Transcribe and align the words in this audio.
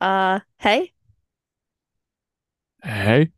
Uh, 0.00 0.40
hey, 0.58 0.92
Hey, 2.82 3.30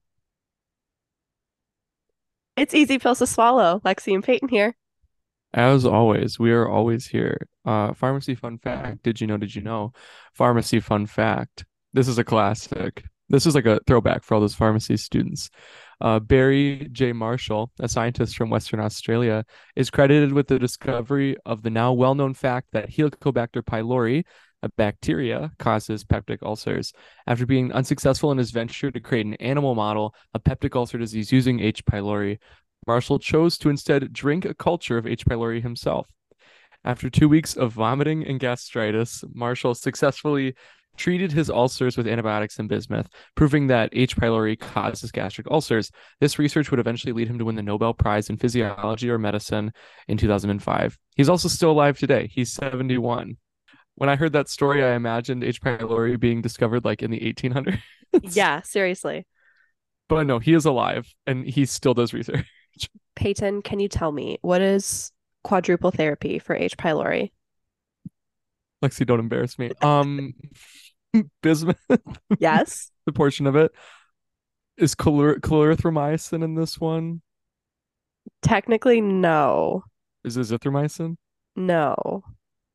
it's 2.56 2.74
easy 2.74 2.98
pills 2.98 3.20
to 3.20 3.26
swallow. 3.26 3.80
Lexi 3.84 4.14
and 4.14 4.22
Peyton 4.22 4.48
here. 4.48 4.76
as 5.54 5.86
always, 5.86 6.38
we 6.38 6.52
are 6.52 6.68
always 6.68 7.06
here. 7.06 7.38
Uh, 7.64 7.92
pharmacy 7.94 8.34
fun 8.34 8.58
fact. 8.58 9.02
Did 9.02 9.20
you 9.20 9.26
know? 9.26 9.36
Did 9.36 9.54
you 9.54 9.62
know? 9.62 9.92
Pharmacy 10.34 10.80
fun 10.80 11.06
fact. 11.06 11.64
This 11.92 12.08
is 12.08 12.18
a 12.18 12.24
classic. 12.24 13.04
This 13.30 13.46
is 13.46 13.54
like 13.54 13.66
a 13.66 13.80
throwback 13.86 14.22
for 14.24 14.34
all 14.34 14.40
those 14.40 14.54
pharmacy 14.54 14.96
students. 14.96 15.50
Uh, 16.00 16.18
Barry 16.18 16.88
J. 16.92 17.12
Marshall, 17.12 17.70
a 17.80 17.88
scientist 17.88 18.36
from 18.36 18.50
Western 18.50 18.80
Australia, 18.80 19.44
is 19.76 19.90
credited 19.90 20.32
with 20.32 20.48
the 20.48 20.58
discovery 20.58 21.36
of 21.44 21.62
the 21.62 21.70
now 21.70 21.92
well-known 21.92 22.34
fact 22.34 22.68
that 22.72 22.90
Helicobacter 22.90 23.62
pylori, 23.62 24.24
a 24.62 24.68
bacteria, 24.70 25.52
causes 25.58 26.04
peptic 26.04 26.38
ulcers. 26.42 26.92
After 27.26 27.46
being 27.46 27.72
unsuccessful 27.72 28.32
in 28.32 28.38
his 28.38 28.50
venture 28.50 28.90
to 28.90 29.00
create 29.00 29.26
an 29.26 29.34
animal 29.34 29.74
model 29.74 30.14
of 30.34 30.44
peptic 30.44 30.74
ulcer 30.74 30.98
disease 30.98 31.32
using 31.32 31.60
H. 31.60 31.84
pylori, 31.84 32.38
Marshall 32.86 33.18
chose 33.18 33.58
to 33.58 33.70
instead 33.70 34.12
drink 34.12 34.44
a 34.44 34.54
culture 34.54 34.98
of 34.98 35.06
H. 35.06 35.24
pylori 35.26 35.62
himself. 35.62 36.08
After 36.84 37.10
two 37.10 37.28
weeks 37.28 37.56
of 37.56 37.72
vomiting 37.72 38.26
and 38.26 38.40
gastritis, 38.40 39.24
Marshall 39.34 39.74
successfully 39.74 40.54
treated 40.96 41.30
his 41.32 41.48
ulcers 41.48 41.96
with 41.96 42.08
antibiotics 42.08 42.58
and 42.58 42.68
bismuth, 42.68 43.08
proving 43.36 43.68
that 43.68 43.90
H. 43.92 44.16
pylori 44.16 44.58
causes 44.58 45.12
gastric 45.12 45.50
ulcers. 45.50 45.90
This 46.20 46.38
research 46.38 46.70
would 46.70 46.80
eventually 46.80 47.12
lead 47.12 47.28
him 47.28 47.38
to 47.38 47.44
win 47.44 47.54
the 47.54 47.62
Nobel 47.62 47.94
Prize 47.94 48.28
in 48.28 48.36
Physiology 48.36 49.08
or 49.08 49.18
Medicine 49.18 49.72
in 50.08 50.16
2005. 50.18 50.98
He's 51.16 51.28
also 51.28 51.48
still 51.48 51.70
alive 51.70 51.98
today. 51.98 52.28
He's 52.32 52.52
71. 52.52 53.36
When 53.98 54.08
I 54.08 54.14
heard 54.14 54.32
that 54.34 54.48
story, 54.48 54.84
I 54.84 54.94
imagined 54.94 55.42
H. 55.42 55.60
pylori 55.60 56.18
being 56.18 56.40
discovered 56.40 56.84
like 56.84 57.02
in 57.02 57.10
the 57.10 57.18
1800s. 57.18 57.80
Yeah, 58.22 58.62
seriously. 58.64 59.26
But 60.08 60.26
no, 60.26 60.38
he 60.38 60.54
is 60.54 60.64
alive 60.66 61.12
and 61.26 61.44
he 61.44 61.66
still 61.66 61.94
does 61.94 62.14
research. 62.14 62.46
Peyton, 63.16 63.60
can 63.62 63.80
you 63.80 63.88
tell 63.88 64.12
me 64.12 64.38
what 64.40 64.62
is 64.62 65.10
quadruple 65.42 65.90
therapy 65.90 66.38
for 66.38 66.54
H. 66.54 66.76
pylori? 66.76 67.32
Lexi, 68.84 69.04
don't 69.04 69.18
embarrass 69.18 69.58
me. 69.58 69.72
Um, 69.82 70.34
bismuth, 71.42 71.76
Yes. 72.38 72.92
the 73.04 73.12
portion 73.12 73.48
of 73.48 73.56
it 73.56 73.72
is 74.76 74.94
calor- 74.94 75.40
clarithromycin 75.40 76.44
in 76.44 76.54
this 76.54 76.78
one. 76.80 77.20
Technically, 78.42 79.00
no. 79.00 79.82
Is 80.22 80.36
it 80.36 80.42
azithromycin? 80.42 81.16
No. 81.56 82.22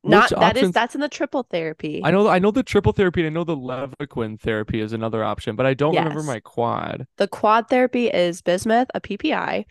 Not 0.04 0.30
that 0.38 0.56
is 0.56 0.64
options? 0.64 0.74
that's 0.74 0.94
in 0.94 1.00
the 1.00 1.08
triple 1.08 1.44
therapy. 1.44 2.00
I 2.04 2.10
know, 2.10 2.28
I 2.28 2.38
know 2.38 2.50
the 2.50 2.62
triple 2.62 2.92
therapy. 2.92 3.22
And 3.22 3.26
I 3.28 3.30
know 3.30 3.44
the 3.44 3.56
Levaquin 3.56 4.38
therapy 4.38 4.80
is 4.80 4.92
another 4.92 5.24
option, 5.24 5.56
but 5.56 5.66
I 5.66 5.74
don't 5.74 5.94
remember 5.96 6.22
my 6.22 6.40
quad. 6.40 7.06
The 7.16 7.28
quad 7.28 7.68
therapy 7.68 8.08
is 8.08 8.42
bismuth, 8.42 8.88
a 8.94 9.00
PPI, 9.00 9.64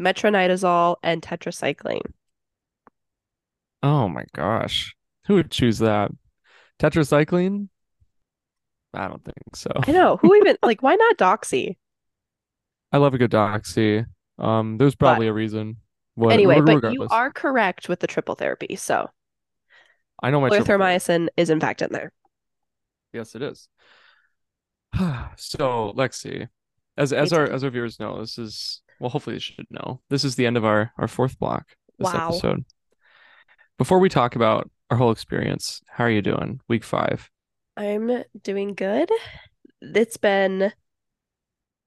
metronidazole, 0.00 0.96
and 1.02 1.22
tetracycline. 1.22 2.12
Oh 3.82 4.08
my 4.08 4.24
gosh, 4.34 4.94
who 5.26 5.34
would 5.34 5.50
choose 5.50 5.78
that? 5.78 6.10
Tetracycline? 6.80 7.68
I 8.94 9.06
don't 9.08 9.24
think 9.24 9.36
so. 9.54 9.70
I 9.86 9.92
know. 9.92 10.16
Who 10.16 10.34
even 10.34 10.56
like 10.62 10.82
why 10.82 10.96
not 10.96 11.18
doxy? 11.18 11.76
I 12.92 12.98
love 12.98 13.14
a 13.14 13.18
good 13.18 13.30
doxy. 13.30 14.06
Um, 14.38 14.78
there's 14.78 14.94
But 14.94 15.06
probably 15.06 15.26
a 15.28 15.32
reason. 15.32 15.76
What, 16.14 16.32
anyway, 16.32 16.60
but 16.60 16.92
you 16.92 17.06
are 17.10 17.30
correct 17.30 17.88
with 17.88 18.00
the 18.00 18.06
triple 18.06 18.34
therapy. 18.34 18.74
So 18.76 19.10
I 20.22 20.30
know 20.30 20.40
my 20.40 20.48
clarithromycin 20.50 21.28
is 21.36 21.50
in 21.50 21.60
fact 21.60 21.82
in 21.82 21.92
there. 21.92 22.12
Yes, 23.12 23.34
it 23.34 23.42
is. 23.42 23.68
So, 25.36 25.92
Lexi, 25.96 26.48
as 26.96 27.12
as 27.12 27.32
our 27.32 27.44
as 27.44 27.62
our 27.62 27.70
viewers 27.70 28.00
know, 28.00 28.20
this 28.20 28.38
is 28.38 28.82
well, 29.00 29.10
hopefully 29.10 29.36
they 29.36 29.40
should 29.40 29.66
know. 29.70 30.00
This 30.10 30.24
is 30.24 30.34
the 30.36 30.46
end 30.46 30.56
of 30.56 30.64
our 30.64 30.92
our 30.98 31.08
fourth 31.08 31.38
block 31.38 31.66
this 31.98 32.12
Wow. 32.12 32.28
episode. 32.28 32.64
Before 33.76 33.98
we 34.00 34.08
talk 34.08 34.34
about 34.34 34.70
our 34.90 34.96
whole 34.96 35.12
experience, 35.12 35.80
how 35.88 36.04
are 36.04 36.10
you 36.10 36.22
doing? 36.22 36.60
Week 36.68 36.82
five. 36.82 37.30
I'm 37.76 38.24
doing 38.42 38.74
good. 38.74 39.10
It's 39.80 40.16
been 40.16 40.72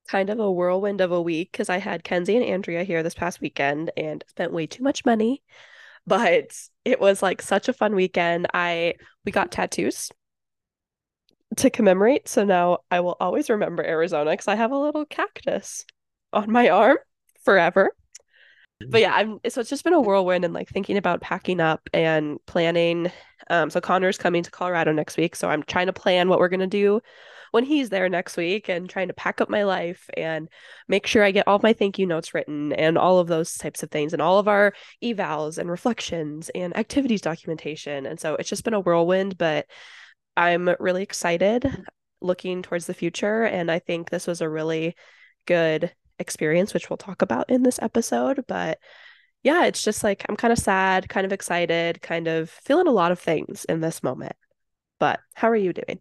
kind 0.08 0.30
of 0.30 0.40
a 0.40 0.50
whirlwind 0.50 1.00
of 1.00 1.12
a 1.12 1.20
week 1.20 1.52
because 1.52 1.68
I 1.68 1.78
had 1.78 2.04
Kenzie 2.04 2.36
and 2.36 2.44
Andrea 2.44 2.84
here 2.84 3.02
this 3.02 3.14
past 3.14 3.40
weekend 3.40 3.90
and 3.96 4.24
spent 4.28 4.52
way 4.52 4.66
too 4.66 4.82
much 4.82 5.04
money, 5.04 5.42
but 6.06 6.52
it 6.84 7.00
was 7.00 7.22
like 7.22 7.42
such 7.42 7.68
a 7.68 7.72
fun 7.72 7.94
weekend. 7.94 8.46
I 8.52 8.94
we 9.24 9.32
got 9.32 9.50
tattoos 9.50 10.10
to 11.56 11.70
commemorate, 11.70 12.28
so 12.28 12.44
now 12.44 12.78
I 12.90 13.00
will 13.00 13.16
always 13.20 13.50
remember 13.50 13.84
Arizona 13.84 14.30
because 14.30 14.48
I 14.48 14.56
have 14.56 14.72
a 14.72 14.78
little 14.78 15.04
cactus 15.04 15.84
on 16.32 16.50
my 16.50 16.68
arm 16.68 16.98
forever. 17.44 17.90
But 18.88 19.00
yeah, 19.00 19.14
I'm 19.14 19.38
so 19.48 19.60
it's 19.60 19.70
just 19.70 19.84
been 19.84 19.92
a 19.92 20.00
whirlwind 20.00 20.44
and 20.44 20.54
like 20.54 20.68
thinking 20.68 20.96
about 20.96 21.20
packing 21.20 21.60
up 21.60 21.88
and 21.92 22.38
planning. 22.46 23.12
Um, 23.48 23.70
so 23.70 23.80
Connor's 23.80 24.18
coming 24.18 24.42
to 24.42 24.50
Colorado 24.50 24.92
next 24.92 25.16
week, 25.16 25.36
so 25.36 25.48
I'm 25.48 25.62
trying 25.62 25.86
to 25.86 25.92
plan 25.92 26.28
what 26.28 26.40
we're 26.40 26.48
gonna 26.48 26.66
do 26.66 27.00
when 27.52 27.64
he's 27.64 27.90
there 27.90 28.08
next 28.08 28.36
week 28.36 28.68
and 28.68 28.90
trying 28.90 29.08
to 29.08 29.14
pack 29.14 29.40
up 29.40 29.48
my 29.48 29.62
life 29.62 30.08
and 30.16 30.48
make 30.88 31.06
sure 31.06 31.22
I 31.22 31.30
get 31.30 31.46
all 31.46 31.60
my 31.62 31.74
thank 31.74 31.98
you 31.98 32.06
notes 32.06 32.34
written 32.34 32.72
and 32.72 32.98
all 32.98 33.18
of 33.18 33.28
those 33.28 33.54
types 33.54 33.82
of 33.82 33.90
things 33.90 34.12
and 34.12 34.20
all 34.20 34.38
of 34.38 34.48
our 34.48 34.72
evals 35.04 35.58
and 35.58 35.70
reflections 35.70 36.50
and 36.54 36.76
activities 36.76 37.20
documentation. 37.20 38.06
And 38.06 38.18
so 38.18 38.34
it's 38.34 38.48
just 38.48 38.64
been 38.64 38.74
a 38.74 38.80
whirlwind, 38.80 39.36
but 39.38 39.66
I'm 40.36 40.68
really 40.80 41.02
excited 41.02 41.84
looking 42.22 42.62
towards 42.62 42.86
the 42.86 42.94
future. 42.94 43.44
And 43.44 43.70
I 43.70 43.78
think 43.78 44.08
this 44.08 44.26
was 44.26 44.40
a 44.40 44.48
really 44.48 44.96
good 45.46 45.92
experience, 46.18 46.72
which 46.72 46.88
we'll 46.88 46.96
talk 46.96 47.20
about 47.20 47.50
in 47.50 47.62
this 47.62 47.78
episode. 47.82 48.44
But 48.48 48.78
yeah, 49.42 49.66
it's 49.66 49.82
just 49.82 50.02
like 50.02 50.24
I'm 50.26 50.36
kind 50.36 50.52
of 50.52 50.58
sad, 50.58 51.08
kind 51.10 51.26
of 51.26 51.32
excited, 51.32 52.00
kind 52.00 52.28
of 52.28 52.48
feeling 52.48 52.86
a 52.86 52.92
lot 52.92 53.12
of 53.12 53.18
things 53.18 53.66
in 53.66 53.80
this 53.80 54.02
moment. 54.02 54.36
But 54.98 55.20
how 55.34 55.50
are 55.50 55.56
you 55.56 55.74
doing? 55.74 55.98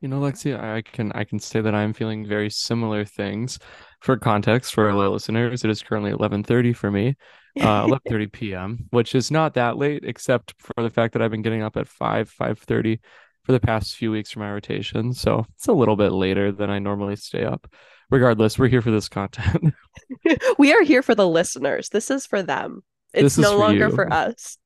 You 0.00 0.08
know, 0.08 0.20
Lexi, 0.20 0.58
I 0.58 0.82
can 0.82 1.12
I 1.12 1.24
can 1.24 1.38
say 1.38 1.60
that 1.60 1.74
I'm 1.74 1.92
feeling 1.92 2.26
very 2.26 2.48
similar 2.50 3.04
things. 3.04 3.58
For 4.00 4.16
context, 4.16 4.72
for 4.72 4.88
our 4.88 5.08
listeners, 5.08 5.62
it 5.62 5.70
is 5.70 5.82
currently 5.82 6.10
11:30 6.10 6.74
for 6.74 6.90
me, 6.90 7.16
uh, 7.60 7.86
11:30 7.86 8.32
p.m., 8.32 8.86
which 8.90 9.14
is 9.14 9.30
not 9.30 9.54
that 9.54 9.76
late, 9.76 10.04
except 10.04 10.54
for 10.58 10.82
the 10.82 10.90
fact 10.90 11.12
that 11.12 11.22
I've 11.22 11.30
been 11.30 11.42
getting 11.42 11.62
up 11.62 11.76
at 11.76 11.86
5, 11.86 12.30
5:30 12.30 12.98
for 13.44 13.52
the 13.52 13.60
past 13.60 13.96
few 13.96 14.10
weeks 14.10 14.30
for 14.30 14.40
my 14.40 14.50
rotation. 14.50 15.12
So 15.12 15.44
it's 15.54 15.68
a 15.68 15.72
little 15.72 15.96
bit 15.96 16.12
later 16.12 16.50
than 16.50 16.70
I 16.70 16.78
normally 16.78 17.16
stay 17.16 17.44
up. 17.44 17.70
Regardless, 18.10 18.58
we're 18.58 18.68
here 18.68 18.82
for 18.82 18.90
this 18.90 19.08
content. 19.08 19.74
We 20.58 20.72
are 20.72 20.82
here 20.82 21.02
for 21.02 21.14
the 21.14 21.28
listeners. 21.28 21.90
This 21.90 22.10
is 22.10 22.26
for 22.26 22.42
them. 22.42 22.82
It's 23.12 23.38
no 23.38 23.52
for 23.52 23.58
longer 23.58 23.88
you. 23.88 23.94
for 23.94 24.12
us. 24.12 24.58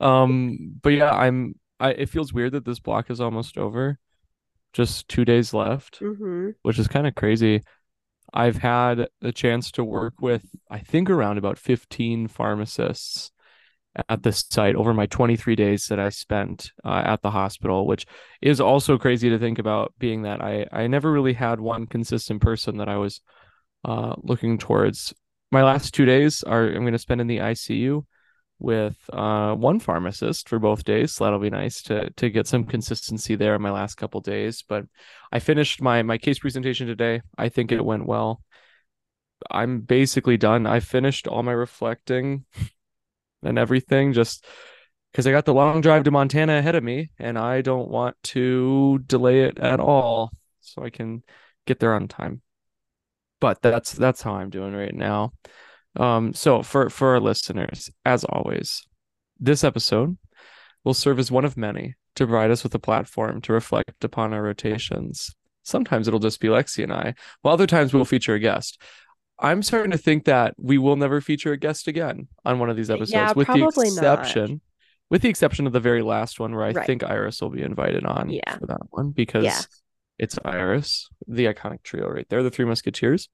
Um, 0.00 0.78
but 0.82 0.90
yeah, 0.90 1.10
I'm 1.10 1.54
I 1.80 1.90
it 1.90 2.08
feels 2.08 2.32
weird 2.32 2.52
that 2.52 2.64
this 2.64 2.78
block 2.80 3.10
is 3.10 3.20
almost 3.20 3.58
over. 3.58 3.98
Just 4.72 5.08
two 5.08 5.24
days 5.24 5.52
left, 5.52 5.96
hmm 5.98 6.50
which 6.62 6.78
is 6.78 6.88
kind 6.88 7.06
of 7.06 7.14
crazy. 7.14 7.62
I've 8.32 8.58
had 8.58 9.08
the 9.20 9.32
chance 9.32 9.72
to 9.72 9.84
work 9.84 10.14
with, 10.20 10.44
I 10.70 10.78
think, 10.78 11.10
around 11.10 11.38
about 11.38 11.58
15 11.58 12.28
pharmacists 12.28 13.32
at 14.08 14.22
this 14.22 14.44
site 14.48 14.76
over 14.76 14.94
my 14.94 15.06
23 15.06 15.56
days 15.56 15.86
that 15.88 15.98
I 15.98 16.10
spent 16.10 16.70
uh, 16.84 17.02
at 17.04 17.22
the 17.22 17.30
hospital, 17.30 17.86
which 17.86 18.06
is 18.40 18.60
also 18.60 18.98
crazy 18.98 19.30
to 19.30 19.38
think 19.38 19.58
about, 19.58 19.92
being 19.98 20.22
that 20.22 20.40
I, 20.40 20.66
I 20.70 20.86
never 20.86 21.10
really 21.10 21.32
had 21.32 21.60
one 21.60 21.86
consistent 21.86 22.40
person 22.40 22.76
that 22.78 22.88
I 22.88 22.96
was 22.98 23.20
uh, 23.84 24.14
looking 24.22 24.58
towards. 24.58 25.12
My 25.50 25.64
last 25.64 25.92
two 25.92 26.04
days 26.04 26.44
are 26.44 26.68
I'm 26.68 26.82
going 26.82 26.92
to 26.92 26.98
spend 26.98 27.20
in 27.20 27.26
the 27.26 27.38
ICU 27.38 28.04
with 28.60 28.96
uh, 29.12 29.54
one 29.54 29.80
pharmacist 29.80 30.48
for 30.48 30.58
both 30.58 30.84
days. 30.84 31.14
So 31.14 31.24
that'll 31.24 31.40
be 31.40 31.50
nice 31.50 31.82
to 31.84 32.10
to 32.10 32.30
get 32.30 32.46
some 32.46 32.64
consistency 32.64 33.34
there 33.34 33.54
in 33.54 33.62
my 33.62 33.70
last 33.70 33.96
couple 33.96 34.20
days. 34.20 34.62
But 34.68 34.84
I 35.32 35.40
finished 35.40 35.82
my 35.82 36.02
my 36.02 36.18
case 36.18 36.38
presentation 36.38 36.86
today. 36.86 37.22
I 37.36 37.48
think 37.48 37.72
it 37.72 37.84
went 37.84 38.06
well. 38.06 38.42
I'm 39.50 39.80
basically 39.80 40.36
done. 40.36 40.66
I 40.66 40.80
finished 40.80 41.26
all 41.26 41.42
my 41.42 41.52
reflecting 41.52 42.44
and 43.42 43.58
everything 43.58 44.12
just 44.12 44.44
because 45.10 45.26
I 45.26 45.32
got 45.32 45.46
the 45.46 45.54
long 45.54 45.80
drive 45.80 46.04
to 46.04 46.10
Montana 46.10 46.58
ahead 46.58 46.74
of 46.74 46.84
me 46.84 47.10
and 47.18 47.38
I 47.38 47.62
don't 47.62 47.88
want 47.88 48.16
to 48.24 49.00
delay 49.06 49.44
it 49.44 49.58
at 49.58 49.80
all 49.80 50.30
so 50.60 50.84
I 50.84 50.90
can 50.90 51.22
get 51.66 51.80
there 51.80 51.94
on 51.94 52.06
time. 52.06 52.42
But 53.40 53.62
that's 53.62 53.92
that's 53.92 54.20
how 54.20 54.34
I'm 54.34 54.50
doing 54.50 54.74
right 54.74 54.94
now. 54.94 55.32
Um, 55.96 56.32
so 56.32 56.62
for 56.62 56.88
for 56.90 57.08
our 57.14 57.20
listeners, 57.20 57.90
as 58.04 58.24
always, 58.24 58.82
this 59.38 59.64
episode 59.64 60.16
will 60.84 60.94
serve 60.94 61.18
as 61.18 61.30
one 61.30 61.44
of 61.44 61.56
many 61.56 61.94
to 62.16 62.26
provide 62.26 62.50
us 62.50 62.62
with 62.62 62.74
a 62.74 62.78
platform 62.78 63.40
to 63.42 63.52
reflect 63.52 64.04
upon 64.04 64.32
our 64.32 64.42
rotations. 64.42 65.34
Sometimes 65.62 66.08
it'll 66.08 66.20
just 66.20 66.40
be 66.40 66.48
Lexi 66.48 66.82
and 66.82 66.92
I, 66.92 67.14
while 67.42 67.54
other 67.54 67.66
times 67.66 67.92
we'll 67.92 68.04
feature 68.04 68.34
a 68.34 68.38
guest. 68.38 68.80
I'm 69.38 69.62
starting 69.62 69.90
to 69.92 69.98
think 69.98 70.24
that 70.26 70.54
we 70.58 70.78
will 70.78 70.96
never 70.96 71.20
feature 71.20 71.52
a 71.52 71.56
guest 71.56 71.88
again 71.88 72.28
on 72.44 72.58
one 72.58 72.68
of 72.70 72.76
these 72.76 72.88
Yeah, 72.88 72.96
episodes, 72.96 73.34
with 73.36 73.46
the 73.46 73.52
probably 73.58 73.90
not. 73.90 73.96
exception 74.20 74.60
with 75.10 75.22
the 75.22 75.28
exception 75.28 75.66
of 75.66 75.72
the 75.72 75.80
very 75.80 76.02
last 76.02 76.38
one 76.38 76.54
where 76.54 76.64
I 76.64 76.70
Right. 76.70 76.86
think 76.86 77.02
Iris 77.02 77.40
will 77.42 77.50
be 77.50 77.62
invited 77.62 78.04
on 78.04 78.30
Yeah. 78.30 78.58
for 78.58 78.66
that 78.66 78.82
one 78.90 79.10
because 79.10 79.44
Yeah. 79.44 79.60
it's 80.20 80.38
Iris, 80.44 81.08
the 81.26 81.46
iconic 81.46 81.82
trio 81.82 82.08
right 82.08 82.26
there, 82.28 82.44
the 82.44 82.50
Three 82.50 82.64
Musketeers. 82.64 83.28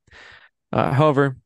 Uh, 0.73 0.93
however, 0.93 1.37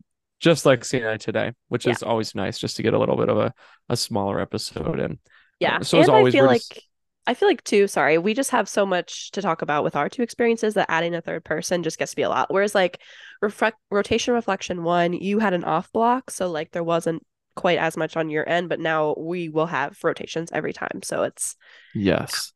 just 0.41 0.67
like 0.67 0.85
seeing 0.85 1.05
I 1.05 1.17
today, 1.17 1.53
which 1.69 1.87
Yeah. 1.87 1.93
is 1.93 2.03
always 2.03 2.35
nice 2.35 2.59
just 2.59 2.77
to 2.77 2.83
get 2.83 2.95
a 2.95 2.99
little 2.99 3.17
bit 3.17 3.29
of 3.29 3.39
a, 3.39 3.55
a 3.89 3.97
smaller 3.97 4.41
episode 4.41 4.99
in. 4.99 5.19
Yeah. 5.61 5.81
so 5.81 6.01
as 6.01 6.09
always, 6.09 6.35
I 6.35 6.39
feel 6.39 6.47
like 6.47 6.61
just- 6.61 6.87
I 7.27 7.35
feel 7.35 7.49
like 7.49 7.63
too, 7.63 7.87
sorry, 7.87 8.17
we 8.19 8.33
just 8.35 8.51
have 8.51 8.69
so 8.69 8.85
much 8.87 9.31
to 9.33 9.43
talk 9.43 9.61
about 9.63 9.85
with 9.85 9.95
our 9.95 10.09
two 10.09 10.23
experiences 10.23 10.75
that 10.75 10.87
adding 10.91 11.15
a 11.15 11.21
third 11.21 11.45
person 11.45 11.83
just 11.83 11.99
gets 11.99 12.13
to 12.13 12.17
be 12.17 12.23
a 12.23 12.29
lot. 12.31 12.51
Whereas 12.53 12.75
like 12.75 13.01
reflect 13.43 13.77
rotation 13.91 14.33
reflection 14.35 14.83
one, 14.83 15.13
you 15.13 15.39
had 15.39 15.53
an 15.53 15.63
off 15.63 15.93
block, 15.93 16.31
so 16.31 16.51
like 16.51 16.73
there 16.73 16.83
wasn't 16.83 17.25
quite 17.57 17.79
as 17.79 17.97
much 17.97 18.17
on 18.17 18.31
your 18.31 18.49
end, 18.49 18.69
but 18.71 18.81
now 18.81 19.15
we 19.19 19.51
will 19.51 19.67
have 19.67 19.99
rotations 20.03 20.51
every 20.51 20.73
time. 20.73 21.03
So 21.05 21.23
it's 21.25 21.57
Yes, 21.95 22.53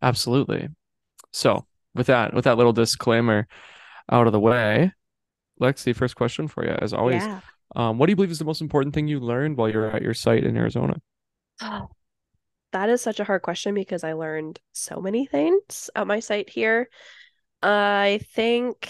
absolutely. 0.00 0.68
So 1.32 1.66
with 1.94 2.06
that, 2.06 2.32
with 2.32 2.44
that 2.44 2.56
little 2.56 2.72
disclaimer 2.72 3.46
out 4.10 4.26
of 4.26 4.32
the 4.32 4.40
way, 4.40 4.92
Lexi, 5.60 5.94
first 5.94 6.16
question 6.16 6.48
for 6.48 6.64
you, 6.64 6.76
as 6.80 6.92
always. 6.92 7.22
yeah. 7.22 7.40
Um, 7.76 7.98
what 7.98 8.06
do 8.06 8.12
you 8.12 8.16
believe 8.16 8.30
is 8.30 8.38
the 8.38 8.44
most 8.44 8.60
important 8.60 8.94
thing 8.94 9.06
you 9.06 9.20
learned 9.20 9.56
while 9.56 9.68
you're 9.68 9.90
at 9.90 10.02
your 10.02 10.14
site 10.14 10.44
in 10.44 10.56
Arizona? 10.56 10.96
That 12.72 12.88
is 12.88 13.02
such 13.02 13.18
a 13.18 13.24
hard 13.24 13.42
question 13.42 13.74
because 13.74 14.04
I 14.04 14.12
learned 14.12 14.60
so 14.70 15.00
many 15.00 15.26
things 15.26 15.90
at 15.96 16.06
my 16.06 16.20
site 16.20 16.48
here. 16.48 16.88
I 17.62 18.20
think, 18.32 18.88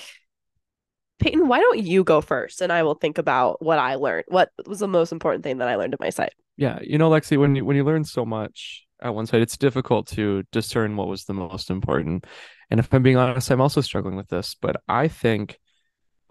Peyton, 1.18 1.48
why 1.48 1.60
don't 1.60 1.78
you 1.78 2.04
go 2.04 2.20
first 2.20 2.60
and 2.60 2.70
I 2.70 2.82
will 2.82 2.94
think 2.94 3.16
about 3.16 3.62
what 3.62 3.78
I 3.78 3.94
learned. 3.94 4.26
What 4.28 4.50
was 4.66 4.80
the 4.80 4.86
most 4.86 5.12
important 5.12 5.44
thing 5.44 5.58
that 5.58 5.68
I 5.68 5.76
learned 5.76 5.94
at 5.94 6.00
my 6.00 6.10
site? 6.10 6.34
Yeah, 6.58 6.78
you 6.82 6.98
know, 6.98 7.08
Lexi, 7.08 7.38
when 7.38 7.56
you 7.56 7.64
when 7.64 7.74
you 7.74 7.84
learn 7.84 8.04
so 8.04 8.26
much 8.26 8.84
at 9.00 9.14
one 9.14 9.26
site, 9.26 9.40
it's 9.40 9.56
difficult 9.56 10.06
to 10.08 10.42
discern 10.52 10.96
what 10.96 11.08
was 11.08 11.24
the 11.24 11.32
most 11.32 11.70
important. 11.70 12.26
And 12.70 12.78
if 12.78 12.92
I'm 12.92 13.02
being 13.02 13.16
honest, 13.16 13.50
I'm 13.50 13.62
also 13.62 13.80
struggling 13.80 14.16
with 14.16 14.28
this, 14.28 14.54
but 14.60 14.82
I 14.88 15.08
think 15.08 15.58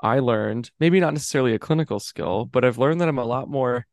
I 0.01 0.19
learned 0.19 0.71
maybe 0.79 0.99
not 0.99 1.13
necessarily 1.13 1.53
a 1.53 1.59
clinical 1.59 1.99
skill, 1.99 2.45
but 2.45 2.63
I've 2.63 2.77
learned 2.77 3.01
that 3.01 3.09
I'm 3.09 3.19
a 3.19 3.25
lot 3.25 3.49
more 3.49 3.85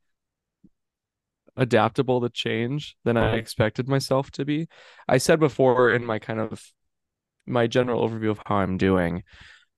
adaptable 1.57 2.21
to 2.21 2.29
change 2.29 2.97
than 3.05 3.17
I 3.17 3.37
expected 3.37 3.89
myself 3.89 4.31
to 4.33 4.45
be. 4.45 4.69
I 5.09 5.19
said 5.19 5.41
before 5.41 5.91
in 5.91 6.05
my 6.05 6.19
kind 6.19 6.39
of 6.39 6.63
my 7.47 7.67
general 7.67 8.07
overview 8.07 8.31
of 8.31 8.41
how 8.45 8.57
I'm 8.57 8.77
doing 8.77 9.23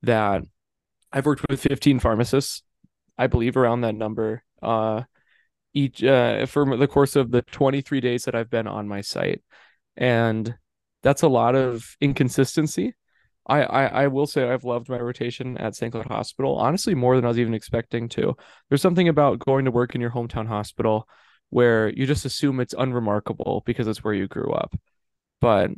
that 0.02 0.42
I've 1.12 1.26
worked 1.26 1.44
with 1.48 1.60
15 1.60 2.00
pharmacists, 2.00 2.62
I 3.16 3.26
believe 3.26 3.56
around 3.56 3.82
that 3.82 3.94
number, 3.94 4.42
uh, 4.62 5.02
each 5.72 6.02
uh, 6.02 6.46
for 6.46 6.76
the 6.76 6.86
course 6.86 7.16
of 7.16 7.30
the 7.30 7.42
23 7.42 8.00
days 8.00 8.24
that 8.24 8.34
I've 8.34 8.50
been 8.50 8.66
on 8.66 8.88
my 8.88 9.00
site. 9.00 9.42
And 9.96 10.54
that's 11.02 11.22
a 11.22 11.28
lot 11.28 11.54
of 11.54 11.96
inconsistency. 12.00 12.94
I, 13.48 13.62
I, 13.62 13.84
I 13.86 14.06
will 14.08 14.26
say 14.26 14.48
I've 14.48 14.64
loved 14.64 14.88
my 14.88 14.98
rotation 14.98 15.56
at 15.58 15.74
St. 15.74 15.92
Cloud 15.92 16.06
Hospital, 16.06 16.56
honestly, 16.56 16.94
more 16.94 17.16
than 17.16 17.24
I 17.24 17.28
was 17.28 17.38
even 17.38 17.54
expecting 17.54 18.08
to. 18.10 18.36
There's 18.68 18.82
something 18.82 19.08
about 19.08 19.38
going 19.38 19.64
to 19.64 19.70
work 19.70 19.94
in 19.94 20.00
your 20.00 20.10
hometown 20.10 20.46
hospital 20.46 21.08
where 21.50 21.88
you 21.88 22.06
just 22.06 22.26
assume 22.26 22.60
it's 22.60 22.74
unremarkable 22.76 23.62
because 23.64 23.86
it's 23.86 24.04
where 24.04 24.12
you 24.12 24.28
grew 24.28 24.52
up. 24.52 24.74
But 25.40 25.70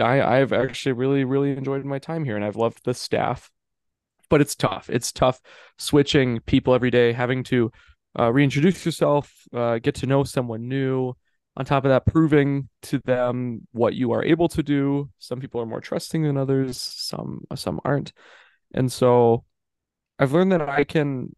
I, 0.00 0.20
I've 0.20 0.52
actually 0.52 0.92
really, 0.92 1.24
really 1.24 1.52
enjoyed 1.52 1.84
my 1.84 2.00
time 2.00 2.24
here 2.24 2.36
and 2.36 2.44
I've 2.44 2.56
loved 2.56 2.84
the 2.84 2.94
staff. 2.94 3.50
But 4.28 4.40
it's 4.40 4.56
tough. 4.56 4.90
It's 4.90 5.12
tough 5.12 5.40
switching 5.78 6.40
people 6.40 6.74
every 6.74 6.90
day, 6.90 7.12
having 7.12 7.44
to 7.44 7.70
uh, 8.18 8.32
reintroduce 8.32 8.84
yourself, 8.84 9.32
uh, 9.52 9.78
get 9.78 9.96
to 9.96 10.06
know 10.06 10.24
someone 10.24 10.66
new. 10.66 11.14
On 11.56 11.64
top 11.64 11.84
of 11.84 11.90
that, 11.90 12.06
proving 12.06 12.68
to 12.82 12.98
them 12.98 13.68
what 13.70 13.94
you 13.94 14.10
are 14.10 14.24
able 14.24 14.48
to 14.48 14.62
do. 14.62 15.10
Some 15.18 15.40
people 15.40 15.60
are 15.60 15.66
more 15.66 15.80
trusting 15.80 16.22
than 16.22 16.36
others. 16.36 16.80
Some 16.80 17.44
some 17.54 17.80
aren't, 17.84 18.12
and 18.74 18.90
so 18.90 19.44
I've 20.18 20.32
learned 20.32 20.52
that 20.52 20.68
I 20.68 20.84
can 20.84 21.34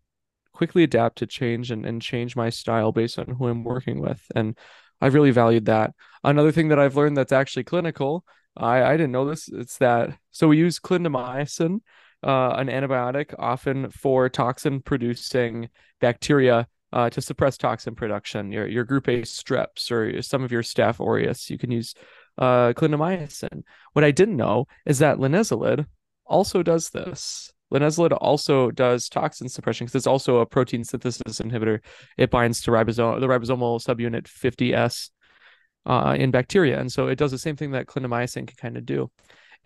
quickly 0.53 0.83
adapt 0.83 1.19
to 1.19 1.27
change 1.27 1.71
and, 1.71 1.85
and 1.85 2.01
change 2.01 2.35
my 2.35 2.49
style 2.49 2.93
based 2.93 3.19
on 3.19 3.27
who 3.27 3.47
I'm 3.47 3.63
working 3.63 4.01
with. 4.01 4.25
And 4.35 4.57
I've 5.01 5.15
really 5.15 5.31
valued 5.31 5.67
that. 5.67 5.93
Another 6.25 6.51
thing 6.51 6.69
that 6.69 6.79
I've 6.79 6.97
learned 6.97 7.17
that's 7.17 7.33
actually 7.33 7.65
clinical, 7.65 8.25
I, 8.57 8.83
I 8.83 8.93
didn't 8.93 9.13
know 9.13 9.29
this, 9.29 9.49
it's 9.49 9.77
that 9.79 10.17
so 10.31 10.49
we 10.49 10.57
use 10.57 10.81
clindamycin, 10.81 11.81
uh, 12.23 12.51
an 12.57 12.69
antibiotic 12.69 13.35
often 13.39 13.91
for 13.91 14.31
toxin 14.31 14.81
producing 14.81 15.69
bacteria 16.01 16.67
uh, 16.97 17.11
to 17.11 17.21
suppress 17.21 17.59
toxin 17.59 17.95
production. 17.95 18.51
Your 18.51 18.67
your 18.67 18.85
group 18.85 19.07
A 19.09 19.21
streps 19.21 19.91
or 19.91 20.23
some 20.23 20.43
of 20.43 20.51
your 20.51 20.63
staph 20.63 20.99
aureus, 20.99 21.51
you 21.51 21.59
can 21.59 21.71
use 21.71 21.95
uh, 22.39 22.73
clindamycin. 22.73 23.65
What 23.93 24.05
I 24.05 24.11
didn't 24.13 24.37
know 24.37 24.67
is 24.87 24.99
that 25.01 25.19
linezolid 25.19 25.85
also 26.25 26.63
does 26.63 26.89
this. 26.89 27.53
Linezolid 27.71 28.17
also 28.19 28.71
does 28.71 29.11
toxin 29.11 29.51
suppression 29.51 29.85
because 29.85 29.95
it's 29.95 30.07
also 30.07 30.39
a 30.39 30.47
protein 30.47 30.85
synthesis 30.85 31.39
inhibitor. 31.39 31.81
It 32.17 32.31
binds 32.31 32.63
to 32.63 32.71
ribosome, 32.71 33.21
the 33.21 33.27
ribosomal 33.27 33.79
subunit 33.85 34.25
50S 34.25 35.11
uh, 35.85 36.17
in 36.19 36.31
bacteria, 36.31 36.81
and 36.81 36.91
so 36.91 37.09
it 37.09 37.17
does 37.17 37.31
the 37.31 37.39
same 37.39 37.57
thing 37.57 37.73
that 37.73 37.87
clindamycin 37.87 38.47
can 38.47 38.57
kind 38.57 38.79
of 38.79 38.87
do. 38.87 39.11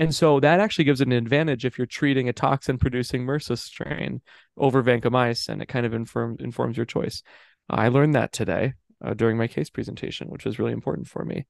And 0.00 0.14
so 0.14 0.40
that 0.40 0.60
actually 0.60 0.84
gives 0.84 1.02
an 1.02 1.12
advantage 1.12 1.66
if 1.66 1.76
you're 1.76 1.86
treating 1.86 2.26
a 2.26 2.32
toxin 2.32 2.78
producing 2.78 3.26
MRSA 3.26 3.58
strain 3.58 4.22
over 4.56 4.82
vancomycin. 4.82 5.50
And 5.50 5.62
it 5.62 5.68
kind 5.68 5.84
of 5.84 5.92
inform, 5.92 6.38
informs 6.40 6.78
your 6.78 6.86
choice. 6.86 7.22
I 7.68 7.88
learned 7.88 8.14
that 8.14 8.32
today 8.32 8.72
uh, 9.04 9.12
during 9.12 9.36
my 9.36 9.46
case 9.46 9.68
presentation, 9.68 10.28
which 10.30 10.46
was 10.46 10.58
really 10.58 10.72
important 10.72 11.06
for 11.06 11.22
me. 11.22 11.46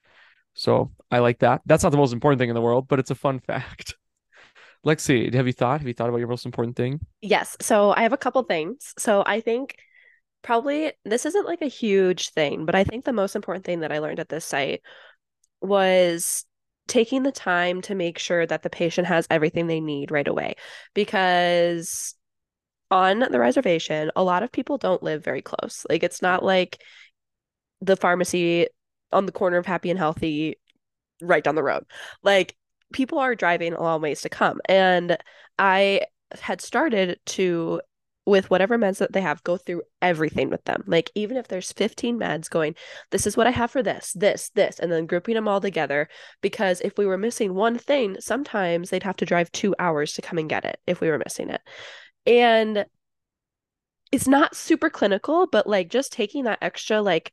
So 0.55 0.91
I 1.13 1.21
like 1.21 1.39
that. 1.39 1.63
That's 1.65 1.85
not 1.85 1.91
the 1.91 1.97
most 1.97 2.13
important 2.13 2.41
thing 2.41 2.49
in 2.49 2.57
the 2.57 2.61
world, 2.61 2.89
but 2.89 2.99
it's 2.99 3.13
a 3.13 3.15
fun 3.15 3.39
fact. 3.47 3.95
Lexi, 4.85 5.33
have 5.33 5.47
you 5.47 5.53
thought? 5.53 5.79
Have 5.79 5.87
you 5.87 5.95
thought 5.95 6.09
about 6.09 6.19
your 6.19 6.27
most 6.27 6.45
important 6.45 6.75
thing? 6.75 6.99
Yes. 7.21 7.57
So 7.61 7.93
I 7.93 8.03
have 8.03 8.13
a 8.13 8.19
couple 8.19 8.43
things. 8.43 8.95
So 8.99 9.23
I 9.25 9.41
think 9.41 9.77
probably 10.43 10.93
this 11.05 11.25
isn't 11.25 11.47
like 11.47 11.63
a 11.63 11.67
huge 11.67 12.31
thing, 12.31 12.67
but 12.67 12.75
I 12.75 12.83
think 12.83 13.05
the 13.05 13.13
most 13.13 13.37
important 13.37 13.65
thing 13.65 13.81
that 13.81 13.93
I 13.93 14.01
learned 14.01 14.19
at 14.19 14.29
this 14.29 14.45
site 14.45 14.83
was 15.61 16.45
taking 16.91 17.23
the 17.23 17.31
time 17.31 17.81
to 17.83 17.95
make 17.95 18.19
sure 18.19 18.45
that 18.45 18.63
the 18.65 18.69
patient 18.69 19.07
has 19.07 19.25
everything 19.31 19.69
they 19.69 19.81
need 19.81 20.11
right 20.11 20.27
away. 20.27 20.57
Because 20.93 22.17
on 22.91 23.21
the 23.21 23.39
reservation, 23.39 24.11
a 24.17 24.25
lot 24.25 24.43
of 24.43 24.51
people 24.51 24.77
don't 24.77 25.03
live 25.03 25.23
very 25.23 25.41
close. 25.41 25.87
Like 25.89 26.03
it's 26.03 26.21
not 26.21 26.45
like 26.45 26.83
the 27.81 27.95
pharmacy 27.95 28.67
on 29.13 29.27
the 29.27 29.33
corner 29.33 29.57
of 29.57 29.67
Happy 29.67 29.91
and 29.91 29.99
Healthy 29.99 30.57
right 31.23 31.45
down 31.45 31.55
the 31.55 31.63
road. 31.63 31.85
Like 32.25 32.57
people 32.93 33.19
are 33.19 33.37
driving 33.37 33.73
a 33.73 33.83
long 33.83 34.03
ways 34.03 34.23
to 34.23 34.29
come. 34.29 34.61
And 34.65 35.17
I 35.61 36.03
had 36.41 36.61
started 36.61 37.21
to 37.27 37.81
with 38.31 38.49
whatever 38.49 38.79
meds 38.79 38.99
that 38.99 39.13
they 39.13 39.21
have, 39.21 39.43
go 39.45 39.57
through 39.57 39.83
everything 40.01 40.49
with 40.49 40.65
them. 40.65 40.83
Like 40.87 41.11
even 41.15 41.37
if 41.37 41.49
there's 41.49 41.73
15 41.73 42.19
meds 42.19 42.49
going, 42.49 42.75
this 43.11 43.27
is 43.27 43.37
what 43.37 43.47
I 43.47 43.51
have 43.51 43.71
for 43.71 43.83
this, 43.83 44.13
this, 44.15 44.51
this, 44.51 44.79
and 44.79 44.91
then 44.91 45.07
grouping 45.07 45.35
them 45.35 45.49
all 45.49 45.61
together. 45.61 46.09
Because 46.41 46.81
if 46.81 46.97
we 46.97 47.07
were 47.07 47.19
missing 47.19 47.55
one 47.55 47.77
thing, 47.77 48.17
sometimes 48.21 48.91
they'd 48.91 49.03
have 49.03 49.17
to 49.17 49.27
drive 49.27 49.53
two 49.53 49.75
hours 49.79 50.15
to 50.15 50.23
come 50.23 50.39
and 50.39 50.49
get 50.49 50.65
it 50.65 50.79
if 50.87 51.01
we 51.01 51.11
were 51.11 51.19
missing 51.19 51.51
it. 51.51 51.61
And 52.25 52.87
it's 54.13 54.29
not 54.29 54.57
super 54.57 54.91
clinical, 54.91 55.47
but 55.47 55.67
like 55.67 55.89
just 55.89 56.13
taking 56.13 56.45
that 56.45 56.59
extra 56.63 57.03
like 57.03 57.33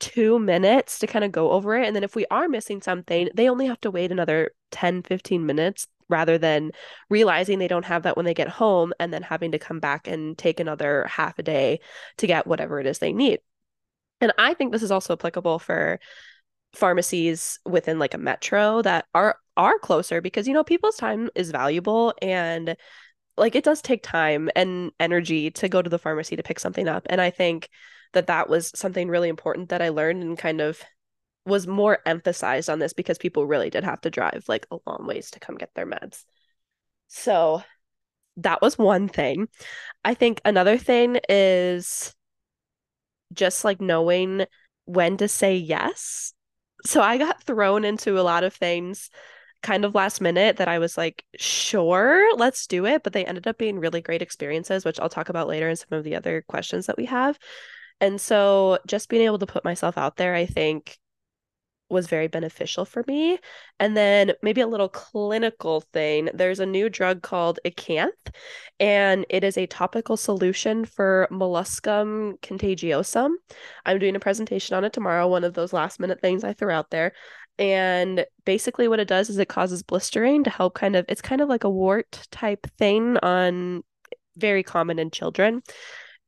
two 0.00 0.38
minutes 0.38 0.98
to 1.00 1.06
kind 1.06 1.24
of 1.24 1.32
go 1.32 1.50
over 1.50 1.76
it. 1.76 1.86
And 1.86 1.96
then 1.96 2.04
if 2.04 2.14
we 2.14 2.26
are 2.30 2.48
missing 2.48 2.80
something, 2.80 3.28
they 3.34 3.48
only 3.48 3.66
have 3.66 3.80
to 3.80 3.90
wait 3.90 4.12
another 4.12 4.52
10, 4.70 5.02
15 5.02 5.46
minutes 5.46 5.86
rather 6.08 6.38
than 6.38 6.70
realizing 7.10 7.58
they 7.58 7.68
don't 7.68 7.84
have 7.84 8.04
that 8.04 8.16
when 8.16 8.24
they 8.24 8.34
get 8.34 8.48
home 8.48 8.92
and 8.98 9.12
then 9.12 9.22
having 9.22 9.52
to 9.52 9.58
come 9.58 9.80
back 9.80 10.08
and 10.08 10.38
take 10.38 10.60
another 10.60 11.04
half 11.06 11.38
a 11.38 11.42
day 11.42 11.80
to 12.16 12.26
get 12.26 12.46
whatever 12.46 12.80
it 12.80 12.86
is 12.86 12.98
they 12.98 13.12
need. 13.12 13.40
And 14.20 14.32
I 14.38 14.54
think 14.54 14.72
this 14.72 14.82
is 14.82 14.90
also 14.90 15.12
applicable 15.12 15.58
for 15.58 16.00
pharmacies 16.74 17.58
within 17.64 17.98
like 17.98 18.14
a 18.14 18.18
metro 18.18 18.82
that 18.82 19.06
are 19.14 19.36
are 19.56 19.78
closer 19.78 20.20
because 20.20 20.46
you 20.46 20.54
know 20.54 20.62
people's 20.62 20.96
time 20.96 21.30
is 21.34 21.50
valuable 21.50 22.14
and 22.20 22.76
like 23.36 23.54
it 23.54 23.64
does 23.64 23.80
take 23.80 24.02
time 24.02 24.50
and 24.54 24.92
energy 25.00 25.50
to 25.50 25.68
go 25.68 25.80
to 25.80 25.88
the 25.88 25.98
pharmacy 25.98 26.36
to 26.36 26.42
pick 26.42 26.60
something 26.60 26.86
up 26.86 27.06
and 27.08 27.20
I 27.20 27.30
think 27.30 27.70
that 28.12 28.28
that 28.28 28.48
was 28.48 28.72
something 28.74 29.08
really 29.08 29.28
important 29.28 29.68
that 29.70 29.82
I 29.82 29.90
learned 29.90 30.22
and 30.22 30.38
kind 30.38 30.60
of 30.60 30.82
was 31.44 31.66
more 31.66 31.98
emphasized 32.06 32.68
on 32.68 32.78
this 32.78 32.92
because 32.92 33.18
people 33.18 33.46
really 33.46 33.70
did 33.70 33.84
have 33.84 34.00
to 34.02 34.10
drive 34.10 34.44
like 34.48 34.66
a 34.70 34.78
long 34.86 35.06
ways 35.06 35.30
to 35.32 35.40
come 35.40 35.56
get 35.56 35.74
their 35.74 35.86
meds. 35.86 36.24
So 37.08 37.62
that 38.36 38.62
was 38.62 38.78
one 38.78 39.08
thing. 39.08 39.48
I 40.04 40.14
think 40.14 40.40
another 40.44 40.78
thing 40.78 41.18
is 41.28 42.14
just 43.32 43.64
like 43.64 43.80
knowing 43.80 44.44
when 44.84 45.16
to 45.18 45.28
say 45.28 45.56
yes. 45.56 46.32
So 46.84 47.02
I 47.02 47.18
got 47.18 47.42
thrown 47.42 47.84
into 47.84 48.18
a 48.18 48.22
lot 48.22 48.44
of 48.44 48.54
things 48.54 49.10
kind 49.62 49.84
of 49.84 49.94
last 49.94 50.20
minute 50.20 50.58
that 50.58 50.68
I 50.68 50.78
was 50.78 50.96
like, 50.96 51.24
sure, 51.36 52.34
let's 52.36 52.66
do 52.66 52.86
it. 52.86 53.02
But 53.02 53.12
they 53.12 53.24
ended 53.24 53.46
up 53.46 53.58
being 53.58 53.78
really 53.78 54.00
great 54.00 54.22
experiences, 54.22 54.84
which 54.84 55.00
I'll 55.00 55.08
talk 55.08 55.28
about 55.28 55.48
later 55.48 55.68
in 55.68 55.76
some 55.76 55.98
of 55.98 56.04
the 56.04 56.14
other 56.14 56.44
questions 56.48 56.86
that 56.86 56.96
we 56.96 57.06
have. 57.06 57.38
And 58.00 58.20
so 58.20 58.78
just 58.86 59.08
being 59.08 59.22
able 59.22 59.38
to 59.38 59.46
put 59.46 59.64
myself 59.64 59.98
out 59.98 60.16
there, 60.16 60.34
I 60.34 60.46
think 60.46 60.98
was 61.90 62.06
very 62.06 62.28
beneficial 62.28 62.84
for 62.84 63.02
me. 63.06 63.38
And 63.80 63.96
then 63.96 64.32
maybe 64.42 64.60
a 64.60 64.66
little 64.66 64.88
clinical 64.88 65.80
thing. 65.80 66.28
There's 66.34 66.60
a 66.60 66.66
new 66.66 66.88
drug 66.88 67.22
called 67.22 67.58
Ycanth, 67.64 68.34
and 68.78 69.24
it 69.30 69.44
is 69.44 69.56
a 69.56 69.66
topical 69.66 70.16
solution 70.16 70.84
for 70.84 71.28
molluscum 71.30 72.38
contagiosum. 72.40 73.30
I'm 73.86 73.98
doing 73.98 74.16
a 74.16 74.20
presentation 74.20 74.76
on 74.76 74.84
it 74.84 74.92
tomorrow, 74.92 75.28
one 75.28 75.44
of 75.44 75.54
those 75.54 75.72
last 75.72 75.98
minute 76.00 76.20
things 76.20 76.44
I 76.44 76.52
threw 76.52 76.70
out 76.70 76.90
there. 76.90 77.12
And 77.58 78.24
basically 78.44 78.86
what 78.86 79.00
it 79.00 79.08
does 79.08 79.30
is 79.30 79.38
it 79.38 79.48
causes 79.48 79.82
blistering 79.82 80.44
to 80.44 80.50
help 80.50 80.74
kind 80.74 80.94
of 80.94 81.04
it's 81.08 81.22
kind 81.22 81.40
of 81.40 81.48
like 81.48 81.64
a 81.64 81.70
wart 81.70 82.28
type 82.30 82.66
thing 82.78 83.16
on 83.16 83.82
very 84.36 84.62
common 84.62 85.00
in 85.00 85.10
children. 85.10 85.62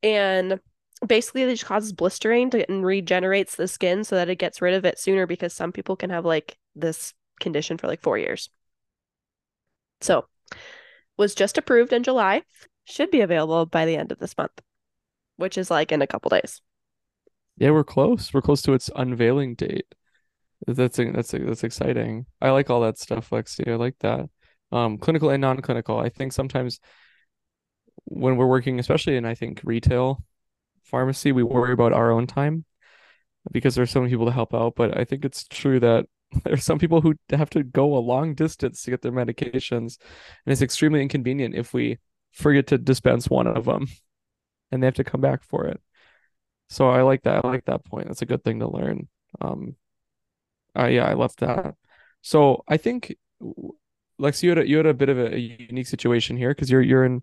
And 0.03 0.59
basically 1.07 1.43
it 1.43 1.51
just 1.51 1.65
causes 1.65 1.93
blistering 1.93 2.51
to, 2.51 2.71
and 2.71 2.85
regenerates 2.85 3.57
the 3.57 3.69
skin 3.69 4.05
so 4.05 4.17
that 4.17 4.29
it 4.29 4.37
gets 4.37 4.61
rid 4.61 4.75
of 4.75 4.85
it 4.85 4.99
sooner 4.99 5.27
because 5.27 5.53
some 5.55 5.73
people 5.73 5.97
can 5.97 6.11
have 6.11 6.25
like 6.25 6.59
this 6.75 7.15
condition 7.41 7.79
for 7.79 7.87
like 7.87 8.03
four 8.03 8.19
years. 8.19 8.51
So 10.01 10.27
was 11.17 11.35
just 11.35 11.59
approved 11.59 11.93
in 11.93 12.03
July, 12.03 12.43
should 12.85 13.11
be 13.11 13.21
available 13.21 13.67
by 13.67 13.87
the 13.87 13.97
end 13.97 14.13
of 14.13 14.19
this 14.19 14.37
month, 14.37 14.61
which 15.37 15.59
is 15.59 15.71
like 15.71 15.93
in 15.93 16.03
a 16.03 16.07
couple 16.07 16.31
days. 16.31 16.61
Yeah, 17.57 17.71
we're 17.71 17.85
close. 17.85 18.33
We're 18.33 18.43
close 18.43 18.63
to 18.63 18.73
its 18.73 18.91
unveiling 18.97 19.55
date. 19.55 19.87
That's 20.67 20.97
that's 20.97 21.31
that's 21.31 21.65
exciting. 21.65 22.27
I 22.41 22.51
like 22.51 22.71
all 22.71 22.81
that 22.83 22.99
stuff, 22.99 23.31
Lexi. 23.31 23.69
I 23.69 23.77
like 23.77 23.97
that. 24.01 24.29
Um, 24.73 24.99
clinical 24.99 25.31
and 25.31 25.41
non-clinical. 25.41 25.99
I 25.99 26.09
think 26.11 26.33
sometimes 26.33 26.81
when 28.05 28.37
we're 28.37 28.47
working, 28.47 28.79
especially 28.79 29.17
in 29.17 29.25
I 29.25 29.35
think 29.35 29.61
retail, 29.65 30.23
pharmacy, 30.91 31.33
we 31.33 31.43
worry 31.43 31.73
about 31.73 31.93
our 31.93 32.11
own 32.11 32.27
time 32.27 32.65
because 33.51 33.75
there's 33.75 33.91
so 33.91 34.01
many 34.01 34.11
people 34.11 34.27
to 34.27 34.33
help 34.33 34.55
out. 34.55 34.75
But 34.77 34.99
I 34.99 35.05
think 35.05 35.25
it's 35.25 35.47
true 35.49 35.81
that 35.81 36.07
there's 36.45 36.65
some 36.65 36.79
people 36.79 37.01
who 37.01 37.15
have 37.31 37.51
to 37.51 37.63
go 37.63 37.97
a 37.97 37.99
long 37.99 38.35
distance 38.35 38.83
to 38.83 38.91
get 38.91 39.03
their 39.03 39.13
medications, 39.13 39.99
and 40.45 40.53
it's 40.53 40.63
extremely 40.63 41.03
inconvenient 41.03 41.55
if 41.55 41.73
we 41.73 41.99
forget 42.33 42.67
to 42.69 42.79
dispense 42.79 43.29
one 43.29 43.47
of 43.47 43.65
them, 43.65 43.87
and 44.71 44.83
they 44.83 44.87
have 44.87 44.95
to 44.95 45.05
come 45.05 45.21
back 45.21 45.43
for 45.43 45.67
it. 45.67 45.81
So 46.69 46.89
I 46.89 47.03
like 47.03 47.23
that. 47.23 47.45
I 47.45 47.49
like 47.49 47.65
that 47.65 47.85
point. 47.85 48.07
That's 48.07 48.23
a 48.23 48.27
good 48.27 48.45
thing 48.45 48.61
to 48.61 48.69
learn. 48.69 49.09
Um, 49.41 49.75
uh, 50.79 50.87
yeah, 50.87 51.05
I 51.05 51.15
love 51.15 51.35
that. 51.39 51.75
So 52.23 52.63
I 52.69 52.77
think, 52.77 53.17
Lex, 54.19 54.43
you 54.43 54.51
had 54.51 54.59
a, 54.59 54.69
you 54.69 54.77
had 54.77 54.87
a 54.87 54.95
bit 54.95 55.09
of 55.09 55.19
a 55.19 55.39
unique 55.39 55.89
situation 55.89 56.37
here 56.37 56.51
because 56.51 56.71
you're 56.71 56.83
you're 56.83 57.05
in 57.05 57.23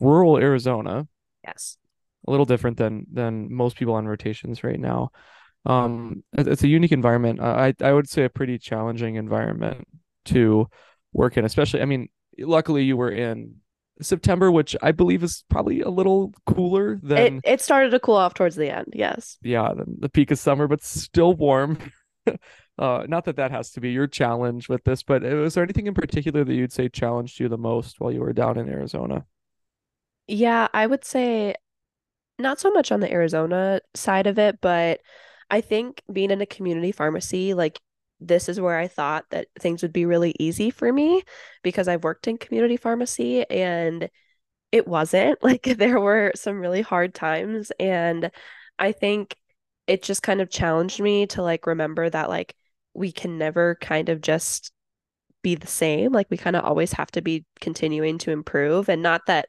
rural 0.00 0.36
Arizona. 0.38 1.06
Yes 1.44 1.76
a 2.26 2.30
little 2.30 2.46
different 2.46 2.76
than 2.76 3.06
than 3.12 3.52
most 3.52 3.76
people 3.76 3.94
on 3.94 4.06
rotations 4.06 4.64
right 4.64 4.80
now. 4.80 5.10
Um, 5.66 6.24
it's 6.32 6.62
a 6.62 6.68
unique 6.68 6.92
environment. 6.92 7.40
I 7.40 7.74
I 7.80 7.92
would 7.92 8.08
say 8.08 8.24
a 8.24 8.30
pretty 8.30 8.58
challenging 8.58 9.16
environment 9.16 9.86
to 10.26 10.68
work 11.12 11.36
in, 11.36 11.44
especially. 11.44 11.82
I 11.82 11.84
mean, 11.84 12.08
luckily 12.38 12.84
you 12.84 12.96
were 12.96 13.10
in 13.10 13.56
September, 14.00 14.50
which 14.50 14.76
I 14.82 14.92
believe 14.92 15.22
is 15.22 15.44
probably 15.48 15.80
a 15.80 15.90
little 15.90 16.32
cooler 16.46 16.98
than 17.02 17.18
it, 17.18 17.40
it 17.44 17.60
started 17.60 17.90
to 17.90 18.00
cool 18.00 18.16
off 18.16 18.34
towards 18.34 18.56
the 18.56 18.70
end. 18.74 18.92
Yes. 18.94 19.38
Yeah, 19.42 19.72
the, 19.74 19.84
the 19.98 20.08
peak 20.08 20.30
of 20.30 20.38
summer, 20.38 20.68
but 20.68 20.82
still 20.82 21.34
warm. 21.34 21.78
uh, 22.78 23.04
not 23.08 23.24
that 23.24 23.36
that 23.36 23.50
has 23.50 23.70
to 23.72 23.80
be 23.80 23.90
your 23.90 24.06
challenge 24.06 24.68
with 24.68 24.84
this, 24.84 25.02
but 25.02 25.22
was 25.22 25.54
there 25.54 25.64
anything 25.64 25.86
in 25.86 25.94
particular 25.94 26.44
that 26.44 26.54
you'd 26.54 26.72
say 26.72 26.88
challenged 26.88 27.40
you 27.40 27.48
the 27.48 27.58
most 27.58 28.00
while 28.00 28.12
you 28.12 28.20
were 28.20 28.32
down 28.32 28.58
in 28.58 28.68
Arizona? 28.68 29.24
Yeah, 30.26 30.68
I 30.72 30.86
would 30.86 31.04
say 31.04 31.54
not 32.38 32.60
so 32.60 32.70
much 32.70 32.92
on 32.92 33.00
the 33.00 33.12
Arizona 33.12 33.80
side 33.94 34.26
of 34.26 34.38
it, 34.38 34.60
but 34.60 35.00
I 35.50 35.60
think 35.60 36.02
being 36.12 36.30
in 36.30 36.40
a 36.40 36.46
community 36.46 36.92
pharmacy, 36.92 37.54
like 37.54 37.80
this 38.20 38.48
is 38.48 38.60
where 38.60 38.78
I 38.78 38.88
thought 38.88 39.24
that 39.30 39.48
things 39.58 39.82
would 39.82 39.92
be 39.92 40.06
really 40.06 40.34
easy 40.38 40.70
for 40.70 40.92
me 40.92 41.22
because 41.62 41.88
I've 41.88 42.04
worked 42.04 42.26
in 42.28 42.38
community 42.38 42.76
pharmacy 42.76 43.48
and 43.48 44.10
it 44.72 44.88
wasn't. 44.88 45.38
Like 45.44 45.64
there 45.64 46.00
were 46.00 46.32
some 46.36 46.60
really 46.60 46.82
hard 46.82 47.14
times 47.14 47.72
and 47.80 48.30
I 48.78 48.92
think 48.92 49.36
it 49.86 50.02
just 50.02 50.22
kind 50.22 50.40
of 50.40 50.50
challenged 50.50 51.00
me 51.00 51.26
to 51.28 51.42
like 51.42 51.66
remember 51.66 52.10
that 52.10 52.28
like 52.28 52.54
we 52.94 53.12
can 53.12 53.38
never 53.38 53.76
kind 53.80 54.08
of 54.10 54.20
just 54.20 54.72
be 55.42 55.54
the 55.54 55.66
same. 55.66 56.12
Like 56.12 56.28
we 56.30 56.36
kind 56.36 56.56
of 56.56 56.64
always 56.64 56.92
have 56.94 57.10
to 57.12 57.22
be 57.22 57.44
continuing 57.60 58.18
to 58.18 58.30
improve 58.32 58.88
and 58.88 59.02
not 59.02 59.22
that 59.26 59.48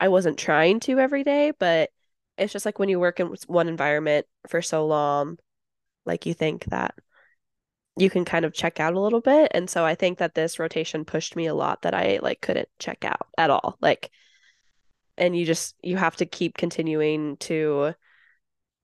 I 0.00 0.08
wasn't 0.08 0.38
trying 0.38 0.80
to 0.80 0.98
every 0.98 1.24
day, 1.24 1.52
but 1.58 1.90
it's 2.38 2.52
just 2.52 2.66
like 2.66 2.78
when 2.78 2.88
you 2.88 3.00
work 3.00 3.20
in 3.20 3.34
one 3.46 3.68
environment 3.68 4.26
for 4.48 4.62
so 4.62 4.86
long, 4.86 5.38
like 6.04 6.26
you 6.26 6.34
think 6.34 6.64
that 6.66 6.94
you 7.96 8.10
can 8.10 8.24
kind 8.24 8.44
of 8.44 8.52
check 8.52 8.78
out 8.78 8.94
a 8.94 9.00
little 9.00 9.20
bit. 9.22 9.50
And 9.54 9.70
so 9.70 9.84
I 9.84 9.94
think 9.94 10.18
that 10.18 10.34
this 10.34 10.58
rotation 10.58 11.04
pushed 11.04 11.34
me 11.34 11.46
a 11.46 11.54
lot 11.54 11.82
that 11.82 11.94
I 11.94 12.18
like 12.22 12.40
couldn't 12.40 12.68
check 12.78 13.04
out 13.04 13.26
at 13.38 13.50
all. 13.50 13.78
Like, 13.80 14.10
and 15.16 15.36
you 15.36 15.46
just, 15.46 15.74
you 15.82 15.96
have 15.96 16.16
to 16.16 16.26
keep 16.26 16.58
continuing 16.58 17.38
to 17.38 17.94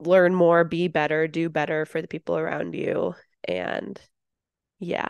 learn 0.00 0.34
more, 0.34 0.64
be 0.64 0.88
better, 0.88 1.28
do 1.28 1.50
better 1.50 1.84
for 1.84 2.00
the 2.00 2.08
people 2.08 2.38
around 2.38 2.74
you. 2.74 3.14
And 3.44 4.00
yeah. 4.78 5.08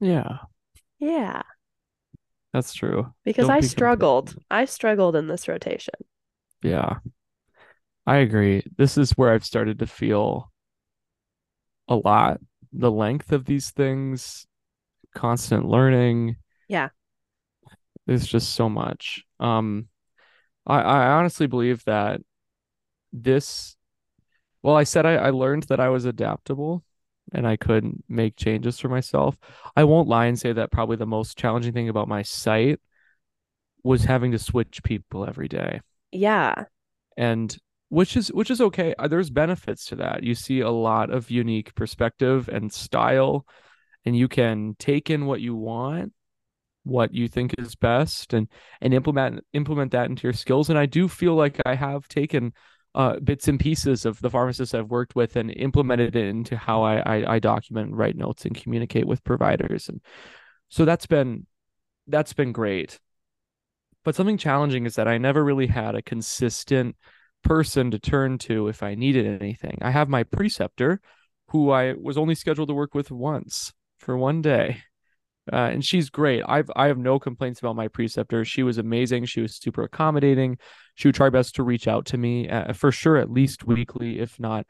Yeah. 0.00 0.38
Yeah. 0.98 1.42
That's 2.52 2.74
true. 2.74 3.12
Because 3.24 3.46
Don't 3.46 3.56
I 3.56 3.60
struggled. 3.60 4.34
I 4.50 4.64
struggled 4.64 5.14
in 5.14 5.28
this 5.28 5.46
rotation. 5.46 5.94
Yeah. 6.66 6.98
I 8.06 8.16
agree. 8.16 8.62
This 8.76 8.98
is 8.98 9.12
where 9.12 9.32
I've 9.32 9.44
started 9.44 9.78
to 9.78 9.86
feel 9.86 10.52
a 11.88 11.94
lot 11.94 12.40
the 12.72 12.90
length 12.90 13.32
of 13.32 13.44
these 13.44 13.70
things, 13.70 14.46
constant 15.14 15.66
learning. 15.66 16.36
Yeah. 16.68 16.90
There's 18.06 18.26
just 18.26 18.54
so 18.54 18.68
much. 18.68 19.24
Um 19.40 19.88
I, 20.66 20.80
I 20.80 21.06
honestly 21.12 21.46
believe 21.46 21.84
that 21.84 22.20
this 23.12 23.76
well, 24.62 24.74
I 24.74 24.82
said 24.82 25.06
I, 25.06 25.14
I 25.14 25.30
learned 25.30 25.64
that 25.64 25.78
I 25.78 25.90
was 25.90 26.04
adaptable 26.04 26.82
and 27.32 27.46
I 27.46 27.56
could 27.56 28.02
make 28.08 28.36
changes 28.36 28.80
for 28.80 28.88
myself. 28.88 29.38
I 29.76 29.84
won't 29.84 30.08
lie 30.08 30.26
and 30.26 30.38
say 30.38 30.52
that 30.52 30.72
probably 30.72 30.96
the 30.96 31.06
most 31.06 31.38
challenging 31.38 31.72
thing 31.72 31.88
about 31.88 32.08
my 32.08 32.22
site 32.22 32.80
was 33.84 34.04
having 34.04 34.32
to 34.32 34.38
switch 34.38 34.82
people 34.82 35.26
every 35.26 35.48
day. 35.48 35.80
Yeah. 36.16 36.64
And 37.16 37.56
which 37.88 38.16
is 38.16 38.28
which 38.28 38.50
is 38.50 38.60
okay. 38.60 38.94
Uh, 38.98 39.08
there's 39.08 39.30
benefits 39.30 39.86
to 39.86 39.96
that. 39.96 40.22
You 40.22 40.34
see 40.34 40.60
a 40.60 40.70
lot 40.70 41.10
of 41.10 41.30
unique 41.30 41.74
perspective 41.74 42.48
and 42.48 42.72
style 42.72 43.46
and 44.04 44.16
you 44.16 44.28
can 44.28 44.76
take 44.78 45.10
in 45.10 45.26
what 45.26 45.40
you 45.40 45.54
want, 45.54 46.12
what 46.84 47.12
you 47.12 47.28
think 47.28 47.54
is 47.58 47.74
best 47.74 48.32
and 48.32 48.48
and 48.80 48.94
implement 48.94 49.44
implement 49.52 49.92
that 49.92 50.08
into 50.08 50.24
your 50.24 50.32
skills 50.32 50.70
and 50.70 50.78
I 50.78 50.86
do 50.86 51.08
feel 51.08 51.34
like 51.34 51.60
I 51.64 51.74
have 51.74 52.08
taken 52.08 52.52
uh, 52.96 53.20
bits 53.20 53.46
and 53.46 53.60
pieces 53.60 54.06
of 54.06 54.18
the 54.22 54.30
pharmacists 54.30 54.74
I've 54.74 54.90
worked 54.90 55.14
with 55.14 55.36
and 55.36 55.50
implemented 55.54 56.16
it 56.16 56.28
into 56.28 56.56
how 56.56 56.82
I, 56.82 56.96
I, 57.00 57.34
I 57.34 57.38
document, 57.38 57.92
write 57.92 58.16
notes, 58.16 58.46
and 58.46 58.56
communicate 58.56 59.06
with 59.06 59.22
providers, 59.22 59.90
and 59.90 60.00
so 60.68 60.86
that's 60.86 61.06
been 61.06 61.46
that's 62.06 62.32
been 62.32 62.52
great. 62.52 62.98
But 64.06 64.14
something 64.14 64.38
challenging 64.38 64.86
is 64.86 64.94
that 64.94 65.08
I 65.08 65.18
never 65.18 65.44
really 65.44 65.66
had 65.66 65.96
a 65.96 66.00
consistent 66.00 66.94
person 67.42 67.90
to 67.90 67.98
turn 67.98 68.38
to 68.38 68.68
if 68.68 68.80
I 68.84 68.94
needed 68.94 69.26
anything. 69.42 69.78
I 69.82 69.90
have 69.90 70.08
my 70.08 70.22
preceptor, 70.22 71.00
who 71.48 71.72
I 71.72 71.94
was 71.94 72.16
only 72.16 72.36
scheduled 72.36 72.68
to 72.68 72.74
work 72.74 72.94
with 72.94 73.10
once 73.10 73.72
for 73.98 74.16
one 74.16 74.42
day. 74.42 74.84
Uh, 75.52 75.70
and 75.72 75.84
she's 75.84 76.08
great. 76.08 76.44
I've 76.46 76.70
I 76.76 76.86
have 76.86 76.98
no 76.98 77.18
complaints 77.18 77.58
about 77.58 77.74
my 77.74 77.88
preceptor. 77.88 78.44
She 78.44 78.62
was 78.62 78.78
amazing. 78.78 79.24
She 79.24 79.40
was 79.40 79.56
super 79.56 79.82
accommodating. 79.82 80.58
She 80.94 81.08
would 81.08 81.16
try 81.16 81.28
best 81.28 81.56
to 81.56 81.64
reach 81.64 81.88
out 81.88 82.06
to 82.06 82.16
me 82.16 82.48
uh, 82.48 82.74
for 82.74 82.92
sure, 82.92 83.16
at 83.16 83.32
least 83.32 83.66
weekly, 83.66 84.20
if 84.20 84.38
not 84.38 84.66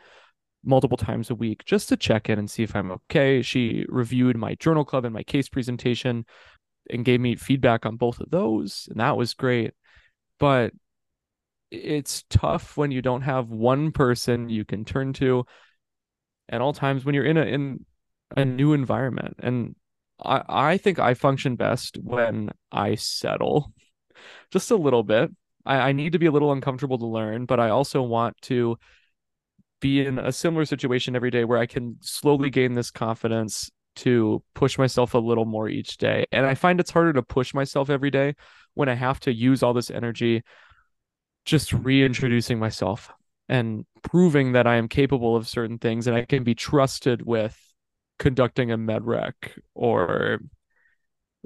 multiple 0.65 0.97
times 0.97 1.29
a 1.29 1.35
week, 1.35 1.63
just 1.67 1.91
to 1.91 1.97
check 1.99 2.31
in 2.31 2.39
and 2.39 2.51
see 2.51 2.63
if 2.63 2.75
I'm 2.75 2.91
okay. 2.91 3.43
She 3.43 3.85
reviewed 3.91 4.39
my 4.39 4.55
journal 4.55 4.87
club 4.87 5.05
and 5.05 5.13
my 5.13 5.23
case 5.23 5.51
presentation 5.51 6.25
and 6.91 7.05
gave 7.05 7.21
me 7.21 7.37
feedback 7.37 7.87
on 7.87 7.97
both 7.97 8.21
of 8.21 8.31
those, 8.31 8.89
and 8.91 9.01
that 9.01 9.17
was 9.17 9.35
great. 9.35 9.73
But 10.39 10.73
it's 11.71 12.25
tough 12.31 12.77
when 12.77 12.91
you 12.91 13.03
don't 13.03 13.23
have 13.23 13.51
one 13.51 13.93
person 13.93 14.49
you 14.49 14.65
can 14.65 14.85
turn 14.85 15.13
to 15.15 15.45
at 16.49 16.61
all 16.61 16.73
times 16.73 17.05
when 17.05 17.15
you're 17.15 17.25
in 17.25 17.37
a 17.37 17.43
in 17.43 17.85
a 18.37 18.45
new 18.45 18.73
environment. 18.73 19.37
And 19.41 19.75
I 20.23 20.43
I 20.49 20.79
think 20.79 20.99
I 20.99 21.15
function 21.15 21.57
best 21.57 21.99
when 22.03 22.51
I 22.71 22.95
settle 22.95 23.73
just 24.51 24.71
a 24.71 24.77
little 24.77 25.03
bit. 25.03 25.31
I, 25.65 25.89
I 25.89 25.93
need 25.93 26.13
to 26.13 26.19
be 26.19 26.27
a 26.27 26.33
little 26.33 26.53
uncomfortable 26.53 26.99
to 26.99 27.07
learn, 27.07 27.47
but 27.47 27.61
I 27.61 27.71
also 27.71 28.03
want 28.03 28.41
to 28.43 28.79
be 29.81 30.05
in 30.05 30.19
a 30.19 30.33
similar 30.33 30.65
situation 30.65 31.15
every 31.17 31.31
day 31.31 31.45
where 31.45 31.59
I 31.59 31.67
can 31.67 31.97
slowly 32.01 32.51
gain 32.51 32.75
this 32.75 32.91
confidence 32.91 33.71
to 33.97 34.43
push 34.55 34.79
myself 34.79 35.15
a 35.15 35.19
little 35.19 35.45
more 35.45 35.69
each 35.69 35.97
day. 35.97 36.27
And 36.33 36.47
I 36.47 36.55
find 36.55 36.79
it's 36.81 36.91
harder 36.91 37.13
to 37.15 37.23
push 37.23 37.55
myself 37.55 37.91
every 37.91 38.11
day 38.11 38.35
when 38.75 38.89
I 38.89 38.95
have 38.95 39.21
to 39.21 39.33
use 39.33 39.63
all 39.63 39.73
this 39.73 39.91
energy 39.91 40.43
just 41.45 41.73
reintroducing 41.73 42.59
myself 42.59 43.11
and 43.49 43.87
proving 44.03 44.53
that 44.53 44.67
I 44.67 44.77
am 44.77 44.89
capable 44.89 45.37
of 45.37 45.49
certain 45.49 45.79
things 45.79 46.07
and 46.07 46.17
I 46.17 46.25
can 46.25 46.45
be 46.45 46.55
trusted 46.55 47.25
with 47.25 47.57
conducting 48.19 48.73
a 48.73 48.77
med 48.77 49.05
rec 49.05 49.55
or 49.75 50.41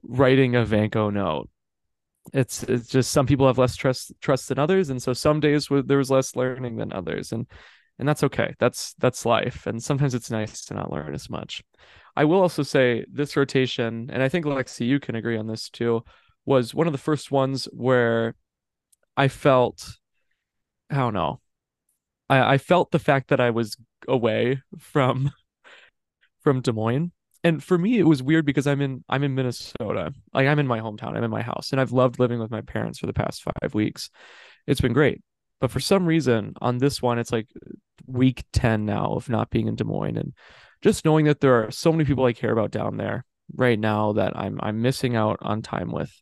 writing 0.03 0.57
a 0.57 0.65
Vanco 0.65 1.13
note. 1.13 1.49
It's 2.33 2.63
it's 2.65 2.89
just 2.89 3.13
some 3.13 3.27
people 3.27 3.47
have 3.47 3.59
less 3.59 3.77
trust 3.77 4.13
trust 4.21 4.49
than 4.49 4.59
others, 4.59 4.91
and 4.91 5.03
so 5.03 5.13
some 5.13 5.41
days 5.41 5.69
there 5.71 5.99
was 5.99 6.11
less 6.11 6.37
learning 6.37 6.77
than 6.77 6.93
others, 6.93 7.33
and 7.33 7.47
and 7.99 8.09
that's 8.09 8.23
okay. 8.25 8.55
That's 8.59 8.95
that's 8.95 9.27
life, 9.27 9.67
and 9.67 9.83
sometimes 9.83 10.15
it's 10.15 10.31
nice 10.31 10.65
to 10.67 10.75
not 10.75 10.93
learn 10.93 11.15
as 11.15 11.29
much. 11.31 11.63
I 12.17 12.25
will 12.25 12.41
also 12.41 12.63
say 12.63 13.05
this 13.11 13.37
rotation, 13.37 14.11
and 14.13 14.23
I 14.23 14.29
think 14.29 14.45
Lexi, 14.45 14.87
you 14.87 15.01
can 15.01 15.15
agree 15.15 15.37
on 15.37 15.47
this 15.47 15.71
too, 15.71 16.05
was 16.45 16.75
one 16.75 16.87
of 16.87 16.93
the 16.93 16.99
first 16.99 17.31
ones 17.31 17.67
where 17.73 18.35
I 19.17 19.29
felt, 19.29 19.99
I 20.91 20.97
don't 20.97 21.15
know, 21.15 21.41
I, 22.29 22.55
I 22.55 22.59
felt 22.59 22.91
the 22.91 22.99
fact 22.99 23.29
that 23.29 23.41
I 23.41 23.51
was 23.51 23.77
away 24.09 24.63
from 24.79 25.31
from 26.43 26.61
Des 26.61 26.73
Moines. 26.73 27.13
And 27.43 27.63
for 27.63 27.79
me, 27.79 27.99
it 27.99 28.07
was 28.07 28.23
weird 28.23 28.45
because 28.45 28.67
I'm 28.67 28.81
in 28.81 29.05
I'm 29.09 29.25
in 29.25 29.35
Minnesota. 29.35 30.13
Like 30.33 30.47
I'm 30.47 30.59
in 30.59 30.67
my 30.67 30.81
hometown. 30.81 31.17
I'm 31.17 31.25
in 31.25 31.31
my 31.31 31.43
house. 31.43 31.73
And 31.73 31.81
I've 31.81 31.93
loved 31.93 32.19
living 32.19 32.39
with 32.39 32.51
my 32.51 32.61
parents 32.61 32.99
for 32.99 33.07
the 33.07 33.13
past 33.13 33.43
five 33.43 33.75
weeks. 33.75 34.11
It's 34.67 34.81
been 34.81 34.93
great. 34.93 35.23
But 35.61 35.71
for 35.71 35.81
some 35.81 36.07
reason, 36.07 36.55
on 36.61 36.79
this 36.79 37.03
one, 37.03 37.19
it's 37.19 37.33
like 37.33 37.49
week 38.07 38.45
10 38.53 38.87
now 38.87 39.13
of 39.15 39.29
not 39.29 39.51
being 39.51 39.69
in 39.69 39.75
Des 39.75 39.85
Moines. 39.85 40.17
And 40.17 40.33
just 40.83 41.05
knowing 41.05 41.27
that 41.27 41.41
there 41.41 41.65
are 41.65 41.71
so 41.71 41.93
many 41.93 42.05
people 42.05 42.25
I 42.25 42.33
care 42.33 42.53
about 42.53 42.71
down 42.71 42.97
there 42.97 43.25
right 43.55 43.79
now 43.79 44.13
that 44.13 44.37
I'm 44.37 44.59
I'm 44.63 44.83
missing 44.83 45.17
out 45.17 45.39
on 45.43 45.63
time 45.63 45.91
with 45.93 46.13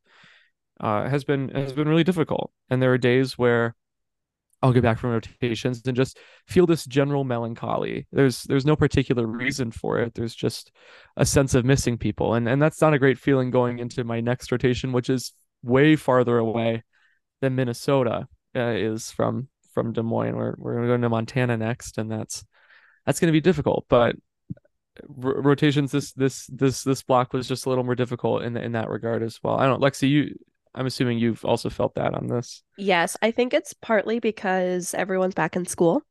uh, 0.80 1.08
has 1.08 1.24
been 1.24 1.48
has 1.50 1.72
been 1.72 1.88
really 1.88 2.04
difficult. 2.04 2.52
And 2.70 2.80
there 2.82 2.92
are 2.92 2.98
days 2.98 3.36
where 3.36 3.74
I'll 4.60 4.72
get 4.72 4.82
back 4.82 4.98
from 4.98 5.10
rotations 5.10 5.82
and 5.86 5.96
just 5.96 6.18
feel 6.46 6.66
this 6.66 6.84
general 6.84 7.24
melancholy. 7.24 8.06
There's 8.10 8.42
there's 8.44 8.66
no 8.66 8.76
particular 8.76 9.26
reason 9.26 9.70
for 9.70 10.00
it. 10.00 10.14
There's 10.14 10.34
just 10.34 10.72
a 11.16 11.24
sense 11.24 11.54
of 11.54 11.64
missing 11.64 11.98
people, 11.98 12.34
and 12.34 12.48
and 12.48 12.60
that's 12.60 12.80
not 12.80 12.94
a 12.94 12.98
great 12.98 13.18
feeling 13.18 13.50
going 13.50 13.78
into 13.78 14.04
my 14.04 14.20
next 14.20 14.50
rotation, 14.50 14.92
which 14.92 15.10
is 15.10 15.32
way 15.62 15.96
farther 15.96 16.38
away 16.38 16.82
than 17.40 17.54
Minnesota 17.54 18.26
uh, 18.56 18.60
is 18.74 19.10
from 19.10 19.48
from 19.74 19.92
Des 19.92 20.02
Moines. 20.02 20.36
We're 20.36 20.54
we're 20.58 20.86
going 20.86 21.02
to 21.02 21.08
Montana 21.08 21.56
next, 21.56 21.98
and 21.98 22.10
that's 22.10 22.44
that's 23.06 23.20
going 23.20 23.28
to 23.28 23.36
be 23.36 23.40
difficult. 23.40 23.86
But 23.88 24.16
r- 25.22 25.40
rotations 25.40 25.90
this 25.90 26.12
this 26.12 26.46
this 26.46 26.82
this 26.82 27.02
block 27.02 27.32
was 27.32 27.48
just 27.48 27.66
a 27.66 27.68
little 27.68 27.84
more 27.84 27.94
difficult 27.94 28.42
in 28.42 28.56
in 28.56 28.72
that 28.72 28.88
regard 28.88 29.22
as 29.22 29.38
well. 29.42 29.58
I 29.58 29.66
don't, 29.66 29.80
Lexi, 29.80 30.08
you 30.08 30.34
I'm 30.74 30.86
assuming 30.86 31.18
you've 31.18 31.44
also 31.44 31.70
felt 31.70 31.94
that 31.96 32.14
on 32.14 32.28
this. 32.28 32.62
Yes, 32.76 33.16
I 33.22 33.30
think 33.30 33.52
it's 33.52 33.72
partly 33.74 34.20
because 34.20 34.94
everyone's 34.94 35.34
back 35.34 35.56
in 35.56 35.66
school. 35.66 36.02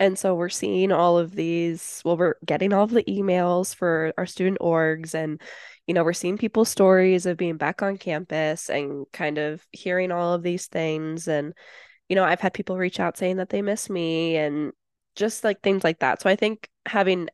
And 0.00 0.18
so 0.18 0.34
we're 0.34 0.48
seeing 0.48 0.92
all 0.92 1.18
of 1.18 1.34
these, 1.34 2.00
well, 2.04 2.16
we're 2.16 2.34
getting 2.44 2.72
all 2.72 2.84
of 2.84 2.90
the 2.90 3.04
emails 3.04 3.74
for 3.74 4.14
our 4.16 4.24
student 4.24 4.58
orgs 4.58 5.14
and 5.14 5.40
you 5.86 5.94
know, 5.94 6.04
we're 6.04 6.12
seeing 6.12 6.38
people's 6.38 6.68
stories 6.68 7.26
of 7.26 7.36
being 7.36 7.56
back 7.56 7.82
on 7.82 7.96
campus 7.98 8.70
and 8.70 9.06
kind 9.12 9.38
of 9.38 9.66
hearing 9.72 10.12
all 10.12 10.32
of 10.34 10.42
these 10.42 10.66
things 10.68 11.28
and 11.28 11.52
you 12.08 12.16
know, 12.16 12.24
I've 12.24 12.40
had 12.40 12.54
people 12.54 12.76
reach 12.76 12.98
out 12.98 13.16
saying 13.16 13.36
that 13.36 13.50
they 13.50 13.62
miss 13.62 13.88
me 13.88 14.36
and 14.36 14.72
just 15.14 15.44
like 15.44 15.60
things 15.62 15.84
like 15.84 16.00
that. 16.00 16.20
So 16.20 16.28
I 16.28 16.34
think 16.34 16.68
having 16.86 17.28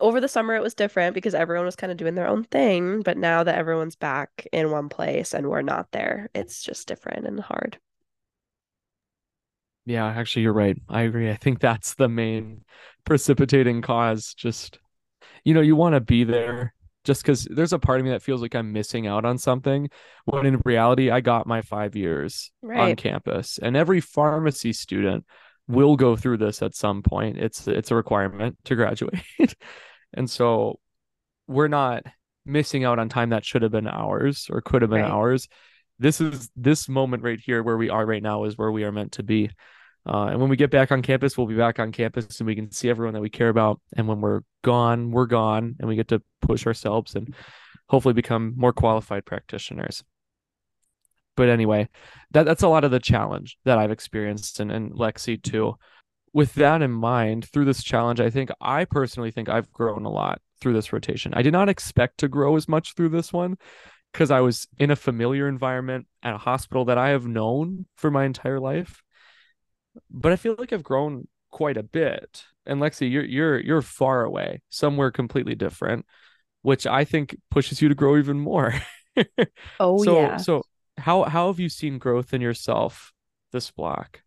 over 0.00 0.20
the 0.20 0.28
summer 0.28 0.54
it 0.54 0.62
was 0.62 0.74
different 0.74 1.14
because 1.14 1.34
everyone 1.34 1.66
was 1.66 1.76
kind 1.76 1.90
of 1.90 1.98
doing 1.98 2.14
their 2.14 2.28
own 2.28 2.44
thing 2.44 3.02
but 3.02 3.16
now 3.16 3.42
that 3.42 3.56
everyone's 3.56 3.96
back 3.96 4.46
in 4.52 4.70
one 4.70 4.88
place 4.88 5.34
and 5.34 5.48
we're 5.48 5.62
not 5.62 5.90
there 5.92 6.28
it's 6.34 6.62
just 6.62 6.88
different 6.88 7.26
and 7.26 7.40
hard. 7.40 7.78
Yeah 9.84 10.06
actually 10.06 10.42
you're 10.42 10.52
right. 10.52 10.76
I 10.88 11.02
agree. 11.02 11.30
I 11.30 11.36
think 11.36 11.60
that's 11.60 11.94
the 11.94 12.08
main 12.08 12.64
precipitating 13.04 13.82
cause 13.82 14.34
just 14.34 14.78
you 15.44 15.54
know 15.54 15.60
you 15.60 15.76
want 15.76 15.94
to 15.94 16.00
be 16.00 16.24
there 16.24 16.74
just 17.04 17.22
because 17.22 17.44
there's 17.44 17.72
a 17.72 17.78
part 17.78 18.00
of 18.00 18.04
me 18.04 18.10
that 18.10 18.22
feels 18.22 18.42
like 18.42 18.54
i'm 18.54 18.72
missing 18.72 19.06
out 19.06 19.24
on 19.24 19.38
something 19.38 19.88
when 20.24 20.44
in 20.44 20.60
reality 20.64 21.08
i 21.08 21.20
got 21.20 21.46
my 21.46 21.62
five 21.62 21.94
years 21.94 22.50
right. 22.62 22.90
on 22.90 22.96
campus 22.96 23.58
and 23.62 23.76
every 23.76 24.00
pharmacy 24.00 24.72
student 24.72 25.24
will 25.68 25.96
go 25.96 26.16
through 26.16 26.38
this 26.38 26.62
at 26.62 26.74
some 26.74 27.02
point. 27.02 27.38
It's 27.38 27.66
it's 27.66 27.90
a 27.90 27.94
requirement 27.94 28.58
to 28.64 28.74
graduate. 28.74 29.22
and 30.14 30.28
so 30.30 30.78
we're 31.46 31.68
not 31.68 32.04
missing 32.44 32.84
out 32.84 32.98
on 32.98 33.08
time 33.08 33.30
that 33.30 33.44
should 33.44 33.62
have 33.62 33.72
been 33.72 33.88
ours 33.88 34.48
or 34.50 34.60
could 34.60 34.82
have 34.82 34.90
been 34.90 35.02
right. 35.02 35.10
ours. 35.10 35.48
This 35.98 36.20
is 36.20 36.50
this 36.54 36.88
moment 36.88 37.22
right 37.22 37.40
here 37.40 37.62
where 37.62 37.76
we 37.76 37.90
are 37.90 38.04
right 38.04 38.22
now 38.22 38.44
is 38.44 38.56
where 38.56 38.70
we 38.70 38.84
are 38.84 38.92
meant 38.92 39.12
to 39.12 39.22
be. 39.22 39.50
Uh, 40.08 40.26
and 40.26 40.40
when 40.40 40.48
we 40.48 40.56
get 40.56 40.70
back 40.70 40.92
on 40.92 41.02
campus, 41.02 41.36
we'll 41.36 41.48
be 41.48 41.56
back 41.56 41.80
on 41.80 41.90
campus 41.90 42.38
and 42.38 42.46
we 42.46 42.54
can 42.54 42.70
see 42.70 42.88
everyone 42.88 43.14
that 43.14 43.20
we 43.20 43.30
care 43.30 43.48
about. 43.48 43.80
And 43.96 44.06
when 44.06 44.20
we're 44.20 44.42
gone, 44.62 45.10
we're 45.10 45.26
gone 45.26 45.74
and 45.80 45.88
we 45.88 45.96
get 45.96 46.08
to 46.08 46.22
push 46.40 46.66
ourselves 46.66 47.16
and 47.16 47.34
hopefully 47.88 48.14
become 48.14 48.54
more 48.56 48.72
qualified 48.72 49.24
practitioners 49.24 50.04
but 51.36 51.48
anyway, 51.48 51.88
that 52.32 52.44
that's 52.44 52.62
a 52.62 52.68
lot 52.68 52.84
of 52.84 52.90
the 52.90 52.98
challenge 52.98 53.58
that 53.64 53.78
I've 53.78 53.90
experienced 53.90 54.60
and, 54.60 54.72
and 54.72 54.92
Lexi 54.92 55.40
too. 55.40 55.76
With 56.32 56.54
that 56.54 56.82
in 56.82 56.90
mind, 56.90 57.48
through 57.48 57.64
this 57.64 57.82
challenge, 57.82 58.20
I 58.20 58.30
think 58.30 58.50
I 58.60 58.84
personally 58.84 59.30
think 59.30 59.48
I've 59.48 59.72
grown 59.72 60.04
a 60.04 60.10
lot 60.10 60.40
through 60.60 60.74
this 60.74 60.92
rotation. 60.92 61.32
I 61.34 61.42
did 61.42 61.52
not 61.52 61.68
expect 61.68 62.18
to 62.18 62.28
grow 62.28 62.56
as 62.56 62.68
much 62.68 62.94
through 62.94 63.10
this 63.10 63.32
one 63.32 63.56
because 64.12 64.30
I 64.30 64.40
was 64.40 64.66
in 64.78 64.90
a 64.90 64.96
familiar 64.96 65.48
environment 65.48 66.06
at 66.22 66.34
a 66.34 66.38
hospital 66.38 66.86
that 66.86 66.98
I 66.98 67.10
have 67.10 67.26
known 67.26 67.86
for 67.96 68.10
my 68.10 68.24
entire 68.24 68.60
life. 68.60 69.02
But 70.10 70.32
I 70.32 70.36
feel 70.36 70.56
like 70.58 70.72
I've 70.72 70.82
grown 70.82 71.28
quite 71.50 71.76
a 71.76 71.82
bit. 71.82 72.44
And 72.66 72.80
Lexi, 72.80 73.10
you're 73.10 73.24
you're 73.24 73.58
you're 73.60 73.82
far 73.82 74.24
away, 74.24 74.60
somewhere 74.68 75.10
completely 75.10 75.54
different, 75.54 76.04
which 76.62 76.86
I 76.86 77.04
think 77.04 77.36
pushes 77.50 77.80
you 77.80 77.88
to 77.88 77.94
grow 77.94 78.18
even 78.18 78.38
more. 78.40 78.74
oh 79.80 80.02
so, 80.02 80.20
yeah. 80.20 80.36
So 80.36 80.62
how 80.98 81.24
how 81.24 81.48
have 81.48 81.60
you 81.60 81.68
seen 81.68 81.98
growth 81.98 82.32
in 82.32 82.40
yourself 82.40 83.12
this 83.52 83.70
block? 83.70 84.22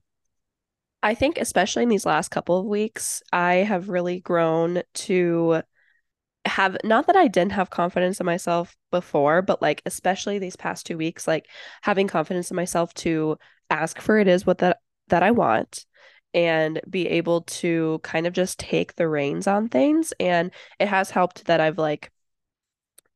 I 1.02 1.16
think 1.16 1.38
especially 1.38 1.84
in 1.84 1.90
these 1.90 2.06
last 2.06 2.30
couple 2.30 2.58
of 2.58 2.66
weeks, 2.66 3.24
I 3.32 3.56
have 3.56 3.90
really 3.90 4.20
grown 4.20 4.84
to 4.94 5.62
have 6.46 6.78
not 6.84 7.08
that 7.08 7.16
I 7.16 7.28
didn't 7.28 7.54
have 7.54 7.70
confidence 7.70 8.20
in 8.20 8.26
myself 8.26 8.76
before, 8.92 9.42
but 9.42 9.62
like 9.62 9.82
especially 9.86 10.40
these 10.40 10.56
past 10.56 10.86
two 10.86 10.98
weeks, 10.98 11.28
like 11.28 11.48
having 11.82 12.08
confidence 12.08 12.52
in 12.52 12.56
myself 12.56 12.94
to 12.96 13.38
ask 13.70 14.00
for 14.02 14.18
it 14.18 14.28
is 14.28 14.46
what 14.46 14.60
that 14.60 14.80
that 15.08 15.24
I 15.24 15.32
want 15.32 15.86
and 16.34 16.80
be 16.90 17.08
able 17.08 17.42
to 17.42 18.00
kind 18.04 18.28
of 18.28 18.34
just 18.34 18.60
take 18.60 18.96
the 18.96 19.08
reins 19.08 19.48
on 19.48 19.68
things. 19.68 20.14
And 20.20 20.52
it 20.80 20.88
has 20.88 21.10
helped 21.10 21.46
that 21.46 21.60
I've 21.60 21.78
like 21.78 22.12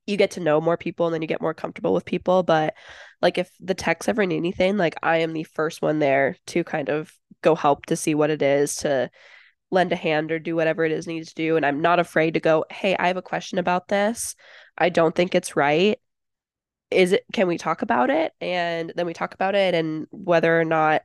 you 0.06 0.18
get 0.18 0.32
to 0.32 0.40
know 0.40 0.60
more 0.60 0.78
people 0.78 1.06
and 1.06 1.14
then 1.14 1.22
you 1.22 1.28
get 1.28 1.42
more 1.42 1.54
comfortable 1.54 1.94
with 1.94 2.06
people. 2.06 2.44
But 2.44 2.74
like 3.22 3.38
if 3.38 3.50
the 3.60 3.74
techs 3.74 4.08
ever 4.08 4.26
need 4.26 4.38
anything, 4.38 4.78
like 4.78 4.96
I 5.02 5.18
am 5.18 5.34
the 5.34 5.44
first 5.44 5.82
one 5.82 6.00
there 6.00 6.36
to 6.48 6.64
kind 6.64 6.90
of 6.90 7.12
go 7.42 7.56
help 7.56 7.86
to 7.88 7.96
see 7.96 8.16
what 8.16 8.30
it 8.30 8.42
is, 8.42 8.76
to 8.78 9.10
lend 9.72 9.92
a 9.92 9.98
hand 9.98 10.32
or 10.32 10.40
do 10.40 10.56
whatever 10.56 10.84
it 10.86 10.92
is 10.92 11.08
needs 11.08 11.30
to 11.30 11.36
do. 11.36 11.56
And 11.56 11.66
I'm 11.66 11.82
not 11.82 12.00
afraid 12.00 12.36
to 12.36 12.40
go, 12.40 12.66
hey, 12.70 12.96
I 12.98 13.08
have 13.08 13.18
a 13.18 13.22
question 13.22 13.58
about 13.58 13.88
this. 13.88 14.36
I 14.78 14.90
don't 14.90 15.16
think 15.16 15.36
it's 15.36 15.56
right. 15.56 16.00
Is 16.92 17.14
it 17.14 17.24
can 17.32 17.48
we 17.48 17.58
talk 17.58 17.82
about 17.82 18.10
it? 18.10 18.34
And 18.40 18.94
then 18.96 19.06
we 19.06 19.14
talk 19.14 19.34
about 19.34 19.56
it 19.56 19.74
and 19.74 20.06
whether 20.12 20.60
or 20.60 20.66
not 20.66 21.02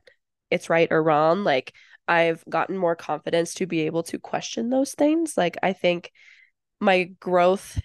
it's 0.51 0.69
right 0.69 0.87
or 0.91 1.01
wrong. 1.01 1.43
Like 1.43 1.73
I've 2.07 2.43
gotten 2.49 2.77
more 2.77 2.95
confidence 2.95 3.55
to 3.55 3.65
be 3.65 3.81
able 3.81 4.03
to 4.03 4.19
question 4.19 4.69
those 4.69 4.93
things. 4.93 5.35
Like 5.37 5.57
I 5.63 5.73
think 5.73 6.11
my 6.79 7.05
growth 7.19 7.79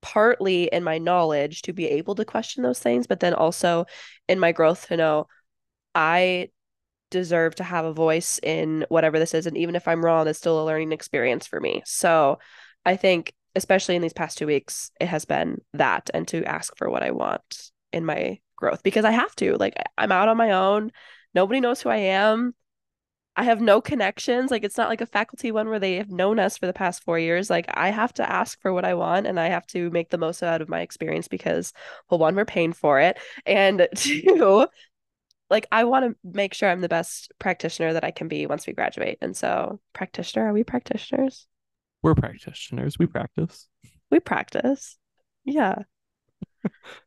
partly 0.00 0.64
in 0.64 0.84
my 0.84 0.98
knowledge 0.98 1.62
to 1.62 1.72
be 1.72 1.86
able 1.86 2.14
to 2.16 2.24
question 2.24 2.62
those 2.62 2.78
things, 2.78 3.06
but 3.06 3.20
then 3.20 3.34
also 3.34 3.86
in 4.28 4.38
my 4.38 4.52
growth 4.52 4.88
to 4.88 4.96
know 4.96 5.26
I 5.94 6.50
deserve 7.10 7.54
to 7.56 7.64
have 7.64 7.84
a 7.84 7.92
voice 7.92 8.38
in 8.42 8.84
whatever 8.88 9.18
this 9.18 9.34
is. 9.34 9.46
And 9.46 9.56
even 9.56 9.76
if 9.76 9.88
I'm 9.88 10.04
wrong, 10.04 10.28
it's 10.28 10.38
still 10.38 10.62
a 10.62 10.66
learning 10.66 10.92
experience 10.92 11.46
for 11.46 11.60
me. 11.60 11.82
So 11.84 12.38
I 12.84 12.96
think, 12.96 13.32
especially 13.54 13.96
in 13.96 14.02
these 14.02 14.12
past 14.12 14.38
two 14.38 14.46
weeks, 14.46 14.90
it 15.00 15.06
has 15.06 15.24
been 15.24 15.60
that 15.74 16.10
and 16.12 16.28
to 16.28 16.44
ask 16.44 16.76
for 16.76 16.88
what 16.90 17.02
I 17.02 17.10
want 17.10 17.70
in 17.92 18.04
my 18.04 18.38
growth 18.56 18.82
because 18.82 19.04
I 19.04 19.10
have 19.10 19.34
to. 19.36 19.56
Like, 19.56 19.74
I'm 19.96 20.12
out 20.12 20.28
on 20.28 20.36
my 20.36 20.52
own. 20.52 20.92
Nobody 21.34 21.60
knows 21.60 21.80
who 21.80 21.88
I 21.88 21.96
am. 21.96 22.54
I 23.38 23.44
have 23.44 23.60
no 23.60 23.80
connections. 23.80 24.50
Like 24.50 24.64
it's 24.64 24.76
not 24.76 24.88
like 24.88 25.00
a 25.00 25.06
faculty 25.06 25.52
one 25.52 25.68
where 25.68 25.78
they 25.78 25.94
have 25.94 26.10
known 26.10 26.40
us 26.40 26.58
for 26.58 26.66
the 26.66 26.72
past 26.72 27.04
four 27.04 27.20
years. 27.20 27.48
Like 27.48 27.66
I 27.72 27.90
have 27.90 28.12
to 28.14 28.28
ask 28.28 28.60
for 28.60 28.72
what 28.72 28.84
I 28.84 28.94
want 28.94 29.28
and 29.28 29.38
I 29.38 29.46
have 29.46 29.64
to 29.68 29.90
make 29.90 30.10
the 30.10 30.18
most 30.18 30.42
out 30.42 30.60
of 30.60 30.68
my 30.68 30.80
experience 30.80 31.28
because 31.28 31.72
well, 32.10 32.18
one, 32.18 32.34
we're 32.34 32.44
paying 32.44 32.72
for 32.72 32.98
it. 32.98 33.16
And 33.46 33.86
two, 33.94 34.66
like 35.50 35.68
I 35.70 35.84
want 35.84 36.04
to 36.04 36.16
make 36.28 36.52
sure 36.52 36.68
I'm 36.68 36.80
the 36.80 36.88
best 36.88 37.32
practitioner 37.38 37.92
that 37.92 38.02
I 38.02 38.10
can 38.10 38.26
be 38.26 38.44
once 38.46 38.66
we 38.66 38.72
graduate. 38.72 39.18
And 39.20 39.36
so 39.36 39.78
practitioner, 39.92 40.48
are 40.48 40.52
we 40.52 40.64
practitioners? 40.64 41.46
We're 42.02 42.16
practitioners. 42.16 42.98
We 42.98 43.06
practice. 43.06 43.68
We 44.10 44.18
practice. 44.18 44.98
Yeah. 45.44 45.76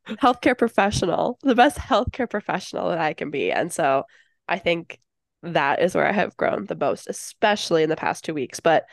healthcare 0.07 0.57
professional, 0.57 1.39
the 1.41 1.55
best 1.55 1.75
healthcare 1.75 2.29
professional 2.29 2.87
that 2.87 2.99
I 2.99 3.11
can 3.11 3.31
be. 3.31 3.51
And 3.51 3.69
so 3.69 4.03
I 4.47 4.59
think 4.59 4.97
that 5.43 5.81
is 5.81 5.95
where 5.95 6.07
I 6.07 6.11
have 6.11 6.37
grown 6.37 6.65
the 6.65 6.75
most, 6.75 7.07
especially 7.09 7.83
in 7.83 7.89
the 7.89 7.95
past 7.95 8.23
two 8.23 8.33
weeks. 8.33 8.59
But 8.59 8.85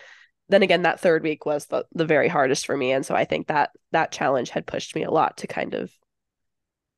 then 0.49 0.63
again, 0.63 0.83
that 0.83 1.01
third 1.01 1.23
week 1.23 1.45
was 1.45 1.67
the, 1.67 1.85
the 1.93 2.07
very 2.07 2.29
hardest 2.29 2.67
for 2.67 2.77
me. 2.77 2.93
And 2.93 3.05
so 3.05 3.15
I 3.15 3.25
think 3.25 3.49
that 3.49 3.71
that 3.93 4.13
challenge 4.13 4.51
had 4.51 4.67
pushed 4.67 4.95
me 4.95 5.05
a 5.05 5.11
lot 5.11 5.39
to 5.39 5.47
kind 5.47 5.75
of 5.75 5.93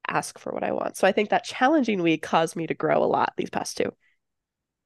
ask 0.07 0.39
for 0.39 0.53
what 0.53 0.65
I 0.65 0.73
want. 0.73 0.97
So 0.97 1.07
I 1.07 1.13
think 1.13 1.31
that 1.31 1.45
challenging 1.45 2.03
week 2.03 2.23
caused 2.23 2.57
me 2.57 2.67
to 2.67 2.75
grow 2.75 3.03
a 3.03 3.07
lot 3.07 3.33
these 3.37 3.51
past 3.51 3.77
two. 3.77 3.93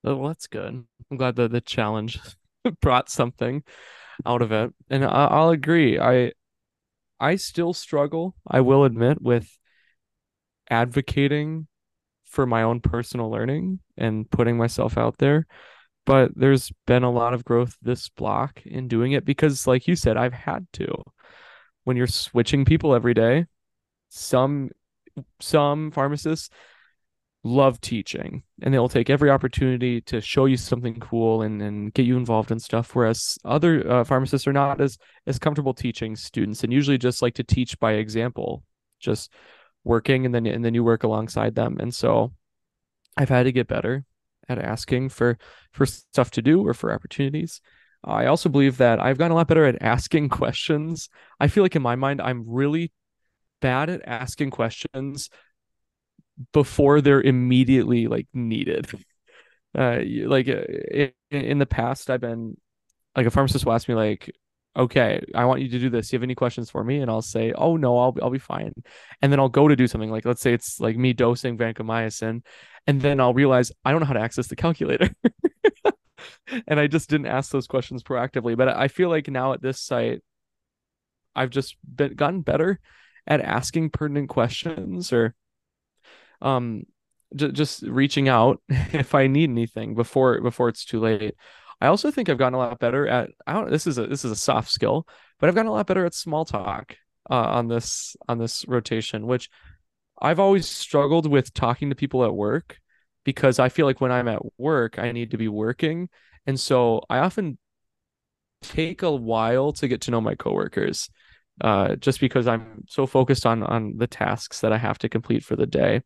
Oh, 0.05 0.17
well, 0.17 0.29
that's 0.29 0.47
good. 0.47 0.85
I'm 1.11 1.17
glad 1.17 1.37
that 1.37 1.51
the 1.51 1.61
challenge 1.61 2.19
brought 2.81 3.09
something 3.09 3.63
out 4.25 4.43
of 4.43 4.53
it. 4.53 4.73
And 4.91 5.05
I, 5.05 5.27
I'll 5.27 5.51
agree. 5.51 5.99
I 5.99 6.33
I 7.21 7.37
still 7.37 7.73
struggle, 7.73 8.35
I 8.47 8.61
will 8.61 8.85
admit, 8.85 9.23
with 9.23 9.57
advocating 10.69 11.69
for 12.35 12.47
my 12.47 12.63
own 12.63 12.81
personal 12.81 13.31
learning 13.31 13.79
and 13.97 14.29
putting 14.31 14.57
myself 14.57 14.99
out 14.99 15.17
there. 15.19 15.47
But 16.05 16.33
there's 16.37 16.71
been 16.87 17.05
a 17.05 17.11
lot 17.11 17.33
of 17.33 17.45
growth 17.45 17.77
this 17.81 18.11
block 18.11 18.61
in 18.67 18.89
doing 18.89 19.13
it 19.13 19.25
because, 19.25 19.67
like 19.67 19.89
you 19.89 19.97
said, 19.97 20.19
I've 20.19 20.35
had 20.35 20.67
to. 20.75 21.03
When 21.85 21.97
you're 21.97 22.07
switching 22.07 22.65
people 22.65 22.95
every 22.95 23.15
day, 23.15 23.47
some 24.11 24.71
some 25.41 25.91
pharmacists 25.93 26.51
love 27.45 27.79
teaching 27.81 28.43
and 28.63 28.73
they'll 28.73 28.89
take 28.89 29.11
every 29.11 29.29
opportunity 29.29 30.01
to 30.01 30.19
show 30.21 30.47
you 30.47 30.57
something 30.57 30.99
cool 30.99 31.43
and, 31.43 31.61
and 31.61 31.93
get 31.93 32.07
you 32.07 32.17
involved 32.17 32.51
in 32.51 32.59
stuff 32.59 32.95
whereas 32.95 33.37
other 33.45 33.87
uh, 33.89 34.03
pharmacists 34.03 34.47
are 34.47 34.53
not 34.53 34.81
as 34.81 34.97
as 35.27 35.39
comfortable 35.39 35.75
teaching 35.75 36.17
students 36.17 36.65
and 36.65 36.73
usually 36.73 36.97
just 36.97 37.21
like 37.21 37.35
to 37.35 37.45
teach 37.45 37.79
by 37.79 37.93
example 37.93 38.65
just 38.99 39.31
working 39.85 40.27
and 40.27 40.35
then 40.35 40.47
and 40.47 40.65
then 40.65 40.75
you 40.75 40.85
work 40.85 41.05
alongside 41.05 41.55
them. 41.55 41.77
And 41.81 41.95
so 41.95 42.33
i've 43.17 43.29
had 43.29 43.45
to 43.45 43.53
get 43.53 43.69
better 43.69 44.05
at 44.49 44.59
asking 44.59 45.09
for 45.09 45.39
for 45.73 45.87
stuff 45.87 46.31
to 46.33 46.43
do 46.43 46.67
or 46.67 46.75
for 46.75 46.93
opportunities. 46.93 47.61
I 48.03 48.27
also 48.27 48.49
believe 48.49 48.79
that 48.79 49.01
i've 49.01 49.19
gotten 49.19 49.33
a 49.33 49.35
lot 49.37 49.49
better 49.49 49.65
at 49.65 49.81
asking 49.83 50.29
questions. 50.41 51.09
I 51.41 51.49
feel 51.49 51.63
like 51.63 51.77
in 51.77 51.83
my 51.83 51.97
mind 51.97 52.21
i'm 52.21 52.45
really 52.47 52.93
bad 53.61 53.89
at 53.89 54.03
asking 54.07 54.51
questions 54.51 55.31
before 56.53 57.01
they're 57.01 57.23
immediately 57.23 58.07
like 58.07 58.29
needed. 58.33 58.87
Uh, 59.77 59.99
like 60.27 60.49
uh, 60.49 60.63
in, 60.93 61.11
in 61.33 61.59
the 61.59 61.67
past, 61.67 62.09
I've 62.09 62.21
been 62.21 62.57
like 63.17 63.27
a 63.27 63.31
pharmacist 63.33 63.67
will 63.67 63.73
ask 63.73 63.89
me 63.89 63.97
like, 63.97 64.31
okay, 64.77 65.25
I 65.35 65.45
want 65.45 65.61
you 65.63 65.69
to 65.69 65.79
do 65.79 65.91
this. 65.91 66.13
You 66.13 66.17
have 66.17 66.23
any 66.23 66.35
questions 66.35 66.71
for 66.71 66.83
me? 66.83 67.01
And 67.01 67.11
I'll 67.11 67.23
say, 67.23 67.53
oh 67.53 67.77
no, 67.77 67.99
I'll 67.99 68.17
I'll 68.23 68.31
be 68.31 68.39
fine. 68.39 68.73
And 69.23 69.33
then 69.33 69.41
I'll 69.41 69.49
go 69.49 69.69
to 69.69 69.77
do 69.77 69.87
something 69.87 70.11
like 70.11 70.25
let's 70.25 70.41
say 70.41 70.53
it's 70.53 70.81
like 70.81 70.97
me 70.97 71.13
dosing 71.13 71.57
vancomycin, 71.57 72.43
and 72.87 73.01
then 73.01 73.21
I'll 73.21 73.35
realize 73.35 73.73
I 73.85 73.91
don't 73.91 74.01
know 74.01 74.07
how 74.07 74.15
to 74.15 74.21
access 74.21 74.49
the 74.49 74.57
calculator. 74.57 75.11
and 76.67 76.81
I 76.81 76.87
just 76.87 77.09
didn't 77.09 77.27
ask 77.27 77.51
those 77.51 77.67
questions 77.67 78.03
proactively. 78.03 78.57
But 78.57 78.69
I 78.69 78.89
feel 78.89 79.09
like 79.09 79.29
now 79.29 79.53
at 79.53 79.63
this 79.63 79.81
site, 79.81 80.23
I've 81.35 81.51
just 81.51 81.77
been 81.85 82.15
gotten 82.15 82.43
better 82.43 82.81
at 83.27 83.41
asking 83.41 83.91
pertinent 83.91 84.29
questions 84.29 85.13
or 85.13 85.35
um 86.43 86.85
j- 87.35 87.53
just 87.53 87.83
reaching 87.83 88.29
out 88.29 88.61
if 88.69 89.15
I 89.15 89.27
need 89.27 89.51
anything 89.51 89.95
before 89.95 90.41
before 90.41 90.69
it's 90.69 90.85
too 90.85 91.01
late. 91.01 91.35
I 91.81 91.89
also 91.89 92.11
think 92.11 92.29
I've 92.29 92.39
gotten 92.39 92.55
a 92.55 92.59
lot 92.59 92.79
better 92.79 93.07
at 93.07 93.31
I 93.47 93.53
don't 93.53 93.71
this 93.71 93.87
is 93.87 93.99
a 93.99 94.07
this 94.07 94.25
is 94.25 94.31
a 94.31 94.37
soft 94.37 94.71
skill, 94.71 95.07
but 95.39 95.49
I've 95.49 95.55
gotten 95.55 95.71
a 95.71 95.73
lot 95.73 95.87
better 95.87 96.07
at 96.07 96.15
small 96.15 96.45
talk 96.45 96.97
uh, 97.31 97.35
on 97.35 97.69
this 97.69 98.17
on 98.29 98.39
this 98.39 98.67
rotation, 98.67 99.27
which 99.27 99.51
I've 100.21 100.41
always 100.41 100.69
struggled 100.69 101.31
with 101.31 101.53
talking 101.55 101.91
to 101.91 101.97
people 101.97 102.25
at 102.25 102.35
work 102.35 102.79
because 103.25 103.59
I 103.59 103.69
feel 103.69 103.87
like 103.87 104.01
when 104.01 104.13
I'm 104.13 104.29
at 104.29 104.43
work, 104.59 104.99
I 104.99 105.13
need 105.13 105.33
to 105.33 105.39
be 105.39 105.49
working. 105.49 106.09
And 106.47 106.59
so 106.59 107.03
I 107.11 107.19
often 107.19 107.59
take 108.63 109.03
a 109.03 109.11
while 109.11 109.73
to 109.75 109.89
get 109.89 110.03
to 110.03 110.11
know 110.11 110.21
my 110.21 110.35
coworkers 110.35 111.11
uh, 111.61 111.97
just 111.97 112.21
because 112.21 112.47
I'm 112.47 112.85
so 112.89 113.07
focused 113.07 113.47
on 113.47 113.63
on 113.63 113.97
the 113.97 114.07
tasks 114.07 114.61
that 114.61 114.73
I 114.73 114.79
have 114.79 114.99
to 114.99 115.09
complete 115.09 115.45
for 115.45 115.57
the 115.57 115.67
day. 115.67 116.03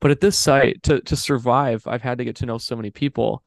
But 0.00 0.10
at 0.10 0.20
this 0.20 0.38
site, 0.38 0.82
to 0.84 1.00
to 1.02 1.16
survive, 1.16 1.86
I've 1.86 2.02
had 2.02 2.18
to 2.18 2.24
get 2.24 2.36
to 2.36 2.46
know 2.46 2.58
so 2.58 2.76
many 2.76 2.90
people, 2.90 3.42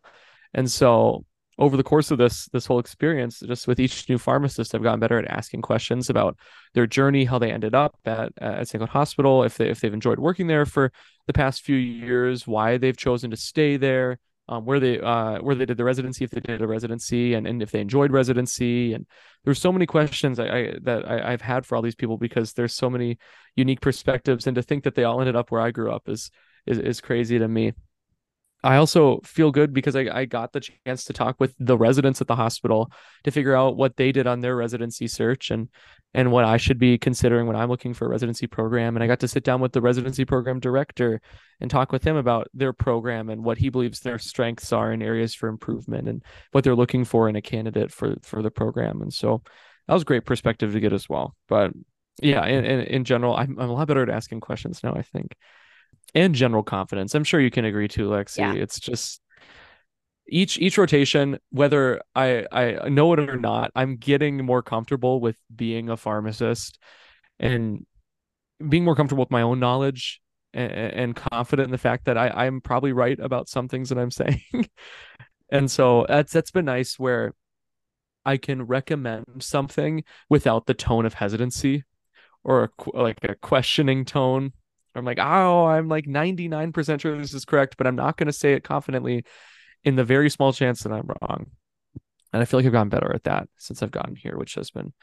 and 0.54 0.70
so 0.70 1.26
over 1.60 1.76
the 1.76 1.84
course 1.84 2.10
of 2.10 2.18
this 2.18 2.48
this 2.54 2.66
whole 2.66 2.80
experience, 2.80 3.42
just 3.42 3.68
with 3.68 3.80
each 3.80 4.08
new 4.08 4.18
pharmacist, 4.18 4.74
I've 4.74 4.82
gotten 4.82 5.00
better 5.00 5.20
at 5.20 5.28
asking 5.28 5.62
questions 5.62 6.10
about 6.10 6.38
their 6.74 6.88
journey, 6.88 7.26
how 7.26 7.38
they 7.38 7.52
ended 7.52 7.76
up 7.76 7.98
at 8.06 8.32
at 8.40 8.68
St. 8.68 8.80
Cloud 8.80 8.90
Hospital, 8.90 9.44
if 9.44 9.58
they 9.58 9.70
if 9.70 9.82
they've 9.82 9.94
enjoyed 9.94 10.20
working 10.20 10.48
there 10.48 10.66
for 10.66 10.92
the 11.28 11.34
past 11.34 11.62
few 11.62 11.76
years, 11.76 12.48
why 12.48 12.78
they've 12.78 12.98
chosen 12.98 13.30
to 13.32 13.38
stay 13.38 13.76
there, 13.76 14.20
um, 14.48 14.66
where 14.66 14.80
they 14.80 15.00
uh, 15.00 15.40
where 15.42 15.54
they 15.54 15.66
did 15.66 15.78
the 15.78 15.84
residency, 15.84 16.24
if 16.24 16.32
they 16.32 16.40
did 16.40 16.62
a 16.62 16.68
residency, 16.68 17.34
and, 17.34 17.46
and 17.46 17.62
if 17.62 17.72
they 17.72 17.82
enjoyed 17.82 18.12
residency. 18.12 18.94
And 18.94 19.06
there's 19.44 19.60
so 19.60 19.72
many 19.72 19.86
questions 19.86 20.40
I, 20.40 20.48
I 20.48 20.74
that 20.84 21.08
I, 21.08 21.32
have 21.32 21.42
had 21.42 21.66
for 21.66 21.76
all 21.76 21.82
these 21.82 21.96
people 21.96 22.18
because 22.18 22.54
there's 22.54 22.74
so 22.74 22.90
many 22.90 23.18
unique 23.56 23.82
perspectives, 23.82 24.48
and 24.48 24.56
to 24.56 24.64
think 24.64 24.86
that 24.86 24.96
they 24.96 25.04
all 25.04 25.20
ended 25.20 25.36
up 25.36 25.52
where 25.52 25.62
I 25.62 25.72
grew 25.72 25.92
up 25.92 26.08
is 26.08 26.32
is 26.66 26.80
is 26.80 27.02
crazy 27.02 27.38
to 27.38 27.48
me. 27.48 27.74
I 28.64 28.76
also 28.76 29.20
feel 29.24 29.52
good 29.52 29.74
because 29.74 29.96
I, 29.96 30.08
I 30.12 30.26
got 30.26 30.52
the 30.52 30.60
chance 30.60 31.06
to 31.06 31.14
talk 31.14 31.40
with 31.40 31.54
the 31.60 31.78
residents 31.78 32.20
at 32.20 32.28
the 32.28 32.36
hospital 32.36 32.92
to 33.24 33.32
figure 33.32 33.56
out 33.56 33.78
what 33.78 33.96
they 33.96 34.12
did 34.12 34.28
on 34.28 34.42
their 34.42 34.56
residency 34.56 35.08
search 35.08 35.50
and 35.52 35.70
and 36.14 36.32
what 36.32 36.44
I 36.44 36.58
should 36.58 36.80
be 36.80 36.98
considering 36.98 37.46
when 37.46 37.56
I'm 37.56 37.70
looking 37.70 37.94
for 37.94 38.06
a 38.06 38.10
residency 38.10 38.48
program. 38.48 38.98
And 38.98 39.04
I 39.04 39.08
got 39.08 39.20
to 39.20 39.28
sit 39.28 39.44
down 39.44 39.62
with 39.62 39.74
the 39.74 39.82
residency 39.82 40.26
program 40.26 40.60
director 40.60 41.22
and 41.62 41.70
talk 41.70 41.92
with 41.92 42.04
him 42.04 42.16
about 42.16 42.48
their 42.52 42.74
program 42.74 43.30
and 43.30 43.44
what 43.44 43.60
he 43.60 43.70
believes 43.70 44.00
their 44.00 44.18
strengths 44.18 44.74
are 44.74 44.92
in 44.92 45.04
areas 45.04 45.36
for 45.36 45.48
improvement 45.48 46.10
and 46.10 46.24
what 46.52 46.64
they're 46.64 46.76
looking 46.76 47.06
for 47.06 47.30
in 47.30 47.36
a 47.36 47.42
candidate 47.42 47.92
for 47.92 48.16
for 48.24 48.42
the 48.42 48.52
program. 48.52 49.02
And 49.02 49.14
so 49.14 49.44
that 49.88 49.94
was 49.94 50.04
great 50.04 50.26
perspective 50.26 50.74
to 50.74 50.80
get 50.80 50.94
as 50.94 51.08
well. 51.08 51.36
But 51.48 51.72
yeah, 52.22 52.46
in, 52.46 52.66
in, 52.66 52.80
in 52.82 53.04
general, 53.06 53.36
I'm, 53.36 53.58
I'm 53.60 53.70
a 53.70 53.74
lot 53.74 53.88
better 53.88 54.04
at 54.04 54.10
asking 54.10 54.42
questions 54.42 54.84
now, 54.84 54.94
I 54.94 55.04
think 55.04 55.36
and 56.16 56.36
general 56.36 56.64
confidence. 56.64 57.16
I'm 57.16 57.24
sure 57.24 57.40
you 57.40 57.52
can 57.52 57.66
agree 57.66 57.88
to, 57.90 58.10
Lexi. 58.10 58.38
Yeah. 58.38 58.54
It's 58.54 58.80
just 58.80 59.22
each 60.28 60.58
each 60.60 60.78
rotation, 60.78 61.40
whether 61.50 62.02
I 62.16 62.46
I 62.52 62.90
know 62.90 63.14
it 63.14 63.20
or 63.20 63.38
not, 63.38 63.72
I'm 63.76 63.98
getting 63.98 64.46
more 64.46 64.62
comfortable 64.62 65.20
with 65.20 65.38
being 65.54 65.90
a 65.90 65.98
pharmacist 65.98 66.80
and 67.40 67.86
being 68.68 68.84
more 68.84 68.96
comfortable 68.96 69.24
with 69.24 69.32
my 69.32 69.42
own 69.42 69.60
knowledge 69.60 70.22
and, 70.54 70.72
and 70.72 71.16
confident 71.16 71.68
in 71.68 71.72
the 71.72 71.78
fact 71.78 72.06
that 72.06 72.18
I 72.18 72.30
I'm 72.30 72.62
probably 72.62 72.92
right 72.94 73.20
about 73.20 73.50
some 73.50 73.68
things 73.68 73.90
that 73.90 73.98
I'm 73.98 74.12
saying. 74.12 74.70
and 75.52 75.70
so 75.70 76.06
that's 76.08 76.32
that's 76.32 76.52
been 76.52 76.66
nice 76.66 77.00
where 77.00 77.34
I 78.26 78.38
can 78.38 78.64
recommend 78.64 79.26
something 79.40 80.04
without 80.30 80.66
the 80.66 80.74
tone 80.74 81.06
of 81.06 81.16
hesitancy 81.16 81.84
or 82.44 82.64
a, 82.64 82.98
like 82.98 83.18
a 83.24 83.36
questioning 83.36 84.06
tone 84.06 84.54
I'm 84.96 85.06
like, 85.06 85.20
oh, 85.20 85.66
I'm 85.66 85.88
like 85.88 86.06
99% 86.06 87.02
sure 87.02 87.18
this 87.18 87.34
is 87.34 87.46
correct, 87.46 87.78
but 87.78 87.88
I'm 87.88 87.96
not 87.96 88.18
going 88.18 88.28
to 88.28 88.34
say 88.34 88.54
it 88.54 88.64
confidently 88.64 89.24
in 89.84 89.96
the 89.96 90.04
very 90.04 90.30
small 90.30 90.52
chance 90.54 90.82
that 90.82 90.92
I'm 90.92 91.08
wrong. 91.22 91.48
And 92.34 92.42
I 92.42 92.46
feel 92.46 92.60
like 92.60 92.66
I've 92.66 92.74
gotten 92.74 92.90
better 92.90 93.14
at 93.14 93.24
that 93.24 93.48
since 93.58 93.82
I've 93.82 93.92
gotten 93.92 94.16
here, 94.16 94.38
which 94.38 94.56
has 94.56 94.72
been 94.72 94.94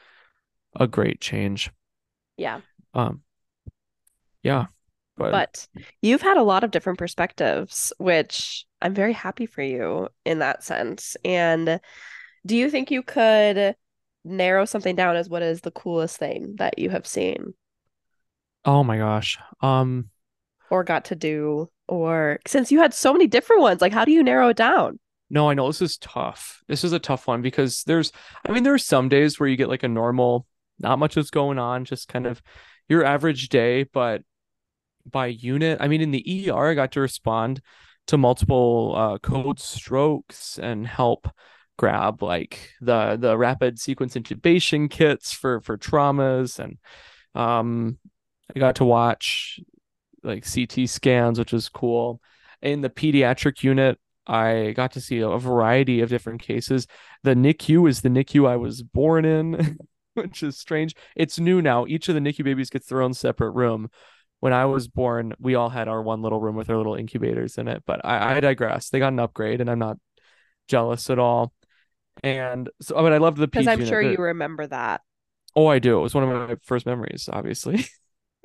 a 0.75 0.87
great 0.87 1.19
change. 1.19 1.71
Yeah. 2.37 2.61
Um, 2.93 3.21
yeah. 4.43 4.67
But, 5.17 5.31
but 5.31 5.67
you've 6.01 6.21
had 6.21 6.37
a 6.37 6.43
lot 6.43 6.63
of 6.63 6.71
different 6.71 6.99
perspectives, 6.99 7.91
which 7.97 8.65
I'm 8.81 8.93
very 8.93 9.13
happy 9.13 9.47
for 9.47 9.63
you 9.63 10.09
in 10.25 10.39
that 10.39 10.63
sense. 10.63 11.17
And 11.25 11.79
do 12.45 12.55
you 12.55 12.69
think 12.69 12.91
you 12.91 13.01
could 13.01 13.75
narrow 14.23 14.65
something 14.65 14.95
down 14.95 15.15
as 15.15 15.27
what 15.27 15.41
is 15.41 15.61
the 15.61 15.71
coolest 15.71 16.17
thing 16.17 16.55
that 16.57 16.77
you 16.77 16.91
have 16.91 17.07
seen? 17.07 17.55
Oh 18.67 18.83
my 18.83 18.97
gosh. 18.97 19.39
Um 19.61 20.09
or 20.69 20.83
got 20.83 21.05
to 21.05 21.15
do 21.15 21.69
or 21.87 22.39
since 22.45 22.71
you 22.71 22.79
had 22.79 22.93
so 22.93 23.13
many 23.13 23.25
different 23.25 23.61
ones, 23.61 23.81
like 23.81 23.93
how 23.93 24.05
do 24.05 24.11
you 24.11 24.21
narrow 24.21 24.49
it 24.49 24.57
down? 24.57 24.99
No, 25.29 25.49
I 25.49 25.53
know 25.53 25.67
this 25.67 25.81
is 25.81 25.97
tough. 25.97 26.61
This 26.67 26.83
is 26.83 26.91
a 26.91 26.99
tough 26.99 27.27
one 27.27 27.41
because 27.41 27.83
there's 27.83 28.11
I 28.45 28.51
mean 28.51 28.63
there 28.63 28.73
are 28.73 28.77
some 28.77 29.09
days 29.09 29.39
where 29.39 29.47
you 29.49 29.55
get 29.55 29.69
like 29.69 29.83
a 29.83 29.87
normal 29.87 30.45
not 30.79 30.99
much 30.99 31.17
is 31.17 31.31
going 31.31 31.57
on, 31.57 31.85
just 31.85 32.07
kind 32.07 32.27
of 32.27 32.41
your 32.87 33.03
average 33.03 33.49
day, 33.49 33.83
but 33.83 34.21
by 35.09 35.27
unit, 35.27 35.77
I 35.81 35.87
mean 35.87 36.01
in 36.01 36.11
the 36.11 36.49
ER 36.51 36.67
I 36.67 36.73
got 36.73 36.91
to 36.91 37.01
respond 37.01 37.61
to 38.07 38.17
multiple 38.17 38.93
uh, 38.95 39.17
code 39.19 39.59
strokes 39.59 40.59
and 40.59 40.85
help 40.85 41.29
grab 41.77 42.21
like 42.21 42.71
the 42.81 43.17
the 43.19 43.37
rapid 43.37 43.79
sequence 43.79 44.15
intubation 44.15 44.89
kits 44.89 45.31
for 45.31 45.61
for 45.61 45.77
traumas 45.77 46.59
and 46.59 46.77
um 47.35 47.97
I 48.55 48.59
got 48.59 48.75
to 48.77 48.85
watch 48.85 49.59
like 50.23 50.45
CT 50.45 50.87
scans, 50.89 51.39
which 51.39 51.53
is 51.53 51.69
cool. 51.69 52.21
In 52.61 52.81
the 52.81 52.89
pediatric 52.89 53.63
unit, 53.63 53.99
I 54.25 54.73
got 54.75 54.91
to 54.93 55.01
see 55.01 55.19
a 55.19 55.37
variety 55.37 56.01
of 56.01 56.09
different 56.09 56.41
cases. 56.41 56.87
The 57.23 57.35
NICU 57.35 57.87
is 57.89 58.01
the 58.01 58.09
NICU 58.09 58.47
I 58.47 58.57
was 58.57 58.81
born 58.83 59.25
in, 59.25 59.77
which 60.15 60.43
is 60.43 60.57
strange. 60.57 60.95
It's 61.15 61.39
new 61.39 61.61
now. 61.61 61.85
Each 61.87 62.09
of 62.09 62.15
the 62.15 62.21
NICU 62.21 62.43
babies 62.43 62.69
gets 62.69 62.87
their 62.87 63.01
own 63.01 63.13
separate 63.13 63.51
room. 63.51 63.89
when 64.39 64.53
I 64.53 64.65
was 64.65 64.87
born, 64.87 65.33
we 65.39 65.55
all 65.55 65.69
had 65.69 65.87
our 65.87 66.01
one 66.01 66.21
little 66.21 66.39
room 66.41 66.55
with 66.55 66.69
our 66.69 66.77
little 66.77 66.95
incubators 66.95 67.57
in 67.57 67.67
it. 67.67 67.83
But 67.85 68.05
I, 68.05 68.37
I 68.37 68.39
digress. 68.39 68.89
They 68.89 68.99
got 68.99 69.13
an 69.13 69.19
upgrade, 69.19 69.61
and 69.61 69.69
I'm 69.69 69.79
not 69.79 69.97
jealous 70.67 71.09
at 71.09 71.19
all. 71.19 71.53
And 72.23 72.69
so, 72.81 72.97
I 72.97 73.03
mean, 73.03 73.13
I 73.13 73.17
loved 73.17 73.37
the 73.37 73.47
Because 73.47 73.67
I'm 73.67 73.79
unit. 73.79 73.89
sure 73.89 74.01
you 74.01 74.17
remember 74.17 74.67
that. 74.67 75.01
Oh, 75.55 75.67
I 75.67 75.79
do. 75.79 75.99
It 75.99 76.01
was 76.01 76.13
one 76.15 76.23
of 76.23 76.49
my 76.49 76.55
first 76.63 76.85
memories, 76.85 77.29
obviously. 77.31 77.85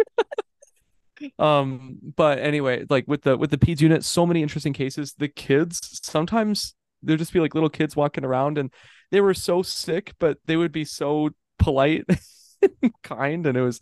Um, 1.39 1.99
but 2.17 2.39
anyway, 2.39 2.85
like 2.91 3.05
with 3.07 3.23
the 3.23 3.37
with 3.37 3.51
the 3.51 3.59
peds 3.59 3.81
unit, 3.81 4.05
so 4.05 4.27
many 4.27 4.43
interesting 4.43 4.73
cases. 4.73 5.15
The 5.17 5.29
kids 5.29 6.01
sometimes 6.03 6.75
there'd 7.03 7.19
just 7.19 7.33
be 7.33 7.41
like 7.41 7.55
little 7.55 7.69
kids 7.71 7.97
walking 7.97 8.25
around 8.25 8.59
and 8.59 8.73
they 9.11 9.21
were 9.21 9.35
so 9.35 9.63
sick, 9.63 10.15
but 10.19 10.39
they 10.47 10.57
would 10.57 10.73
be 10.73 10.85
so 10.85 11.31
polite 11.59 12.05
and 12.83 12.93
kind, 13.03 13.47
and 13.47 13.57
it 13.57 13.63
was 13.63 13.81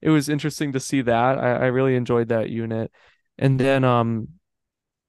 it 0.00 0.10
was 0.10 0.28
interesting 0.28 0.72
to 0.72 0.80
see 0.80 1.02
that. 1.02 1.38
I, 1.38 1.52
I 1.54 1.66
really 1.66 1.96
enjoyed 1.96 2.28
that 2.28 2.50
unit. 2.50 2.90
And 3.38 3.58
then 3.60 3.84
um 3.84 4.28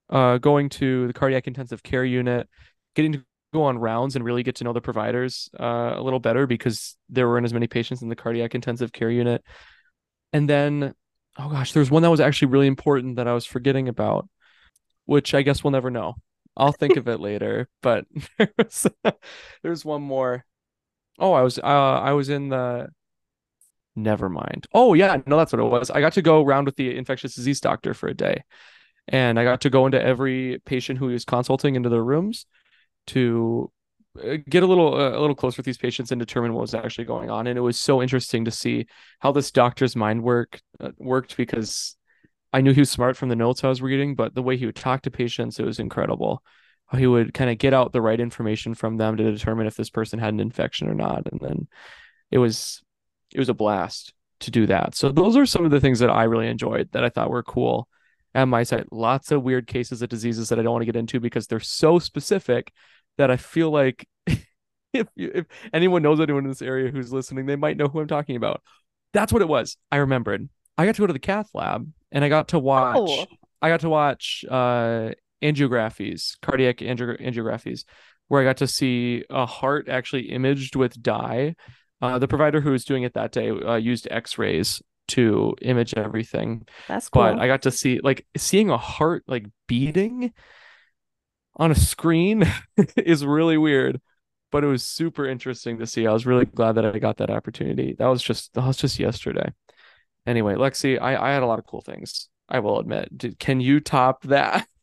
uh 0.09 0.37
going 0.37 0.69
to 0.69 1.07
the 1.07 1.13
cardiac 1.13 1.47
intensive 1.47 1.83
care 1.83 2.05
unit, 2.05 2.49
getting 2.95 3.13
to 3.13 3.23
go 3.53 3.63
on 3.63 3.77
rounds 3.77 4.15
and 4.15 4.25
really 4.25 4.43
get 4.43 4.55
to 4.57 4.63
know 4.63 4.73
the 4.73 4.81
providers 4.81 5.49
uh, 5.59 5.93
a 5.95 6.01
little 6.01 6.19
better 6.19 6.45
because 6.45 6.95
there 7.09 7.27
weren't 7.27 7.45
as 7.45 7.53
many 7.53 7.67
patients 7.67 8.01
in 8.03 8.09
the 8.09 8.15
cardiac 8.15 8.53
intensive 8.53 8.91
care 8.93 9.09
unit. 9.09 9.43
And 10.33 10.49
then, 10.49 10.93
oh 11.37 11.49
gosh, 11.49 11.73
there's 11.73 11.91
one 11.91 12.03
that 12.03 12.09
was 12.09 12.19
actually 12.19 12.49
really 12.49 12.67
important 12.67 13.15
that 13.15 13.27
I 13.27 13.33
was 13.33 13.45
forgetting 13.45 13.87
about, 13.87 14.27
which 15.05 15.33
I 15.33 15.41
guess 15.41 15.63
we'll 15.63 15.71
never 15.71 15.89
know. 15.91 16.15
I'll 16.55 16.71
think 16.71 16.97
of 16.97 17.07
it 17.07 17.19
later. 17.19 17.69
But 17.81 18.05
there's, 18.37 18.87
there's 19.63 19.85
one 19.85 20.01
more. 20.01 20.45
Oh, 21.17 21.33
I 21.33 21.41
was 21.41 21.57
uh, 21.57 21.61
I 21.63 22.11
was 22.13 22.29
in 22.29 22.49
the. 22.49 22.89
Never 23.95 24.29
mind. 24.29 24.67
Oh 24.73 24.93
yeah, 24.93 25.17
no, 25.25 25.37
that's 25.37 25.51
what 25.51 25.59
it 25.59 25.63
was. 25.63 25.89
I 25.89 25.99
got 25.99 26.13
to 26.13 26.21
go 26.21 26.43
around 26.43 26.65
with 26.65 26.75
the 26.77 26.95
infectious 26.95 27.35
disease 27.35 27.59
doctor 27.59 27.93
for 27.93 28.07
a 28.07 28.13
day, 28.13 28.43
and 29.07 29.39
I 29.39 29.43
got 29.43 29.61
to 29.61 29.69
go 29.69 29.85
into 29.85 30.01
every 30.01 30.61
patient 30.65 30.99
who 30.99 31.07
he 31.07 31.13
was 31.13 31.25
consulting 31.25 31.75
into 31.75 31.89
their 31.89 32.03
rooms 32.03 32.45
to 33.07 33.71
get 34.49 34.63
a 34.63 34.67
little 34.67 34.93
uh, 34.95 35.11
a 35.11 35.19
little 35.19 35.35
closer 35.35 35.57
with 35.57 35.65
these 35.65 35.77
patients 35.77 36.11
and 36.11 36.19
determine 36.19 36.53
what 36.53 36.61
was 36.61 36.73
actually 36.73 37.05
going 37.05 37.29
on. 37.29 37.47
And 37.47 37.57
it 37.57 37.61
was 37.61 37.77
so 37.77 38.01
interesting 38.01 38.45
to 38.45 38.51
see 38.51 38.87
how 39.19 39.31
this 39.31 39.51
doctor's 39.51 39.95
mind 39.95 40.23
work 40.23 40.61
uh, 40.79 40.91
worked 40.97 41.37
because 41.37 41.95
I 42.51 42.61
knew 42.61 42.73
he 42.73 42.81
was 42.81 42.89
smart 42.89 43.15
from 43.15 43.29
the 43.29 43.35
notes 43.35 43.63
I 43.63 43.69
was 43.69 43.81
reading, 43.81 44.15
but 44.15 44.33
the 44.33 44.41
way 44.41 44.57
he 44.57 44.65
would 44.65 44.75
talk 44.75 45.03
to 45.03 45.11
patients, 45.11 45.59
it 45.59 45.65
was 45.65 45.79
incredible. 45.79 46.43
How 46.87 46.97
he 46.97 47.05
would 47.05 47.33
kind 47.33 47.51
of 47.51 47.59
get 47.59 47.73
out 47.73 47.93
the 47.93 48.01
right 48.01 48.19
information 48.19 48.73
from 48.73 48.97
them 48.97 49.15
to 49.17 49.31
determine 49.31 49.67
if 49.67 49.75
this 49.75 49.91
person 49.91 50.17
had 50.17 50.33
an 50.33 50.39
infection 50.39 50.89
or 50.89 50.95
not, 50.95 51.31
and 51.31 51.39
then 51.39 51.67
it 52.31 52.39
was 52.39 52.81
it 53.33 53.39
was 53.39 53.49
a 53.49 53.53
blast 53.53 54.13
to 54.39 54.51
do 54.51 54.65
that. 54.67 54.95
So 54.95 55.11
those 55.11 55.37
are 55.37 55.45
some 55.45 55.65
of 55.65 55.71
the 55.71 55.79
things 55.79 55.99
that 55.99 56.09
I 56.09 56.23
really 56.23 56.47
enjoyed 56.47 56.89
that 56.93 57.03
I 57.03 57.09
thought 57.09 57.29
were 57.29 57.43
cool 57.43 57.87
at 58.33 58.45
my 58.45 58.63
site. 58.63 58.91
Lots 58.91 59.31
of 59.31 59.43
weird 59.43 59.67
cases 59.67 60.01
of 60.01 60.09
diseases 60.09 60.49
that 60.49 60.59
I 60.59 60.63
don't 60.63 60.71
want 60.71 60.81
to 60.81 60.87
get 60.87 60.95
into 60.95 61.19
because 61.19 61.47
they're 61.47 61.59
so 61.59 61.99
specific 61.99 62.71
that 63.19 63.29
I 63.29 63.38
feel 63.38 63.69
like 63.69 64.08
if 64.93 65.08
you, 65.15 65.32
if 65.36 65.45
anyone 65.73 66.01
knows 66.01 66.19
anyone 66.19 66.45
in 66.45 66.49
this 66.49 66.62
area 66.62 66.89
who's 66.89 67.13
listening, 67.13 67.45
they 67.45 67.58
might 67.58 67.77
know 67.77 67.88
who 67.88 67.99
I'm 67.99 68.08
talking 68.08 68.38
about. 68.38 68.62
That's 69.13 69.34
what 69.34 69.41
it 69.41 69.47
was. 69.47 69.77
I 69.91 69.97
remembered. 69.97 70.47
I 70.77 70.86
got 70.86 70.95
to 70.95 71.01
go 71.01 71.08
to 71.08 71.13
the 71.13 71.19
cath 71.19 71.49
lab 71.53 71.91
and 72.12 72.23
I 72.23 72.29
got 72.29 72.47
to 72.49 72.60
watch. 72.60 72.95
Oh. 72.97 73.25
I 73.62 73.67
got 73.67 73.82
to 73.82 73.89
watch 73.89 74.45
uh, 74.49 75.10
angiographies, 75.43 76.39
cardiac 76.41 76.77
angio- 76.77 77.21
angiographies, 77.21 77.84
where 78.29 78.41
I 78.41 78.45
got 78.45 78.58
to 78.58 78.67
see 78.67 79.25
a 79.29 79.45
heart 79.45 79.89
actually 79.89 80.32
imaged 80.32 80.77
with 80.77 81.01
dye. 81.01 81.55
Uh, 82.01 82.17
the 82.17 82.29
provider 82.29 82.62
who 82.62 82.71
was 82.71 82.86
doing 82.86 83.03
it 83.03 83.15
that 83.15 83.34
day 83.34 83.49
uh, 83.49 83.75
used 83.75 84.08
X-rays 84.10 84.82
to 85.10 85.55
image 85.62 85.93
everything 85.95 86.65
That's 86.88 87.10
cool. 87.10 87.23
but 87.23 87.39
I 87.39 87.47
got 87.47 87.63
to 87.63 87.71
see 87.71 87.99
like 88.01 88.25
seeing 88.38 88.69
a 88.69 88.77
heart 88.77 89.23
like 89.27 89.47
beating 89.67 90.32
on 91.59 91.71
a 91.71 91.75
screen 91.75 92.51
is 92.95 93.25
really 93.25 93.57
weird, 93.57 94.01
but 94.51 94.63
it 94.63 94.67
was 94.67 94.83
super 94.83 95.27
interesting 95.27 95.77
to 95.79 95.85
see. 95.85 96.07
I 96.07 96.13
was 96.13 96.25
really 96.25 96.45
glad 96.45 96.73
that 96.73 96.85
I 96.85 96.97
got 96.97 97.17
that 97.17 97.29
opportunity. 97.29 97.95
That 97.99 98.07
was 98.07 98.23
just 98.23 98.53
that 98.55 98.65
was 98.65 98.77
just 98.77 98.97
yesterday. 98.97 99.53
Anyway, 100.25 100.55
Lexi, 100.55 100.99
I 100.99 101.15
I 101.15 101.33
had 101.33 101.43
a 101.43 101.47
lot 101.47 101.59
of 101.59 101.67
cool 101.67 101.81
things. 101.81 102.29
I 102.47 102.59
will 102.59 102.79
admit. 102.79 103.15
Did, 103.15 103.37
can 103.37 103.61
you 103.61 103.79
top 103.79 104.23
that? 104.23 104.67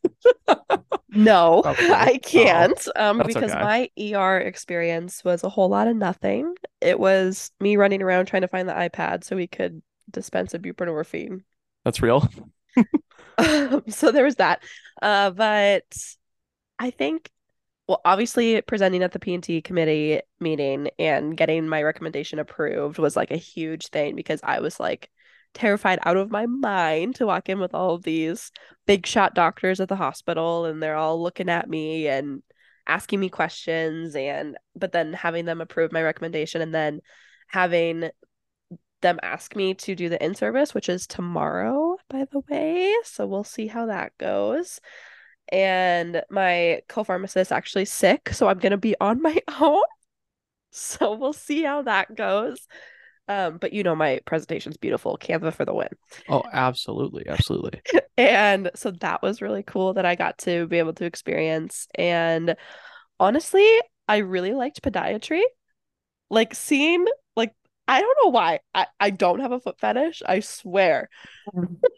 No. 1.09 1.63
I 1.65 2.19
can't. 2.21 2.87
Um, 2.95 3.21
because 3.25 3.51
okay. 3.51 3.89
my 3.99 4.15
ER 4.15 4.37
experience 4.37 5.23
was 5.23 5.43
a 5.43 5.49
whole 5.49 5.67
lot 5.67 5.87
of 5.87 5.95
nothing. 5.95 6.53
It 6.79 6.99
was 6.99 7.49
me 7.59 7.75
running 7.75 8.01
around 8.03 8.27
trying 8.27 8.43
to 8.43 8.47
find 8.47 8.69
the 8.69 8.73
iPad 8.73 9.23
so 9.23 9.35
we 9.35 9.47
could 9.47 9.81
dispense 10.11 10.53
a 10.53 10.59
buprenorphine. 10.59 11.43
That's 11.83 12.01
real. 12.01 12.29
So 13.89 14.11
there 14.11 14.23
was 14.23 14.37
that. 14.37 14.63
Uh, 14.99 15.29
but 15.29 15.85
I 16.79 16.91
think, 16.91 17.29
well, 17.87 18.01
obviously 18.05 18.61
presenting 18.61 19.03
at 19.03 19.11
the 19.11 19.19
P&T 19.19 19.61
committee 19.61 20.21
meeting 20.39 20.89
and 20.99 21.35
getting 21.35 21.67
my 21.67 21.81
recommendation 21.83 22.39
approved 22.39 22.97
was 22.97 23.15
like 23.15 23.31
a 23.31 23.37
huge 23.37 23.87
thing 23.87 24.15
because 24.15 24.41
I 24.43 24.59
was 24.59 24.79
like 24.79 25.09
terrified 25.53 25.99
out 26.03 26.17
of 26.17 26.29
my 26.29 26.45
mind 26.45 27.15
to 27.15 27.25
walk 27.25 27.49
in 27.49 27.59
with 27.59 27.73
all 27.73 27.95
of 27.95 28.03
these 28.03 28.51
big 28.85 29.05
shot 29.05 29.33
doctors 29.33 29.79
at 29.79 29.89
the 29.89 29.95
hospital 29.95 30.65
and 30.65 30.83
they're 30.83 30.95
all 30.95 31.21
looking 31.21 31.49
at 31.49 31.69
me 31.69 32.07
and 32.07 32.43
asking 32.87 33.19
me 33.19 33.29
questions 33.29 34.15
and 34.15 34.57
but 34.75 34.91
then 34.91 35.13
having 35.13 35.45
them 35.45 35.59
approve 35.59 35.91
my 35.91 36.01
recommendation 36.01 36.61
and 36.61 36.73
then 36.73 37.01
having 37.47 38.09
them 39.01 39.19
ask 39.21 39.55
me 39.55 39.73
to 39.73 39.95
do 39.95 40.09
the 40.09 40.23
in-service, 40.23 40.73
which 40.73 40.89
is 40.89 41.07
tomorrow, 41.07 41.97
by 42.09 42.25
the 42.31 42.39
way. 42.49 42.95
So 43.03 43.27
we'll 43.27 43.43
see 43.43 43.67
how 43.67 43.87
that 43.87 44.17
goes. 44.17 44.79
And 45.49 46.21
my 46.29 46.81
co-pharmacist 46.87 47.51
actually 47.51 47.85
sick, 47.85 48.29
so 48.33 48.47
I'm 48.47 48.59
gonna 48.59 48.77
be 48.77 48.95
on 48.99 49.21
my 49.21 49.39
own. 49.59 49.83
So 50.71 51.15
we'll 51.15 51.33
see 51.33 51.63
how 51.63 51.83
that 51.83 52.15
goes. 52.15 52.67
Um, 53.29 53.57
but 53.57 53.73
you 53.73 53.83
know 53.83 53.95
my 53.95 54.21
presentation's 54.25 54.77
beautiful. 54.77 55.17
Canva 55.17 55.53
for 55.53 55.65
the 55.65 55.73
win. 55.73 55.89
Oh, 56.29 56.43
absolutely, 56.51 57.27
absolutely. 57.27 57.81
And 58.19 58.71
so 58.73 58.89
that 58.89 59.21
was 59.21 59.43
really 59.43 59.61
cool 59.61 59.93
that 59.93 60.05
I 60.05 60.15
got 60.15 60.39
to 60.39 60.65
be 60.65 60.79
able 60.79 60.93
to 60.93 61.05
experience. 61.05 61.87
And 61.93 62.55
honestly, 63.19 63.79
I 64.07 64.17
really 64.17 64.53
liked 64.53 64.81
podiatry. 64.81 65.43
Like 66.31 66.55
seeing, 66.55 67.05
like, 67.35 67.53
I 67.87 68.01
don't 68.01 68.17
know 68.23 68.31
why. 68.31 68.61
I, 68.73 68.87
I 68.99 69.11
don't 69.11 69.41
have 69.41 69.51
a 69.51 69.59
foot 69.59 69.79
fetish. 69.79 70.23
I 70.25 70.39
swear. 70.39 71.09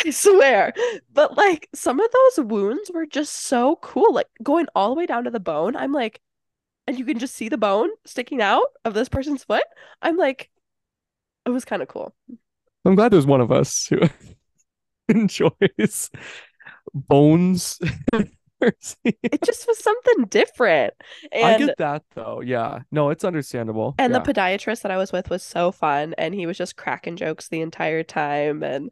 I 0.04 0.10
swear. 0.10 0.72
But 1.12 1.36
like 1.36 1.68
some 1.74 2.00
of 2.00 2.08
those 2.12 2.46
wounds 2.46 2.90
were 2.92 3.06
just 3.06 3.32
so 3.32 3.76
cool. 3.76 4.12
Like 4.12 4.28
going 4.42 4.66
all 4.74 4.90
the 4.90 4.94
way 4.98 5.06
down 5.06 5.24
to 5.24 5.30
the 5.30 5.40
bone. 5.40 5.76
I'm 5.76 5.92
like, 5.92 6.20
and 6.86 6.98
you 6.98 7.04
can 7.04 7.18
just 7.18 7.34
see 7.34 7.48
the 7.48 7.58
bone 7.58 7.90
sticking 8.04 8.40
out 8.40 8.66
of 8.84 8.94
this 8.94 9.08
person's 9.08 9.44
foot. 9.44 9.64
I'm 10.02 10.16
like, 10.16 10.50
it 11.44 11.50
was 11.50 11.64
kind 11.64 11.82
of 11.82 11.88
cool. 11.88 12.14
I'm 12.84 12.94
glad 12.94 13.12
there's 13.12 13.26
one 13.26 13.40
of 13.40 13.50
us 13.50 13.86
who 13.88 14.00
enjoys 15.08 16.10
bones. 16.94 17.78
It 18.62 19.42
just 19.44 19.68
was 19.68 19.78
something 19.78 20.24
different. 20.28 20.94
I 21.30 21.58
get 21.58 21.76
that 21.76 22.04
though. 22.14 22.40
Yeah. 22.40 22.80
No, 22.90 23.10
it's 23.10 23.22
understandable. 23.22 23.94
And 23.98 24.12
yeah. 24.12 24.18
the 24.18 24.32
podiatrist 24.32 24.80
that 24.80 24.90
I 24.90 24.96
was 24.96 25.12
with 25.12 25.28
was 25.28 25.42
so 25.42 25.70
fun, 25.72 26.14
and 26.16 26.34
he 26.34 26.46
was 26.46 26.56
just 26.56 26.74
cracking 26.74 27.16
jokes 27.16 27.48
the 27.48 27.60
entire 27.60 28.02
time. 28.02 28.62
And 28.62 28.90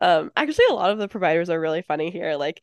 um, 0.00 0.32
actually, 0.36 0.66
a 0.70 0.74
lot 0.74 0.90
of 0.90 0.98
the 0.98 1.08
providers 1.08 1.50
are 1.50 1.60
really 1.60 1.82
funny 1.82 2.10
here. 2.10 2.36
Like, 2.36 2.60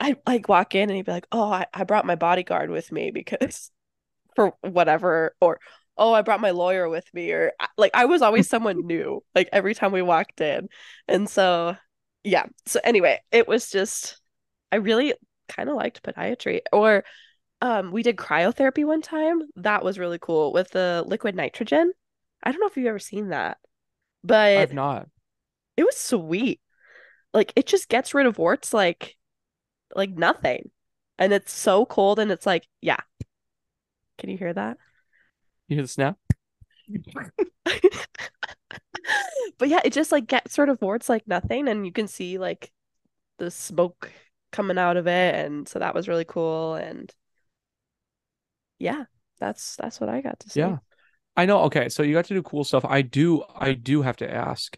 I 0.00 0.16
like 0.26 0.48
walk 0.48 0.74
in 0.74 0.90
and 0.90 0.96
he'd 0.96 1.06
be 1.06 1.12
like, 1.12 1.26
"Oh, 1.32 1.50
I, 1.50 1.66
I 1.74 1.84
brought 1.84 2.06
my 2.06 2.16
bodyguard 2.16 2.70
with 2.70 2.92
me 2.92 3.10
because 3.10 3.70
for 4.36 4.54
whatever," 4.62 5.34
or 5.40 5.60
"Oh, 5.96 6.12
I 6.12 6.22
brought 6.22 6.40
my 6.40 6.50
lawyer 6.50 6.88
with 6.88 7.06
me," 7.14 7.32
or 7.32 7.52
like 7.78 7.92
I 7.94 8.06
was 8.06 8.22
always 8.22 8.48
someone 8.48 8.86
new. 8.86 9.22
Like 9.34 9.48
every 9.52 9.74
time 9.74 9.92
we 9.92 10.02
walked 10.02 10.40
in, 10.40 10.68
and 11.08 11.28
so 11.28 11.76
yeah. 12.24 12.46
So 12.66 12.80
anyway, 12.84 13.20
it 13.32 13.48
was 13.48 13.70
just 13.70 14.20
I 14.72 14.76
really 14.76 15.14
kind 15.48 15.68
of 15.68 15.76
liked 15.76 16.02
podiatry. 16.02 16.60
Or 16.72 17.04
um, 17.62 17.92
we 17.92 18.02
did 18.02 18.16
cryotherapy 18.16 18.84
one 18.84 19.02
time. 19.02 19.42
That 19.56 19.84
was 19.84 19.98
really 19.98 20.18
cool 20.20 20.52
with 20.52 20.70
the 20.70 21.04
liquid 21.06 21.34
nitrogen. 21.36 21.92
I 22.42 22.52
don't 22.52 22.60
know 22.60 22.66
if 22.68 22.76
you've 22.76 22.86
ever 22.86 22.98
seen 22.98 23.30
that, 23.30 23.58
but 24.24 24.56
I've 24.58 24.72
not. 24.72 25.08
it 25.76 25.84
was 25.84 25.96
sweet. 25.96 26.60
Like 27.36 27.52
it 27.54 27.66
just 27.66 27.90
gets 27.90 28.14
rid 28.14 28.24
of 28.24 28.38
warts 28.38 28.72
like 28.72 29.18
like 29.94 30.10
nothing. 30.10 30.70
And 31.18 31.34
it's 31.34 31.52
so 31.52 31.84
cold 31.84 32.18
and 32.18 32.32
it's 32.32 32.46
like, 32.46 32.66
yeah. 32.80 33.00
Can 34.16 34.30
you 34.30 34.38
hear 34.38 34.54
that? 34.54 34.78
You 35.68 35.76
hear 35.76 35.82
the 35.82 35.88
snap? 35.88 36.16
But 39.58 39.68
yeah, 39.68 39.80
it 39.84 39.92
just 39.92 40.12
like 40.12 40.26
gets 40.26 40.58
rid 40.58 40.68
of 40.68 40.80
warts 40.82 41.08
like 41.08 41.26
nothing 41.26 41.68
and 41.68 41.86
you 41.86 41.92
can 41.92 42.08
see 42.08 42.38
like 42.38 42.72
the 43.38 43.50
smoke 43.50 44.10
coming 44.50 44.78
out 44.78 44.96
of 44.96 45.06
it 45.06 45.34
and 45.34 45.68
so 45.68 45.78
that 45.78 45.94
was 45.94 46.08
really 46.08 46.24
cool 46.24 46.74
and 46.74 47.14
yeah, 48.78 49.04
that's 49.38 49.76
that's 49.76 50.00
what 50.00 50.08
I 50.10 50.20
got 50.20 50.40
to 50.40 50.50
see. 50.50 50.60
Yeah. 50.60 50.78
I 51.36 51.44
know. 51.44 51.60
Okay, 51.64 51.90
so 51.90 52.02
you 52.02 52.14
got 52.14 52.24
to 52.26 52.34
do 52.34 52.42
cool 52.42 52.64
stuff. 52.64 52.84
I 52.84 53.02
do 53.02 53.44
I 53.54 53.74
do 53.74 54.02
have 54.02 54.16
to 54.18 54.30
ask. 54.30 54.76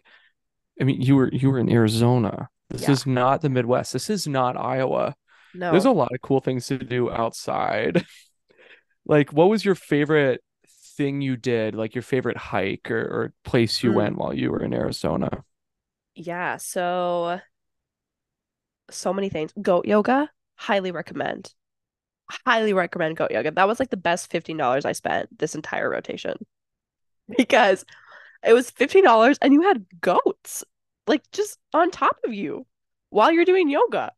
I 0.79 0.83
mean, 0.85 1.01
you 1.01 1.15
were 1.15 1.29
you 1.33 1.49
were 1.51 1.59
in 1.59 1.69
Arizona. 1.69 2.49
This 2.69 2.87
Yeah. 2.87 2.89
is 2.89 3.05
not 3.05 3.41
the 3.41 3.49
Midwest. 3.49 3.93
This 3.93 4.09
is 4.09 4.27
not 4.27 4.57
Iowa. 4.57 5.15
No. 5.53 5.71
There's 5.71 5.85
a 5.85 5.91
lot 5.91 6.13
of 6.13 6.21
cool 6.21 6.41
things 6.41 6.67
to 6.67 6.77
do 6.79 7.11
outside. 7.11 8.05
Like, 9.05 9.33
what 9.33 9.49
was 9.49 9.65
your 9.65 9.75
favorite 9.75 10.41
thing 10.97 11.21
you 11.21 11.37
did? 11.37 11.75
Like 11.75 11.95
your 11.95 12.01
favorite 12.01 12.37
hike 12.37 12.91
or, 12.91 12.99
or 13.01 13.33
place 13.43 13.83
you 13.83 13.91
Mm, 13.91 13.93
went 13.93 14.17
while 14.17 14.33
you 14.33 14.51
were 14.51 14.63
in 14.63 14.73
Arizona? 14.73 15.43
yeah. 16.15 16.57
So 16.57 17.39
so 18.89 19.13
many 19.13 19.29
things. 19.29 19.53
Goat 19.61 19.85
yoga, 19.85 20.29
highly 20.55 20.91
recommend. 20.91 21.53
Highly 22.45 22.73
recommend 22.73 23.17
goat 23.17 23.31
yoga. 23.31 23.51
That 23.51 23.67
was 23.67 23.79
like 23.79 23.89
the 23.89 23.97
best 23.97 24.31
$15 24.31 24.85
I 24.85 24.93
spent 24.93 25.37
this 25.39 25.55
entire 25.55 25.89
rotation 25.89 26.35
because 27.37 27.85
it 28.43 28.53
was 28.53 28.69
$15 28.71 29.39
and 29.41 29.53
you 29.53 29.63
had 29.63 29.85
goats 30.01 30.63
like 31.09 31.29
just 31.33 31.59
on 31.73 31.91
top 31.91 32.17
of 32.25 32.33
you 32.33 32.65
while 33.09 33.33
you're 33.33 33.45
doing 33.45 33.69
yoga. 33.69 34.13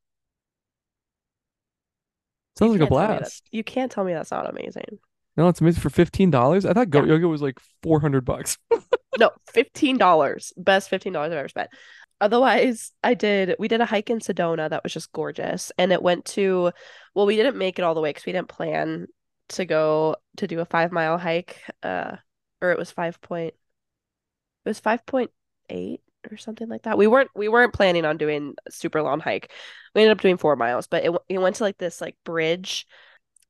You 2.64 2.70
Sounds 2.70 2.72
like 2.74 2.82
a 2.82 2.88
can't 2.88 2.96
tell 2.96 3.08
me 3.08 3.18
that. 3.18 3.20
blast. 3.22 3.48
You 3.52 3.64
can't 3.64 3.92
tell 3.92 4.04
me 4.04 4.14
that's 4.14 4.32
not 4.32 4.50
amazing. 4.50 5.00
No, 5.38 5.48
it's 5.48 5.62
amazing 5.62 5.82
for 5.82 5.90
$15. 5.90 6.66
I 6.66 6.74
thought 6.74 6.92
Yeah. 6.92 7.06
yoga 7.06 7.28
was 7.28 7.42
like 7.42 7.60
400 7.84 8.26
bucks. 8.26 8.58
No, 9.18 9.30
$15. 9.54 10.54
Best 10.56 10.90
$15 10.90 11.32
I've 11.32 11.38
ever 11.38 11.50
spent. 11.50 11.70
Otherwise, 12.22 12.94
I 13.04 13.14
did, 13.14 13.56
we 13.60 13.68
did 13.68 13.82
a 13.82 13.86
hike 13.86 14.10
in 14.10 14.20
Sedona 14.20 14.70
that 14.70 14.84
was 14.84 14.94
just 14.94 15.12
gorgeous. 15.12 15.70
And 15.78 15.92
it 15.92 16.02
went 16.02 16.24
to, 16.28 16.72
well, 17.14 17.26
we 17.26 17.36
didn't 17.36 17.58
make 17.58 17.78
it 17.78 17.82
all 17.82 17.94
the 17.94 18.00
way 18.02 18.12
because 18.12 18.26
we 18.26 18.32
didn't 18.32 18.48
plan 18.48 19.08
to 19.50 19.66
go 19.66 20.16
to 20.38 20.48
do 20.48 20.62
a 20.62 20.66
five 20.66 20.94
mile 20.94 21.18
hike. 21.18 21.62
Uh, 21.84 22.16
or 22.62 22.72
it 22.72 22.78
was 22.78 22.90
five 22.92 23.20
point, 23.22 23.54
it 24.66 24.70
was 24.70 24.80
5.8 24.80 26.00
or 26.30 26.38
something 26.38 26.70
like 26.70 26.84
that. 26.84 26.98
We 26.98 27.08
weren't, 27.08 27.30
we 27.36 27.48
weren't 27.48 27.74
planning 27.74 28.06
on 28.06 28.18
doing 28.18 28.56
a 28.68 28.72
super 28.72 29.02
long 29.02 29.20
hike. 29.20 29.52
We 29.96 30.02
ended 30.02 30.18
up 30.18 30.22
doing 30.22 30.38
four 30.38 30.56
miles, 30.56 30.88
but 30.88 31.04
it, 31.04 31.12
it 31.30 31.40
went 31.40 31.56
to 31.58 31.64
like 31.64 31.78
this 31.78 32.02
like 32.02 32.16
bridge 32.24 32.86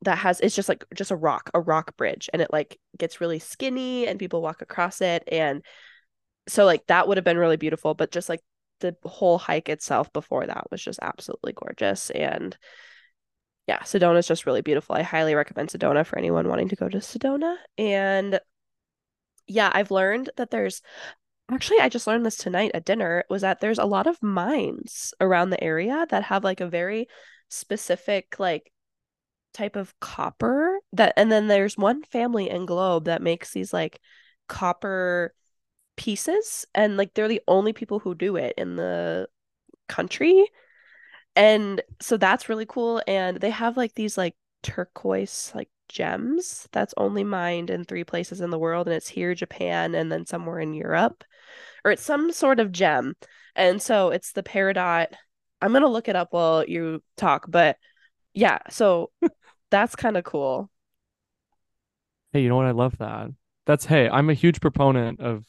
that 0.03 0.17
has 0.17 0.39
it's 0.39 0.55
just 0.55 0.69
like 0.69 0.83
just 0.95 1.11
a 1.11 1.15
rock, 1.15 1.49
a 1.53 1.59
rock 1.59 1.95
bridge, 1.95 2.29
and 2.33 2.41
it 2.41 2.51
like 2.51 2.79
gets 2.97 3.21
really 3.21 3.39
skinny 3.39 4.07
and 4.07 4.19
people 4.19 4.41
walk 4.41 4.61
across 4.61 5.01
it. 5.01 5.23
And 5.31 5.63
so 6.47 6.65
like 6.65 6.85
that 6.87 7.07
would 7.07 7.17
have 7.17 7.23
been 7.23 7.37
really 7.37 7.57
beautiful, 7.57 7.93
but 7.93 8.11
just 8.11 8.29
like 8.29 8.41
the 8.79 8.95
whole 9.03 9.37
hike 9.37 9.69
itself 9.69 10.11
before 10.11 10.45
that 10.45 10.65
was 10.71 10.81
just 10.81 10.99
absolutely 11.01 11.53
gorgeous. 11.53 12.09
And 12.09 12.57
yeah, 13.67 13.79
Sedona 13.79 14.17
is 14.17 14.27
just 14.27 14.45
really 14.45 14.61
beautiful. 14.61 14.95
I 14.95 15.03
highly 15.03 15.35
recommend 15.35 15.69
Sedona 15.69 16.05
for 16.05 16.17
anyone 16.17 16.47
wanting 16.47 16.69
to 16.69 16.75
go 16.75 16.89
to 16.89 16.97
Sedona. 16.97 17.55
And 17.77 18.39
yeah, 19.47 19.71
I've 19.71 19.91
learned 19.91 20.31
that 20.37 20.49
there's 20.49 20.81
actually 21.51 21.79
I 21.79 21.89
just 21.89 22.07
learned 22.07 22.25
this 22.25 22.37
tonight 22.37 22.71
at 22.73 22.85
dinner 22.85 23.25
was 23.29 23.41
that 23.41 23.59
there's 23.59 23.79
a 23.79 23.85
lot 23.85 24.07
of 24.07 24.21
mines 24.23 25.13
around 25.19 25.49
the 25.49 25.63
area 25.63 26.05
that 26.09 26.23
have 26.23 26.43
like 26.43 26.61
a 26.61 26.67
very 26.67 27.07
specific 27.49 28.39
like 28.39 28.71
type 29.53 29.75
of 29.75 29.97
copper 29.99 30.79
that 30.93 31.13
and 31.17 31.31
then 31.31 31.47
there's 31.47 31.77
one 31.77 32.03
family 32.03 32.49
in 32.49 32.65
Globe 32.65 33.05
that 33.05 33.21
makes 33.21 33.51
these 33.51 33.73
like 33.73 33.99
copper 34.47 35.33
pieces 35.97 36.65
and 36.73 36.97
like 36.97 37.13
they're 37.13 37.27
the 37.27 37.41
only 37.47 37.73
people 37.73 37.99
who 37.99 38.15
do 38.15 38.37
it 38.37 38.53
in 38.57 38.75
the 38.75 39.27
country. 39.87 40.45
And 41.35 41.81
so 42.01 42.17
that's 42.17 42.49
really 42.49 42.65
cool 42.65 43.01
and 43.07 43.37
they 43.37 43.49
have 43.51 43.77
like 43.77 43.93
these 43.95 44.17
like 44.17 44.35
turquoise 44.63 45.51
like 45.55 45.69
gems 45.89 46.67
that's 46.71 46.93
only 46.97 47.23
mined 47.23 47.69
in 47.69 47.83
three 47.83 48.03
places 48.03 48.41
in 48.41 48.49
the 48.49 48.59
world 48.59 48.87
and 48.87 48.95
it's 48.95 49.09
here 49.09 49.35
Japan 49.35 49.95
and 49.95 50.11
then 50.11 50.25
somewhere 50.25 50.59
in 50.59 50.73
Europe 50.73 51.23
or 51.83 51.91
it's 51.91 52.03
some 52.03 52.31
sort 52.31 52.59
of 52.59 52.71
gem 52.71 53.15
and 53.55 53.81
so 53.81 54.09
it's 54.09 54.31
the 54.33 54.43
peridot 54.43 55.07
I'm 55.61 55.73
gonna 55.73 55.87
look 55.87 56.07
it 56.07 56.15
up 56.15 56.29
while 56.31 56.65
you 56.65 57.03
talk 57.17 57.45
but 57.47 57.77
yeah 58.33 58.59
so 58.69 59.11
that's 59.71 59.95
kind 59.95 60.17
of 60.17 60.23
cool 60.23 60.69
Hey, 62.33 62.43
you 62.43 62.49
know 62.49 62.55
what? 62.55 62.65
I 62.65 62.71
love 62.71 62.97
that. 62.99 63.27
That's, 63.65 63.85
hey, 63.85 64.07
I'm 64.07 64.29
a 64.29 64.33
huge 64.33 64.61
proponent 64.61 65.19
of 65.19 65.43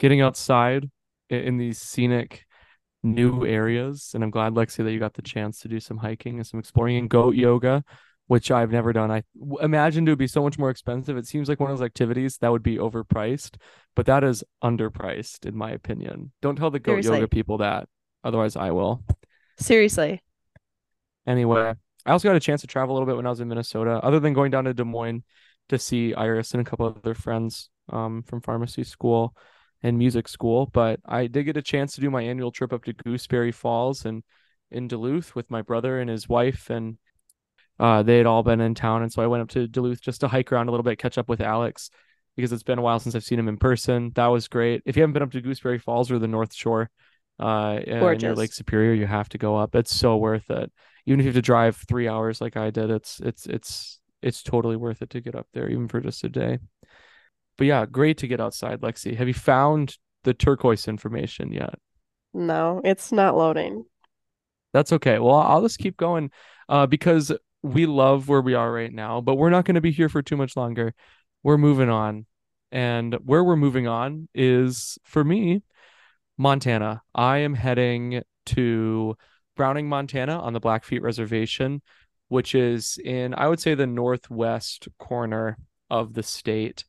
getting 0.00 0.20
outside 0.20 0.90
in 1.28 1.56
these 1.56 1.78
scenic 1.78 2.44
new 3.04 3.46
areas. 3.46 4.10
And 4.12 4.24
I'm 4.24 4.30
glad, 4.30 4.54
Lexi, 4.54 4.82
that 4.82 4.90
you 4.90 4.98
got 4.98 5.14
the 5.14 5.22
chance 5.22 5.60
to 5.60 5.68
do 5.68 5.78
some 5.78 5.98
hiking 5.98 6.38
and 6.38 6.46
some 6.46 6.58
exploring 6.58 6.96
and 6.96 7.08
goat 7.08 7.36
yoga, 7.36 7.84
which 8.30 8.52
I've 8.52 8.70
never 8.70 8.92
done. 8.92 9.10
I 9.10 9.24
imagined 9.60 10.06
it 10.06 10.12
would 10.12 10.18
be 10.18 10.28
so 10.28 10.44
much 10.44 10.56
more 10.56 10.70
expensive. 10.70 11.16
It 11.16 11.26
seems 11.26 11.48
like 11.48 11.58
one 11.58 11.68
of 11.68 11.76
those 11.76 11.84
activities 11.84 12.36
that 12.36 12.52
would 12.52 12.62
be 12.62 12.76
overpriced, 12.76 13.56
but 13.96 14.06
that 14.06 14.22
is 14.22 14.44
underpriced, 14.62 15.46
in 15.46 15.56
my 15.56 15.72
opinion. 15.72 16.30
Don't 16.40 16.54
tell 16.54 16.70
the 16.70 16.78
goat 16.78 17.02
yoga 17.02 17.26
people 17.26 17.58
that, 17.58 17.88
otherwise, 18.22 18.54
I 18.54 18.70
will. 18.70 19.02
seriously 19.58 20.22
Anyway, 21.26 21.74
I 22.06 22.10
also 22.12 22.28
got 22.28 22.36
a 22.36 22.40
chance 22.40 22.60
to 22.60 22.68
travel 22.68 22.94
a 22.94 22.96
little 22.96 23.06
bit 23.08 23.16
when 23.16 23.26
I 23.26 23.30
was 23.30 23.40
in 23.40 23.48
Minnesota, 23.48 23.98
other 24.00 24.20
than 24.20 24.32
going 24.32 24.52
down 24.52 24.62
to 24.66 24.74
Des 24.74 24.84
Moines 24.84 25.24
to 25.70 25.76
see 25.76 26.14
Iris 26.14 26.52
and 26.52 26.60
a 26.60 26.64
couple 26.64 26.86
of 26.86 26.98
other 26.98 27.14
friends 27.14 27.68
um, 27.88 28.22
from 28.22 28.42
pharmacy 28.42 28.84
school 28.84 29.34
and 29.82 29.98
music 29.98 30.28
school. 30.28 30.66
But 30.72 31.00
I 31.04 31.26
did 31.26 31.46
get 31.46 31.56
a 31.56 31.62
chance 31.62 31.96
to 31.96 32.00
do 32.00 32.12
my 32.12 32.22
annual 32.22 32.52
trip 32.52 32.72
up 32.72 32.84
to 32.84 32.92
Gooseberry 32.92 33.50
Falls 33.50 34.04
and 34.04 34.22
in 34.70 34.86
Duluth 34.86 35.34
with 35.34 35.50
my 35.50 35.62
brother 35.62 35.98
and 35.98 36.08
his 36.08 36.28
wife, 36.28 36.70
and 36.70 36.96
uh, 37.80 38.02
they 38.02 38.18
had 38.18 38.26
all 38.26 38.42
been 38.44 38.60
in 38.60 38.74
town. 38.74 39.02
And 39.02 39.12
so 39.12 39.22
I 39.22 39.26
went 39.26 39.42
up 39.42 39.48
to 39.50 39.66
Duluth 39.66 40.00
just 40.00 40.20
to 40.20 40.28
hike 40.28 40.52
around 40.52 40.68
a 40.68 40.70
little 40.70 40.84
bit, 40.84 40.98
catch 40.98 41.18
up 41.18 41.28
with 41.28 41.40
Alex 41.40 41.90
because 42.36 42.52
it's 42.52 42.62
been 42.62 42.78
a 42.78 42.82
while 42.82 43.00
since 43.00 43.14
I've 43.14 43.24
seen 43.24 43.38
him 43.38 43.48
in 43.48 43.56
person. 43.56 44.12
That 44.14 44.28
was 44.28 44.46
great. 44.46 44.82
If 44.86 44.96
you 44.96 45.02
haven't 45.02 45.14
been 45.14 45.22
up 45.22 45.32
to 45.32 45.40
Gooseberry 45.40 45.80
Falls 45.80 46.10
or 46.12 46.18
the 46.18 46.28
North 46.28 46.54
Shore, 46.54 46.90
uh, 47.40 47.80
near 47.86 48.34
Lake 48.34 48.52
Superior, 48.52 48.92
you 48.92 49.06
have 49.06 49.28
to 49.30 49.38
go 49.38 49.56
up. 49.56 49.74
It's 49.74 49.94
so 49.94 50.16
worth 50.16 50.50
it 50.50 50.70
even 51.06 51.20
if 51.20 51.24
you 51.24 51.28
have 51.30 51.36
to 51.36 51.42
drive 51.42 51.76
three 51.76 52.08
hours 52.08 52.40
like 52.40 52.56
I 52.56 52.70
did, 52.70 52.90
it's 52.90 53.20
it's 53.20 53.46
it's 53.46 54.00
it's 54.22 54.42
totally 54.42 54.76
worth 54.76 55.02
it 55.02 55.10
to 55.10 55.20
get 55.20 55.34
up 55.34 55.46
there, 55.52 55.68
even 55.68 55.88
for 55.88 56.00
just 56.00 56.24
a 56.24 56.28
day. 56.28 56.58
But 57.56 57.66
yeah, 57.66 57.86
great 57.86 58.18
to 58.18 58.28
get 58.28 58.40
outside, 58.40 58.80
Lexi. 58.80 59.16
Have 59.16 59.28
you 59.28 59.34
found 59.34 59.96
the 60.24 60.34
turquoise 60.34 60.88
information 60.88 61.52
yet? 61.52 61.74
no 62.32 62.80
it's 62.84 63.10
not 63.10 63.36
loading 63.36 63.84
That's 64.72 64.92
okay. 64.92 65.18
Well, 65.18 65.34
I'll 65.34 65.62
just 65.62 65.80
keep 65.80 65.96
going, 65.96 66.30
uh, 66.68 66.86
because 66.86 67.32
we 67.62 67.86
love 67.86 68.28
where 68.28 68.40
we 68.40 68.54
are 68.54 68.72
right 68.72 68.92
now, 68.92 69.20
but 69.20 69.36
we're 69.36 69.50
not 69.50 69.64
going 69.64 69.74
to 69.74 69.80
be 69.80 69.90
here 69.90 70.08
for 70.08 70.22
too 70.22 70.36
much 70.36 70.56
longer. 70.56 70.94
We're 71.42 71.58
moving 71.58 71.90
on, 71.90 72.26
and 72.72 73.14
where 73.24 73.44
we're 73.44 73.56
moving 73.56 73.86
on 73.86 74.28
is 74.34 74.98
for 75.04 75.24
me, 75.24 75.62
Montana. 76.38 77.02
I 77.14 77.38
am 77.38 77.54
heading 77.54 78.22
to 78.46 79.16
Browning, 79.56 79.88
Montana 79.88 80.38
on 80.38 80.52
the 80.52 80.60
Blackfeet 80.60 81.02
Reservation, 81.02 81.82
which 82.28 82.54
is 82.54 82.98
in, 83.04 83.34
I 83.34 83.48
would 83.48 83.60
say, 83.60 83.74
the 83.74 83.86
northwest 83.86 84.88
corner 84.98 85.58
of 85.90 86.14
the 86.14 86.22
state. 86.22 86.84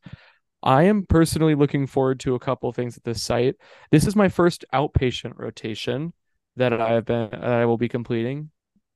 I 0.62 0.84
am 0.84 1.04
personally 1.06 1.54
looking 1.54 1.86
forward 1.86 2.20
to 2.20 2.34
a 2.34 2.40
couple 2.40 2.68
of 2.68 2.76
things 2.76 2.96
at 2.96 3.04
this 3.04 3.22
site. 3.22 3.56
This 3.90 4.06
is 4.06 4.14
my 4.14 4.28
first 4.28 4.64
outpatient 4.72 5.32
rotation 5.36 6.12
that 6.56 6.72
I 6.72 6.92
have 6.92 7.04
been 7.04 7.30
that 7.30 7.42
I 7.42 7.64
will 7.64 7.78
be 7.78 7.88
completing 7.88 8.50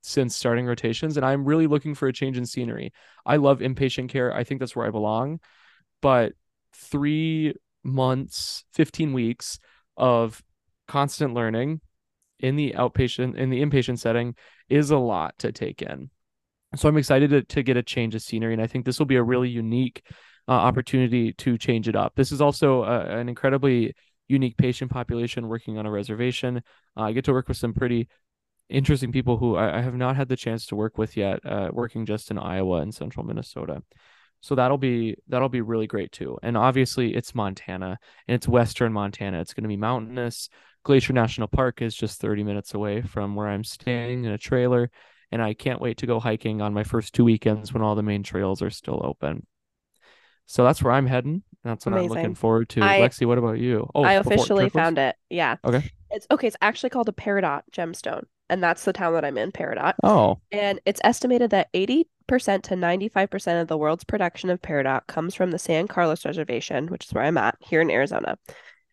since 0.06 0.36
starting 0.36 0.66
rotations, 0.66 1.16
and 1.16 1.26
I'm 1.26 1.44
really 1.44 1.66
looking 1.66 1.94
for 1.94 2.06
a 2.06 2.12
change 2.12 2.38
in 2.38 2.46
scenery. 2.46 2.92
I 3.24 3.36
love 3.36 3.58
inpatient 3.58 4.08
care. 4.08 4.32
I 4.32 4.44
think 4.44 4.60
that's 4.60 4.76
where 4.76 4.86
I 4.86 4.90
belong, 4.90 5.40
but 6.00 6.32
three 6.74 7.54
months, 7.82 8.64
15 8.74 9.12
weeks 9.12 9.58
of 9.96 10.42
constant 10.86 11.34
learning 11.34 11.80
in 12.38 12.54
the 12.54 12.74
outpatient 12.76 13.36
in 13.36 13.50
the 13.50 13.62
inpatient 13.62 13.98
setting 13.98 14.34
is 14.68 14.90
a 14.90 14.98
lot 14.98 15.36
to 15.38 15.50
take 15.50 15.82
in. 15.82 16.10
So 16.76 16.88
I'm 16.88 16.98
excited 16.98 17.30
to, 17.30 17.42
to 17.42 17.62
get 17.62 17.76
a 17.76 17.82
change 17.82 18.14
of 18.14 18.22
scenery, 18.22 18.52
and 18.52 18.62
I 18.62 18.66
think 18.66 18.84
this 18.84 18.98
will 18.98 19.06
be 19.06 19.16
a 19.16 19.22
really 19.22 19.48
unique 19.48 20.02
uh, 20.46 20.52
opportunity 20.52 21.32
to 21.32 21.58
change 21.58 21.88
it 21.88 21.96
up. 21.96 22.14
This 22.14 22.30
is 22.30 22.40
also 22.40 22.84
an 22.84 23.28
incredibly 23.28 23.94
unique 24.28 24.56
patient 24.56 24.90
population 24.90 25.48
working 25.48 25.78
on 25.78 25.86
a 25.86 25.90
reservation. 25.90 26.62
Uh, 26.96 27.02
I 27.02 27.12
get 27.12 27.24
to 27.24 27.32
work 27.32 27.48
with 27.48 27.56
some 27.56 27.74
pretty 27.74 28.08
interesting 28.68 29.12
people 29.12 29.36
who 29.36 29.56
I, 29.56 29.78
I 29.78 29.80
have 29.82 29.94
not 29.94 30.16
had 30.16 30.28
the 30.28 30.36
chance 30.36 30.66
to 30.66 30.76
work 30.76 30.98
with 30.98 31.16
yet, 31.16 31.40
uh, 31.44 31.70
working 31.72 32.06
just 32.06 32.30
in 32.30 32.38
Iowa 32.38 32.80
and 32.80 32.94
central 32.94 33.24
Minnesota. 33.24 33.82
So 34.40 34.54
that'll 34.54 34.78
be 34.78 35.16
that'll 35.28 35.48
be 35.48 35.60
really 35.60 35.86
great 35.86 36.12
too. 36.12 36.38
And 36.42 36.56
obviously 36.56 37.14
it's 37.14 37.34
Montana 37.34 37.98
and 38.28 38.34
it's 38.34 38.46
western 38.46 38.92
Montana. 38.92 39.40
It's 39.40 39.54
going 39.54 39.64
to 39.64 39.68
be 39.68 39.76
mountainous. 39.76 40.48
Glacier 40.84 41.12
National 41.12 41.48
Park 41.48 41.82
is 41.82 41.96
just 41.96 42.20
30 42.20 42.44
minutes 42.44 42.74
away 42.74 43.02
from 43.02 43.34
where 43.34 43.48
I'm 43.48 43.64
staying 43.64 44.24
in 44.24 44.30
a 44.30 44.38
trailer, 44.38 44.88
and 45.32 45.42
I 45.42 45.52
can't 45.52 45.80
wait 45.80 45.96
to 45.98 46.06
go 46.06 46.20
hiking 46.20 46.60
on 46.62 46.72
my 46.74 46.84
first 46.84 47.12
two 47.12 47.24
weekends 47.24 47.72
when 47.72 47.82
all 47.82 47.96
the 47.96 48.04
main 48.04 48.22
trails 48.22 48.62
are 48.62 48.70
still 48.70 49.00
open. 49.02 49.46
So 50.46 50.62
that's 50.62 50.80
where 50.80 50.92
I'm 50.92 51.08
heading. 51.08 51.42
That's 51.64 51.84
what 51.84 51.96
I'm 51.96 52.06
looking 52.06 52.36
forward 52.36 52.68
to. 52.68 52.82
I 52.84 53.00
Lexi, 53.00 53.26
what 53.26 53.38
about 53.38 53.58
you? 53.58 53.90
Oh, 53.96 54.04
I 54.04 54.12
officially 54.12 54.68
found 54.68 54.98
it 54.98 55.16
yeah 55.28 55.56
Okay. 55.64 55.90
it's 56.10 56.26
okay 56.30 56.46
it's 56.46 56.56
actually 56.62 56.90
called 56.90 57.08
a 57.08 57.12
peridot 57.12 57.62
gemstone 57.72 58.24
and 58.48 58.62
that's 58.62 58.84
the 58.84 58.92
town 58.92 59.12
that 59.14 59.24
I'm 59.24 59.38
in 59.38 59.52
Peridot 59.52 59.94
Oh, 60.02 60.38
and 60.52 60.80
it's 60.84 61.00
estimated 61.04 61.50
that 61.50 61.72
80% 61.72 62.04
to 62.28 62.74
95% 62.74 63.60
of 63.62 63.68
the 63.68 63.78
world's 63.78 64.04
production 64.04 64.50
of 64.50 64.62
peridot 64.62 65.06
comes 65.06 65.34
from 65.34 65.50
the 65.50 65.58
San 65.58 65.88
Carlos 65.88 66.24
Reservation 66.24 66.86
which 66.88 67.06
is 67.06 67.12
where 67.12 67.24
I'm 67.24 67.38
at 67.38 67.56
here 67.60 67.80
in 67.80 67.90
Arizona 67.90 68.38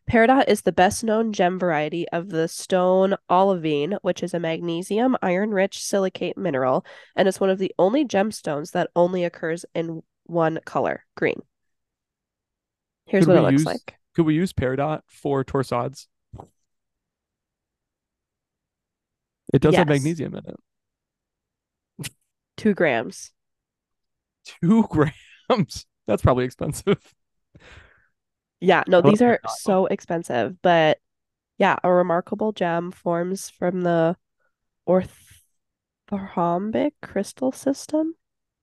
Peridot 0.09 0.49
is 0.49 0.61
the 0.61 0.71
best 0.73 1.03
known 1.03 1.31
gem 1.31 1.57
variety 1.57 2.07
of 2.09 2.27
the 2.29 2.49
stone 2.49 3.15
olivine, 3.29 3.97
which 4.01 4.21
is 4.21 4.33
a 4.33 4.39
magnesium 4.39 5.15
iron 5.21 5.51
rich 5.51 5.81
silicate 5.81 6.37
mineral, 6.37 6.85
and 7.15 7.27
it's 7.27 7.39
one 7.39 7.49
of 7.49 7.57
the 7.57 7.73
only 7.79 8.03
gemstones 8.05 8.71
that 8.71 8.89
only 8.97 9.23
occurs 9.23 9.65
in 9.73 10.03
one 10.25 10.59
color, 10.65 11.05
green. 11.15 11.41
Here's 13.05 13.25
Could 13.25 13.27
what 13.27 13.37
it 13.37 13.41
looks 13.41 13.51
use 13.51 13.65
like. 13.65 13.95
could 14.13 14.25
we 14.25 14.35
use 14.35 14.51
peridot 14.53 15.01
for 15.07 15.43
torsades? 15.43 16.07
It 19.53 19.61
does 19.61 19.75
have 19.75 19.87
magnesium 19.87 20.35
in 20.35 20.43
it. 20.45 20.55
Two 22.57 22.73
grams. 22.73 23.31
Two 24.61 24.83
grams. 24.89 25.85
That's 26.07 26.21
probably 26.21 26.45
expensive. 26.45 27.13
Yeah, 28.59 28.83
no, 28.87 29.01
these 29.01 29.21
are 29.21 29.39
so 29.59 29.87
expensive, 29.87 30.61
but 30.61 30.99
yeah, 31.57 31.75
a 31.83 31.91
remarkable 31.91 32.53
gem 32.53 32.91
forms 32.91 33.49
from 33.49 33.81
the 33.81 34.15
orthorhombic 34.87 36.91
crystal 37.01 37.51
system. 37.51 38.15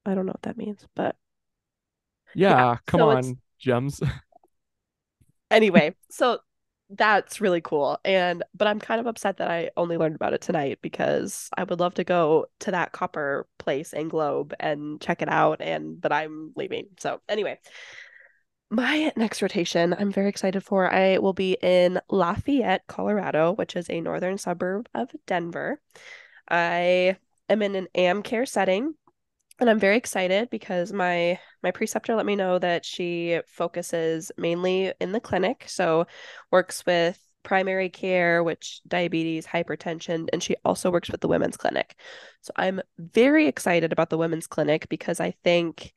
I 0.07 0.15
don't 0.15 0.27
know 0.27 0.33
what 0.33 0.43
that 0.43 0.57
means, 0.57 0.87
but 0.95 1.17
Yeah, 2.35 2.77
come 2.87 3.01
so 3.01 3.11
on, 3.11 3.39
gems. 3.59 4.01
anyway, 5.51 5.95
so 6.11 6.39
that's 6.91 7.41
really 7.41 7.61
cool. 7.61 7.99
And 8.05 8.43
but 8.55 8.67
I'm 8.67 8.81
kind 8.81 9.01
of 9.01 9.07
upset 9.07 9.37
that 9.39 9.51
I 9.51 9.71
only 9.77 9.97
learned 9.97 10.17
about 10.17 10.35
it 10.35 10.41
tonight 10.41 10.79
because 10.83 11.49
I 11.57 11.65
would 11.65 11.81
love 11.81 11.95
to 11.95 12.05
go 12.05 12.47
to 12.61 12.71
that 12.73 12.93
copper 12.93 13.47
place 13.59 13.93
in 13.93 14.09
Globe 14.09 14.55
and 14.59 15.01
check 15.01 15.23
it 15.23 15.29
out 15.29 15.61
and 15.61 16.01
but 16.01 16.13
I'm 16.13 16.53
leaving. 16.57 16.89
So 16.99 17.21
anyway, 17.29 17.59
my 18.71 19.13
next 19.17 19.41
rotation 19.41 19.95
I'm 19.99 20.13
very 20.13 20.29
excited 20.29 20.63
for. 20.65 20.93
I 20.93 21.19
will 21.19 21.33
be 21.33 21.57
in 21.63 22.01
Lafayette, 22.11 22.87
Colorado, 22.89 23.53
which 23.53 23.77
is 23.77 23.89
a 23.89 24.01
northern 24.01 24.39
suburb 24.39 24.89
of 24.95 25.11
Denver. 25.27 25.81
I 26.49 27.17
am 27.49 27.63
in 27.63 27.77
an 27.77 27.89
amb 27.95 28.25
care 28.25 28.47
setting 28.47 28.95
and 29.61 29.71
I'm 29.71 29.79
very 29.79 29.97
excited 29.97 30.51
because 30.51 30.93
my 30.93 31.39
my 31.63 31.71
preceptor 31.71 32.15
let 32.15 32.27
me 32.27 32.37
know 32.37 32.59
that 32.59 32.85
she 32.85 33.41
focuses 33.47 34.33
mainly 34.37 34.93
in 35.01 35.13
the 35.13 35.21
clinic, 35.21 35.65
so 35.69 36.07
works 36.51 36.85
with 36.87 37.23
primary 37.43 37.89
care, 37.89 38.43
which 38.43 38.81
diabetes, 38.87 39.47
hypertension, 39.47 40.29
and 40.33 40.43
she 40.43 40.57
also 40.65 40.91
works 40.91 41.11
with 41.11 41.21
the 41.21 41.29
women's 41.29 41.57
clinic. 41.57 41.95
So 42.41 42.53
I'm 42.57 42.81
very 42.99 43.47
excited 43.47 43.93
about 43.93 44.11
the 44.11 44.19
women's 44.19 44.47
clinic 44.47 44.89
because 44.89 45.21
I 45.21 45.33
think 45.45 45.93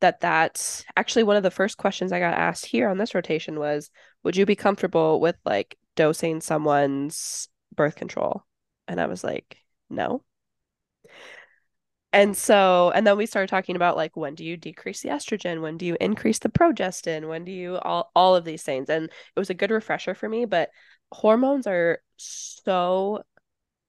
that 0.00 0.20
that's 0.20 0.84
actually 0.96 1.22
one 1.24 1.36
of 1.36 1.42
the 1.42 1.50
first 1.50 1.78
questions 1.78 2.12
I 2.12 2.20
got 2.20 2.34
asked 2.34 2.66
here 2.66 2.88
on 2.88 2.98
this 2.98 3.14
rotation 3.14 3.58
was, 3.58 3.90
would 4.22 4.36
you 4.36 4.46
be 4.46 4.56
comfortable 4.56 5.20
with 5.20 5.36
like 5.44 5.78
dosing 5.96 6.40
someone's 6.40 7.48
birth 7.74 7.96
control? 7.96 8.44
And 8.86 9.00
I 9.00 9.06
was 9.06 9.24
like, 9.24 9.56
no. 9.88 10.22
And 12.14 12.36
so, 12.36 12.92
and 12.94 13.04
then 13.04 13.16
we 13.16 13.26
started 13.26 13.48
talking 13.48 13.74
about 13.74 13.96
like 13.96 14.16
when 14.16 14.36
do 14.36 14.44
you 14.44 14.56
decrease 14.56 15.02
the 15.02 15.08
estrogen? 15.08 15.60
When 15.60 15.76
do 15.76 15.84
you 15.84 15.96
increase 16.00 16.38
the 16.38 16.48
progestin? 16.48 17.28
When 17.28 17.44
do 17.44 17.50
you 17.50 17.76
all 17.78 18.12
all 18.14 18.36
of 18.36 18.44
these 18.44 18.62
things? 18.62 18.88
And 18.88 19.06
it 19.06 19.38
was 19.38 19.50
a 19.50 19.54
good 19.54 19.72
refresher 19.72 20.14
for 20.14 20.28
me, 20.28 20.44
but 20.44 20.70
hormones 21.10 21.66
are 21.66 21.98
so 22.16 23.24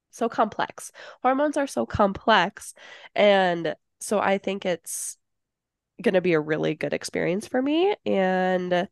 so 0.10 0.28
complex. 0.28 0.92
Hormones 1.22 1.56
are 1.56 1.68
so 1.68 1.86
complex. 1.86 2.74
And 3.14 3.76
so 4.00 4.20
I 4.20 4.40
think 4.40 4.66
it's 4.66 5.18
going 6.02 6.16
to 6.16 6.22
be 6.22 6.34
a 6.34 6.40
really 6.40 6.74
good 6.74 6.94
experience 6.94 7.48
for 7.48 7.62
me 7.62 7.96
and 8.06 8.88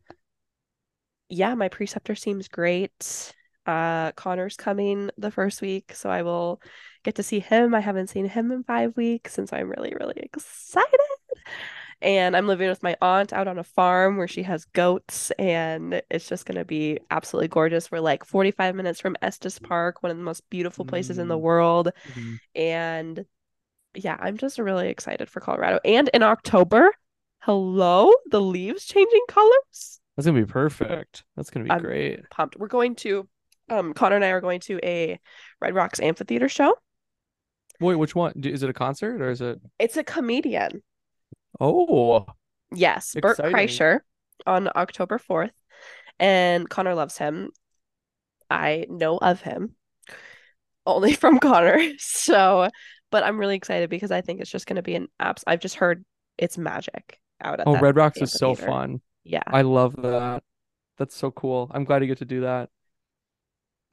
yeah, 1.28 1.56
my 1.56 1.70
preceptor 1.70 2.14
seems 2.16 2.48
great. 2.48 3.34
Uh, 3.66 4.12
Connor's 4.12 4.56
coming 4.56 5.10
the 5.18 5.32
first 5.32 5.62
week, 5.62 5.94
so 5.96 6.10
I 6.10 6.22
will 6.22 6.62
get 7.04 7.16
to 7.16 7.24
see 7.24 7.40
him. 7.40 7.74
I 7.76 7.80
haven't 7.80 8.08
seen 8.08 8.28
him 8.28 8.52
in 8.52 8.64
five 8.64 8.96
weeks, 8.98 9.38
and 9.38 9.48
so 9.48 9.58
I'm 9.58 9.70
really, 9.70 9.94
really 10.00 10.16
excited. 10.18 11.00
And 12.02 12.36
I'm 12.36 12.48
living 12.48 12.68
with 12.68 12.84
my 12.84 12.98
aunt 13.02 13.32
out 13.32 13.48
on 13.48 13.58
a 13.58 13.64
farm 13.64 14.18
where 14.18 14.28
she 14.28 14.44
has 14.44 14.66
goats, 14.66 15.32
and 15.40 16.02
it's 16.10 16.28
just 16.28 16.46
going 16.46 16.58
to 16.58 16.66
be 16.66 17.00
absolutely 17.12 17.48
gorgeous. 17.48 17.90
We're 17.92 18.02
like 18.02 18.26
45 18.26 18.76
minutes 18.76 19.00
from 19.00 19.16
Estes 19.22 19.58
Park, 19.60 20.04
one 20.04 20.12
of 20.12 20.18
the 20.18 20.24
most 20.24 20.50
beautiful 20.50 20.84
places 20.84 21.18
in 21.18 21.30
the 21.30 21.38
Mm. 21.38 21.42
world. 21.42 21.92
Mhm. 22.14 22.38
And 22.56 23.26
yeah, 23.96 24.18
I'm 24.20 24.36
just 24.38 24.60
really 24.60 24.90
excited 24.90 25.30
for 25.30 25.40
Colorado. 25.40 25.80
And 25.86 26.10
in 26.14 26.24
October, 26.24 26.92
hello, 27.40 28.12
the 28.32 28.42
leaves 28.42 28.84
changing 28.86 29.24
colors. 29.30 30.02
That's 30.18 30.26
gonna 30.26 30.40
be 30.46 30.52
perfect. 30.52 31.24
That's 31.38 31.52
gonna 31.52 31.66
be 31.66 31.72
I'm- 31.72 31.82
great. 31.82 32.30
pumped. 32.30 32.58
We're 32.58 32.68
going 32.68 32.96
to 32.98 33.30
um 33.70 33.94
Connor 33.94 34.18
and 34.18 34.26
I 34.26 34.30
are 34.32 34.42
going 34.42 34.60
to 34.62 34.78
a 34.84 35.20
Red 35.62 35.74
Rocks 35.74 36.02
amphitheater 36.02 36.50
show. 36.50 36.76
Wait, 37.84 37.96
which 37.96 38.16
one? 38.16 38.34
Is 38.44 38.64
it 38.64 38.70
a 38.70 38.74
concert 38.74 39.22
or 39.22 39.30
is 39.30 39.42
it? 39.42 39.60
It's 39.80 39.98
a 39.98 40.04
comedian. 40.04 40.82
Oh, 41.60 42.26
Yes, 42.76 43.16
Bert 43.20 43.40
Exciting. 43.40 43.56
Kreischer 43.56 44.00
on 44.46 44.70
October 44.76 45.20
4th. 45.20 45.52
And 46.20 46.70
Connor 46.70 46.96
loves 46.96 47.18
him. 47.18 47.50
I 48.50 48.86
know 48.90 49.18
of 49.18 49.42
him 49.42 49.76
only 50.86 51.14
from 51.14 51.40
Connor. 51.40 51.80
So, 51.98 52.70
but 53.12 53.24
I'm 53.24 53.40
really 53.40 53.56
excited 53.56 53.90
because 53.90 54.12
I 54.12 54.22
think 54.22 54.42
it's 54.42 54.52
just 54.52 54.68
going 54.68 54.78
to 54.78 54.82
be 54.82 54.96
an 54.96 55.08
apps. 55.22 55.44
I've 55.48 55.60
just 55.60 55.76
heard 55.76 56.04
it's 56.38 56.58
magic 56.58 57.20
out 57.42 57.60
at 57.60 57.68
oh, 57.68 57.74
that 57.74 57.82
Red 57.82 57.96
Rocks 57.96 58.22
is 58.22 58.32
so 58.32 58.56
fun. 58.56 59.02
Yeah. 59.24 59.44
I 59.48 59.62
love 59.62 59.96
that. 60.02 60.44
That's 60.98 61.16
so 61.16 61.32
cool. 61.32 61.72
I'm 61.74 61.84
glad 61.84 62.02
you 62.02 62.08
get 62.08 62.20
to 62.20 62.26
do 62.26 62.42
that. 62.42 62.70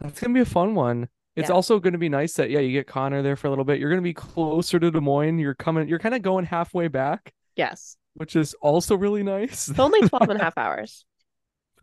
That's 0.01 0.21
gonna 0.21 0.35
be 0.35 0.41
a 0.41 0.47
fun 0.47 0.75
one. 0.75 1.09
It's 1.37 1.49
Yeah. 1.49 1.55
also 1.55 1.79
gonna 1.79 1.99
be 1.99 2.09
nice 2.09 2.35
that 2.35 2.51
yeah, 2.51 2.61
you 2.61 2.73
get 2.73 2.87
Connor 2.87 3.23
there 3.23 3.37
for 3.37 3.47
a 3.47 3.51
little 3.51 3.65
bit. 3.65 3.79
You're 3.79 3.91
gonna 3.91 4.03
be 4.03 4.15
closer 4.15 4.79
to 4.79 4.91
Des 4.91 5.01
Moines. 5.01 5.39
You're 5.39 5.55
coming. 5.55 5.89
You're 5.89 5.99
kind 5.99 6.15
of 6.15 6.23
going 6.23 6.45
halfway 6.45 6.89
back, 6.89 7.33
Yes. 7.57 7.97
which 8.15 8.35
is 8.37 8.55
also 8.55 8.97
really 8.97 9.23
nice. 9.23 9.69
It's 9.69 9.79
only 9.79 10.01
12 10.09 10.29
and 10.31 10.41
a 10.41 10.45
half 10.45 10.59
hours. 10.59 11.05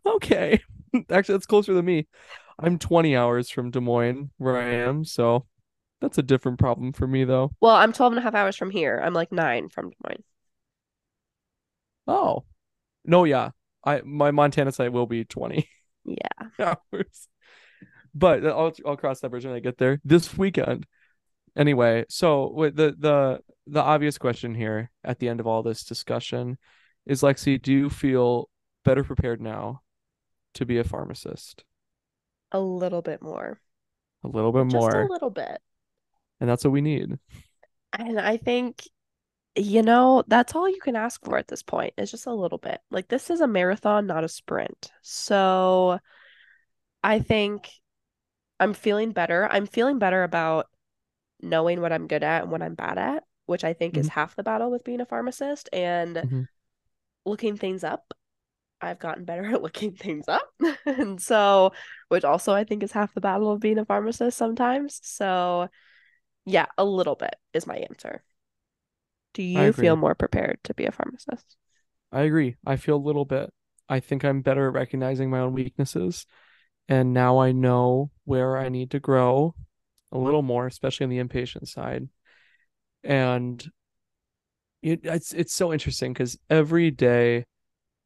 Okay. 0.04 0.60
Actually, 1.10 1.34
that's 1.34 1.46
closer 1.46 1.74
than 1.74 1.84
me. 1.84 2.06
I'm 2.58 2.78
20 2.78 3.16
hours 3.16 3.50
from 3.50 3.70
Des 3.70 3.80
Moines 3.80 4.30
where 4.38 4.56
I 4.58 4.64
am, 4.68 5.04
so 5.04 5.46
that's 6.00 6.18
a 6.18 6.22
different 6.22 6.58
problem 6.58 6.92
for 6.92 7.06
me 7.06 7.24
though. 7.24 7.52
Well, 7.60 7.74
I'm 7.74 7.92
12 7.92 8.12
and 8.12 8.18
a 8.18 8.22
half 8.22 8.34
hours 8.34 8.56
from 8.56 8.70
here. 8.70 9.00
I'm 9.02 9.14
like 9.14 9.32
nine 9.32 9.68
from 9.68 9.90
Des 9.90 9.96
Moines. 10.06 10.24
Oh. 12.06 12.44
No, 13.04 13.24
yeah. 13.24 13.50
I 13.84 14.02
my 14.04 14.30
Montana 14.30 14.72
site 14.72 14.92
will 14.92 15.06
be 15.06 15.24
20 15.24 15.68
Yeah. 16.04 16.48
hours. 16.92 17.28
But 18.18 18.44
I'll 18.46 18.72
I'll 18.86 18.96
cross 18.96 19.20
that 19.20 19.30
bridge 19.30 19.44
when 19.46 19.54
I 19.54 19.60
get 19.60 19.78
there 19.78 20.00
this 20.04 20.36
weekend. 20.36 20.86
Anyway, 21.56 22.04
so 22.08 22.50
with 22.52 22.76
the 22.76 22.94
the 22.98 23.40
the 23.66 23.82
obvious 23.82 24.18
question 24.18 24.54
here 24.54 24.90
at 25.04 25.18
the 25.18 25.28
end 25.28 25.40
of 25.40 25.46
all 25.46 25.62
this 25.62 25.84
discussion 25.84 26.58
is 27.06 27.22
Lexi, 27.22 27.60
do 27.60 27.72
you 27.72 27.90
feel 27.90 28.48
better 28.84 29.04
prepared 29.04 29.40
now 29.40 29.82
to 30.54 30.66
be 30.66 30.78
a 30.78 30.84
pharmacist? 30.84 31.64
A 32.52 32.60
little 32.60 33.02
bit 33.02 33.22
more. 33.22 33.60
A 34.24 34.28
little 34.28 34.52
bit 34.52 34.68
Just 34.70 34.74
more, 34.74 35.02
a 35.02 35.12
little 35.12 35.30
bit. 35.30 35.60
and 36.40 36.48
that's 36.48 36.64
what 36.64 36.72
we 36.72 36.80
need. 36.80 37.18
And 37.92 38.20
I 38.20 38.36
think, 38.36 38.82
you 39.56 39.82
know, 39.82 40.24
that's 40.28 40.54
all 40.54 40.68
you 40.68 40.80
can 40.80 40.96
ask 40.96 41.24
for 41.24 41.38
at 41.38 41.48
this 41.48 41.62
point 41.62 41.94
is 41.98 42.10
just 42.10 42.26
a 42.26 42.34
little 42.34 42.58
bit. 42.58 42.80
Like, 42.90 43.08
this 43.08 43.30
is 43.30 43.40
a 43.40 43.46
marathon, 43.46 44.06
not 44.06 44.24
a 44.24 44.28
sprint. 44.28 44.90
So 45.02 45.98
I 47.02 47.20
think 47.20 47.70
I'm 48.60 48.74
feeling 48.74 49.12
better. 49.12 49.48
I'm 49.50 49.66
feeling 49.66 49.98
better 49.98 50.22
about 50.24 50.68
knowing 51.42 51.80
what 51.80 51.92
I'm 51.92 52.08
good 52.08 52.22
at 52.24 52.42
and 52.42 52.52
what 52.52 52.62
I'm 52.62 52.74
bad 52.74 52.98
at, 52.98 53.24
which 53.46 53.64
I 53.64 53.72
think 53.74 53.96
is 53.98 54.08
Mhm. 54.08 54.10
half 54.10 54.36
the 54.36 54.42
battle 54.44 54.70
with 54.70 54.84
being 54.84 55.00
a 55.00 55.06
pharmacist 55.06 55.68
and 55.72 56.24
Mhm. 56.24 56.48
looking 57.24 57.56
things 57.56 57.84
up. 57.84 58.14
I've 58.80 58.98
gotten 58.98 59.24
better 59.24 59.46
at 59.46 59.62
looking 59.62 59.92
things 59.94 60.28
up. 60.28 60.48
And 60.86 61.20
so, 61.22 61.72
which 62.08 62.24
also 62.24 62.52
I 62.54 62.64
think 62.64 62.82
is 62.82 62.92
half 62.92 63.14
the 63.14 63.20
battle 63.20 63.52
of 63.52 63.60
being 63.60 63.78
a 63.78 63.84
pharmacist 63.84 64.38
sometimes. 64.38 65.00
So, 65.04 65.68
yeah, 66.46 66.66
a 66.78 66.84
little 66.84 67.16
bit 67.16 67.36
is 67.54 67.66
my 67.66 67.76
answer. 67.76 68.22
Do 69.32 69.42
you 69.42 69.72
feel 69.72 69.96
more 69.96 70.14
prepared 70.14 70.62
to 70.64 70.74
be 70.74 70.84
a 70.84 70.92
pharmacist? 70.92 71.56
I 72.12 72.22
agree. 72.22 72.56
I 72.66 72.76
feel 72.76 72.96
a 72.96 72.98
little 73.06 73.24
bit. 73.24 73.50
I 73.88 74.00
think 74.00 74.24
I'm 74.24 74.42
better 74.42 74.68
at 74.68 74.74
recognizing 74.74 75.30
my 75.30 75.40
own 75.40 75.52
weaknesses. 75.54 76.26
And 76.88 77.12
now 77.14 77.38
I 77.38 77.52
know 77.52 78.10
where 78.28 78.58
I 78.58 78.68
need 78.68 78.90
to 78.90 79.00
grow 79.00 79.54
a 80.12 80.18
little 80.18 80.42
more, 80.42 80.66
especially 80.66 81.04
on 81.04 81.10
the 81.10 81.18
inpatient 81.18 81.66
side. 81.66 82.08
And 83.02 83.66
it, 84.82 85.00
it's 85.02 85.32
it's 85.32 85.54
so 85.54 85.72
interesting 85.72 86.12
because 86.12 86.38
every 86.50 86.90
day 86.90 87.46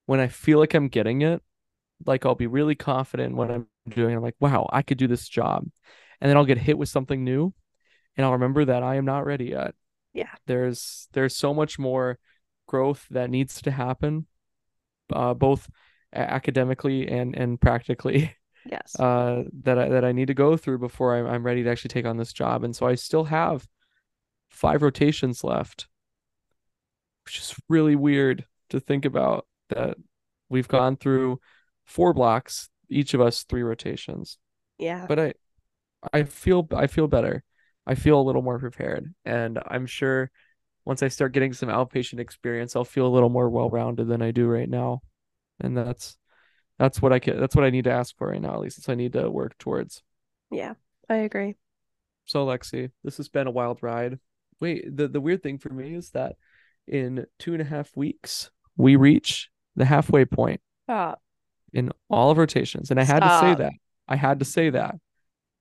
when 0.07 0.21
I 0.21 0.29
feel 0.29 0.61
like 0.61 0.75
I'm 0.75 0.87
getting 0.87 1.23
it, 1.23 1.43
like 2.07 2.25
I'll 2.25 2.37
be 2.37 2.47
really 2.47 2.77
confident 2.77 3.31
in 3.33 3.37
what 3.37 3.51
I'm 3.51 3.67
doing. 3.89 4.15
I'm 4.15 4.23
like, 4.23 4.37
wow, 4.39 4.69
I 4.73 4.83
could 4.83 4.97
do 4.97 5.09
this 5.09 5.29
job. 5.29 5.67
And 6.21 6.31
then 6.31 6.37
I'll 6.37 6.45
get 6.45 6.59
hit 6.59 6.79
with 6.79 6.89
something 6.89 7.25
new 7.25 7.53
and 8.17 8.25
I'll 8.25 8.33
remember 8.33 8.65
that 8.65 8.85
I 8.85 8.95
am 8.95 9.05
not 9.05 9.27
ready 9.27 9.47
yet. 9.47 9.75
Yeah. 10.13 10.31
There's 10.47 11.09
there's 11.15 11.37
so 11.37 11.53
much 11.53 11.81
more 11.81 12.21
growth 12.69 13.07
that 13.11 13.29
needs 13.29 13.61
to 13.63 13.73
happen, 13.73 14.27
uh, 15.13 15.35
both 15.35 15.69
academically 16.13 17.09
and 17.09 17.35
and 17.35 17.61
practically 17.61 18.37
Yes. 18.65 18.99
uh 18.99 19.45
that 19.65 19.79
I 19.79 19.89
that 19.89 20.05
I 20.05 20.13
need 20.13 20.29
to 20.29 20.35
go 20.35 20.57
through 20.57 20.79
before 20.79 21.17
I'm 21.17 21.27
I'm 21.27 21.45
ready 21.45 21.63
to 21.65 21.71
actually 21.71 21.89
take 21.89 22.07
on 22.07 22.17
this 22.17 22.33
job. 22.33 22.65
And 22.65 22.75
so 22.75 22.87
I 22.87 22.95
still 22.95 23.25
have 23.25 23.67
five 24.51 24.83
rotations 24.83 25.43
left, 25.43 25.89
which 27.25 27.39
is 27.39 27.55
really 27.69 27.97
weird 27.97 28.45
to 28.71 28.81
think 28.81 29.05
about 29.05 29.47
that 29.71 29.97
we've 30.49 30.69
gone 30.69 30.97
through 30.97 31.41
four 31.85 32.13
blocks, 32.13 32.69
each 32.89 33.15
of 33.15 33.21
us 33.21 33.45
three 33.45 33.63
rotations. 33.63 34.39
Yeah. 34.79 35.07
But 35.07 35.19
I 35.19 35.35
I 36.13 36.23
feel 36.25 36.67
I 36.75 36.87
feel 36.87 37.09
better. 37.09 37.45
I 37.87 37.97
feel 37.97 38.21
a 38.21 38.23
little 38.23 38.43
more 38.43 38.61
prepared, 38.61 39.13
and 39.25 39.59
I'm 39.67 39.87
sure 39.87 40.31
once 40.85 41.03
I 41.03 41.09
start 41.09 41.33
getting 41.33 41.53
some 41.53 41.69
outpatient 41.69 42.19
experience, 42.21 42.75
I'll 42.77 42.85
feel 42.85 43.07
a 43.07 43.15
little 43.15 43.29
more 43.29 43.49
well-rounded 43.49 44.07
than 44.09 44.21
I 44.23 44.33
do 44.33 44.47
right 44.47 44.69
now. 44.69 45.01
And 45.61 45.77
that's 45.77 46.17
that's 46.83 47.01
what 47.01 47.13
I 47.13 47.21
can 47.21 47.39
that's 47.39 47.55
what 47.55 47.65
I 47.65 47.71
need 47.71 47.85
to 47.85 47.93
ask 47.93 48.17
for 48.17 48.29
right 48.29 48.41
now, 48.43 48.55
at 48.55 48.61
least 48.61 48.79
it's 48.79 48.89
I 48.89 48.97
need 48.97 49.13
to 49.13 49.31
work 49.31 49.57
towards. 49.57 50.03
Yeah, 50.51 50.75
I 51.09 51.17
agree. 51.19 51.55
So 52.25 52.45
Lexi, 52.45 52.91
this 53.05 53.19
has 53.19 53.29
been 53.29 53.47
a 53.47 53.53
wild 53.53 53.79
ride. 53.83 54.19
Wait, 54.61 54.97
the, 54.97 55.07
the 55.07 55.21
weird 55.21 55.45
thing 55.45 55.59
for 55.59 55.69
me 55.69 55.95
is 55.95 56.11
that 56.11 56.35
in 56.89 57.27
two 57.39 57.53
and 57.53 57.63
a 57.63 57.65
half 57.65 57.97
weeks, 57.97 58.51
we 58.77 58.97
reach 58.97 59.49
the 59.77 59.85
halfway 59.85 60.25
point 60.25 60.61
Stop. 60.87 61.23
in 61.73 61.93
all 62.11 62.33
of 62.33 62.39
rotations. 62.39 62.91
And 62.91 62.99
I 62.99 63.05
had 63.05 63.21
to 63.21 63.39
say 63.41 63.55
that. 63.55 63.73
I 64.09 64.17
had 64.17 64.41
to 64.41 64.45
say 64.45 64.71
that 64.71 64.97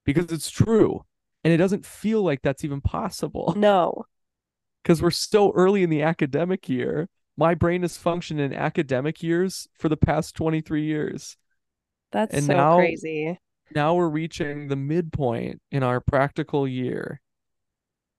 because 0.05 0.32
it's 0.32 0.49
true. 0.49 1.05
And 1.43 1.53
it 1.53 1.57
doesn't 1.57 1.86
feel 1.86 2.24
like 2.24 2.41
that's 2.41 2.63
even 2.63 2.82
possible 2.82 3.53
No. 3.55 4.05
because 4.84 5.01
we're 5.03 5.11
so 5.11 5.51
early 5.53 5.84
in 5.84 5.91
the 5.91 6.01
academic 6.01 6.67
year. 6.67 7.09
My 7.38 7.56
brain 7.56 7.82
has 7.82 7.98
functioned 7.98 8.40
in 8.40 8.54
academic 8.54 9.24
years 9.24 9.68
for 9.78 9.90
the 9.90 9.98
past 9.98 10.36
23 10.36 10.84
years. 10.84 11.38
That's 12.12 12.34
And 12.34 12.44
so 12.46 12.54
now- 12.54 12.78
crazy. 12.78 13.40
Now 13.74 13.96
we're 13.96 14.10
reaching 14.10 14.68
the 14.68 14.76
midpoint 14.76 15.62
in 15.72 15.82
our 15.82 16.02
practical 16.02 16.68
year. 16.68 17.22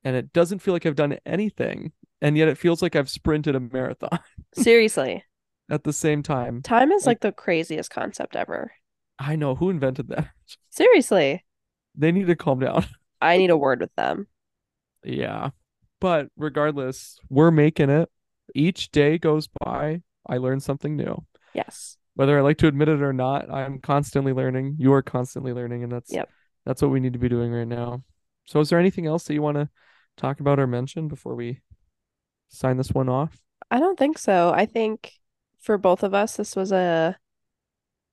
And 0.02 0.16
it 0.16 0.32
doesn't 0.32 0.60
feel 0.60 0.72
like 0.74 0.86
I've 0.86 0.96
done 0.96 1.18
anything. 1.26 1.92
And 2.22 2.38
yet 2.38 2.48
it 2.48 2.56
feels 2.56 2.80
like 2.80 2.96
I've 2.96 3.10
sprinted 3.10 3.54
a 3.54 3.60
marathon 3.60 4.18
Seriously. 4.54 5.24
at 5.70 5.84
the 5.84 5.92
same 5.92 6.22
time. 6.22 6.62
Time 6.62 6.90
is 6.90 7.04
Like- 7.06 7.16
like 7.16 7.20
the 7.20 7.32
craziest 7.32 7.90
concept 7.90 8.34
ever. 8.34 8.72
I 9.18 9.36
know 9.36 9.54
who 9.54 9.68
invented 9.68 10.08
that. 10.08 10.28
Seriously. 10.70 11.44
They 11.94 12.12
need 12.12 12.28
to 12.28 12.34
calm 12.36 12.60
down. 12.60 12.86
I 13.20 13.36
need 13.36 13.50
a 13.50 13.56
word 13.56 13.80
with 13.80 13.94
them. 13.94 14.26
Yeah. 15.04 15.50
But 16.00 16.28
regardless, 16.36 17.18
we're 17.28 17.50
making 17.50 17.90
it. 17.90 18.08
Each 18.54 18.90
day 18.90 19.18
goes 19.18 19.48
by, 19.64 20.02
I 20.26 20.38
learn 20.38 20.60
something 20.60 20.96
new. 20.96 21.24
Yes. 21.54 21.96
Whether 22.14 22.38
I 22.38 22.42
like 22.42 22.58
to 22.58 22.66
admit 22.66 22.88
it 22.88 23.02
or 23.02 23.12
not, 23.12 23.50
I'm 23.50 23.78
constantly 23.78 24.32
learning. 24.32 24.76
You 24.78 24.92
are 24.92 25.02
constantly 25.02 25.52
learning, 25.52 25.82
and 25.82 25.92
that's 25.92 26.12
Yep. 26.12 26.28
that's 26.66 26.82
what 26.82 26.90
we 26.90 27.00
need 27.00 27.14
to 27.14 27.18
be 27.18 27.28
doing 27.28 27.52
right 27.52 27.66
now. 27.66 28.04
So 28.44 28.60
is 28.60 28.68
there 28.68 28.78
anything 28.78 29.06
else 29.06 29.24
that 29.24 29.34
you 29.34 29.42
want 29.42 29.56
to 29.56 29.68
talk 30.16 30.40
about 30.40 30.58
or 30.58 30.66
mention 30.66 31.08
before 31.08 31.34
we 31.34 31.60
sign 32.48 32.76
this 32.76 32.90
one 32.90 33.08
off? 33.08 33.38
I 33.70 33.80
don't 33.80 33.98
think 33.98 34.18
so. 34.18 34.52
I 34.54 34.66
think 34.66 35.12
for 35.60 35.78
both 35.78 36.02
of 36.02 36.12
us, 36.12 36.36
this 36.36 36.54
was 36.54 36.72
a 36.72 37.16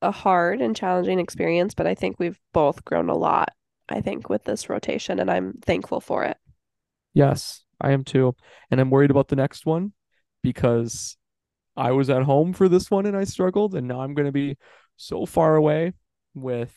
a 0.01 0.11
hard 0.11 0.61
and 0.61 0.75
challenging 0.75 1.19
experience, 1.19 1.73
but 1.73 1.85
I 1.85 1.93
think 1.93 2.17
we've 2.19 2.39
both 2.53 2.85
grown 2.85 3.09
a 3.09 3.17
lot, 3.17 3.49
I 3.89 3.99
think, 3.99 4.29
with 4.29 4.45
this 4.45 4.69
rotation, 4.69 5.19
and 5.19 5.29
I'm 5.29 5.55
thankful 5.65 5.99
for 5.99 6.23
it. 6.23 6.37
Yes, 7.13 7.65
I 7.81 7.91
am 7.91 8.05
too. 8.05 8.33
And 8.71 8.79
I'm 8.79 8.91
worried 8.91 9.11
about 9.11 9.27
the 9.27 9.35
next 9.35 9.65
one 9.65 9.91
because 10.41 11.17
I 11.75 11.91
was 11.91 12.09
at 12.09 12.23
home 12.23 12.53
for 12.53 12.67
this 12.67 12.91
one 12.91 13.05
and 13.05 13.15
I 13.15 13.23
struggled, 13.23 13.75
and 13.75 13.87
now 13.87 14.01
I'm 14.01 14.13
going 14.13 14.25
to 14.25 14.31
be 14.31 14.57
so 14.97 15.25
far 15.25 15.55
away 15.55 15.93
with 16.33 16.73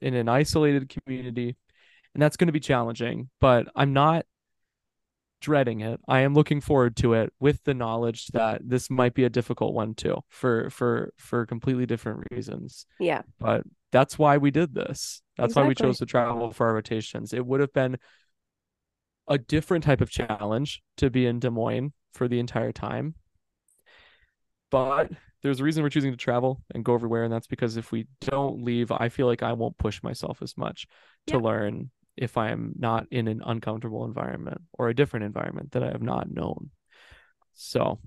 in 0.00 0.14
an 0.14 0.28
isolated 0.28 0.88
community, 0.88 1.56
and 2.14 2.22
that's 2.22 2.36
going 2.36 2.48
to 2.48 2.52
be 2.52 2.60
challenging, 2.60 3.30
but 3.40 3.68
I'm 3.74 3.92
not 3.92 4.26
dreading 5.40 5.80
it. 5.80 6.00
I 6.08 6.20
am 6.20 6.32
looking 6.32 6.62
forward 6.62 6.96
to 6.96 7.12
it 7.12 7.32
with 7.38 7.62
the 7.64 7.74
knowledge 7.74 8.28
that 8.28 8.62
this 8.64 8.88
might 8.88 9.12
be 9.12 9.24
a 9.24 9.30
difficult 9.30 9.74
one 9.74 9.94
too 9.94 10.22
for 10.30 10.70
for 10.70 11.12
for 11.18 11.44
completely 11.44 11.84
different 11.84 12.26
reasons. 12.30 12.86
Yeah. 12.98 13.22
But 13.38 13.64
that's 13.92 14.18
why 14.18 14.38
we 14.38 14.50
did 14.50 14.74
this. 14.74 15.20
That's 15.36 15.54
why 15.54 15.66
we 15.66 15.74
chose 15.74 15.98
to 15.98 16.06
travel 16.06 16.50
for 16.50 16.68
our 16.68 16.74
rotations. 16.74 17.34
It 17.34 17.44
would 17.44 17.60
have 17.60 17.72
been 17.74 17.98
a 19.28 19.36
different 19.36 19.84
type 19.84 20.00
of 20.00 20.10
challenge 20.10 20.82
to 20.96 21.10
be 21.10 21.26
in 21.26 21.40
Des 21.40 21.50
Moines 21.50 21.92
for 22.14 22.28
the 22.28 22.38
entire 22.38 22.72
time. 22.72 23.14
But 24.70 25.10
there's 25.42 25.60
a 25.60 25.64
reason 25.64 25.82
we're 25.82 25.90
choosing 25.90 26.12
to 26.12 26.16
travel 26.16 26.62
and 26.74 26.84
go 26.84 26.94
everywhere, 26.94 27.24
and 27.24 27.32
that's 27.32 27.46
because 27.46 27.76
if 27.76 27.92
we 27.92 28.06
don't 28.22 28.64
leave, 28.64 28.90
I 28.90 29.08
feel 29.08 29.26
like 29.26 29.42
I 29.42 29.52
won't 29.52 29.76
push 29.76 30.02
myself 30.02 30.40
as 30.40 30.56
much 30.56 30.86
to 31.26 31.38
learn 31.38 31.90
if 32.16 32.36
I 32.38 32.50
am 32.50 32.72
not 32.78 33.06
in 33.10 33.28
an 33.28 33.42
uncomfortable 33.44 34.04
environment 34.04 34.62
or 34.72 34.88
a 34.88 34.94
different 34.94 35.26
environment 35.26 35.72
that 35.72 35.82
I 35.82 35.88
have 35.88 36.02
not 36.02 36.30
known. 36.30 36.70
So, 37.52 37.98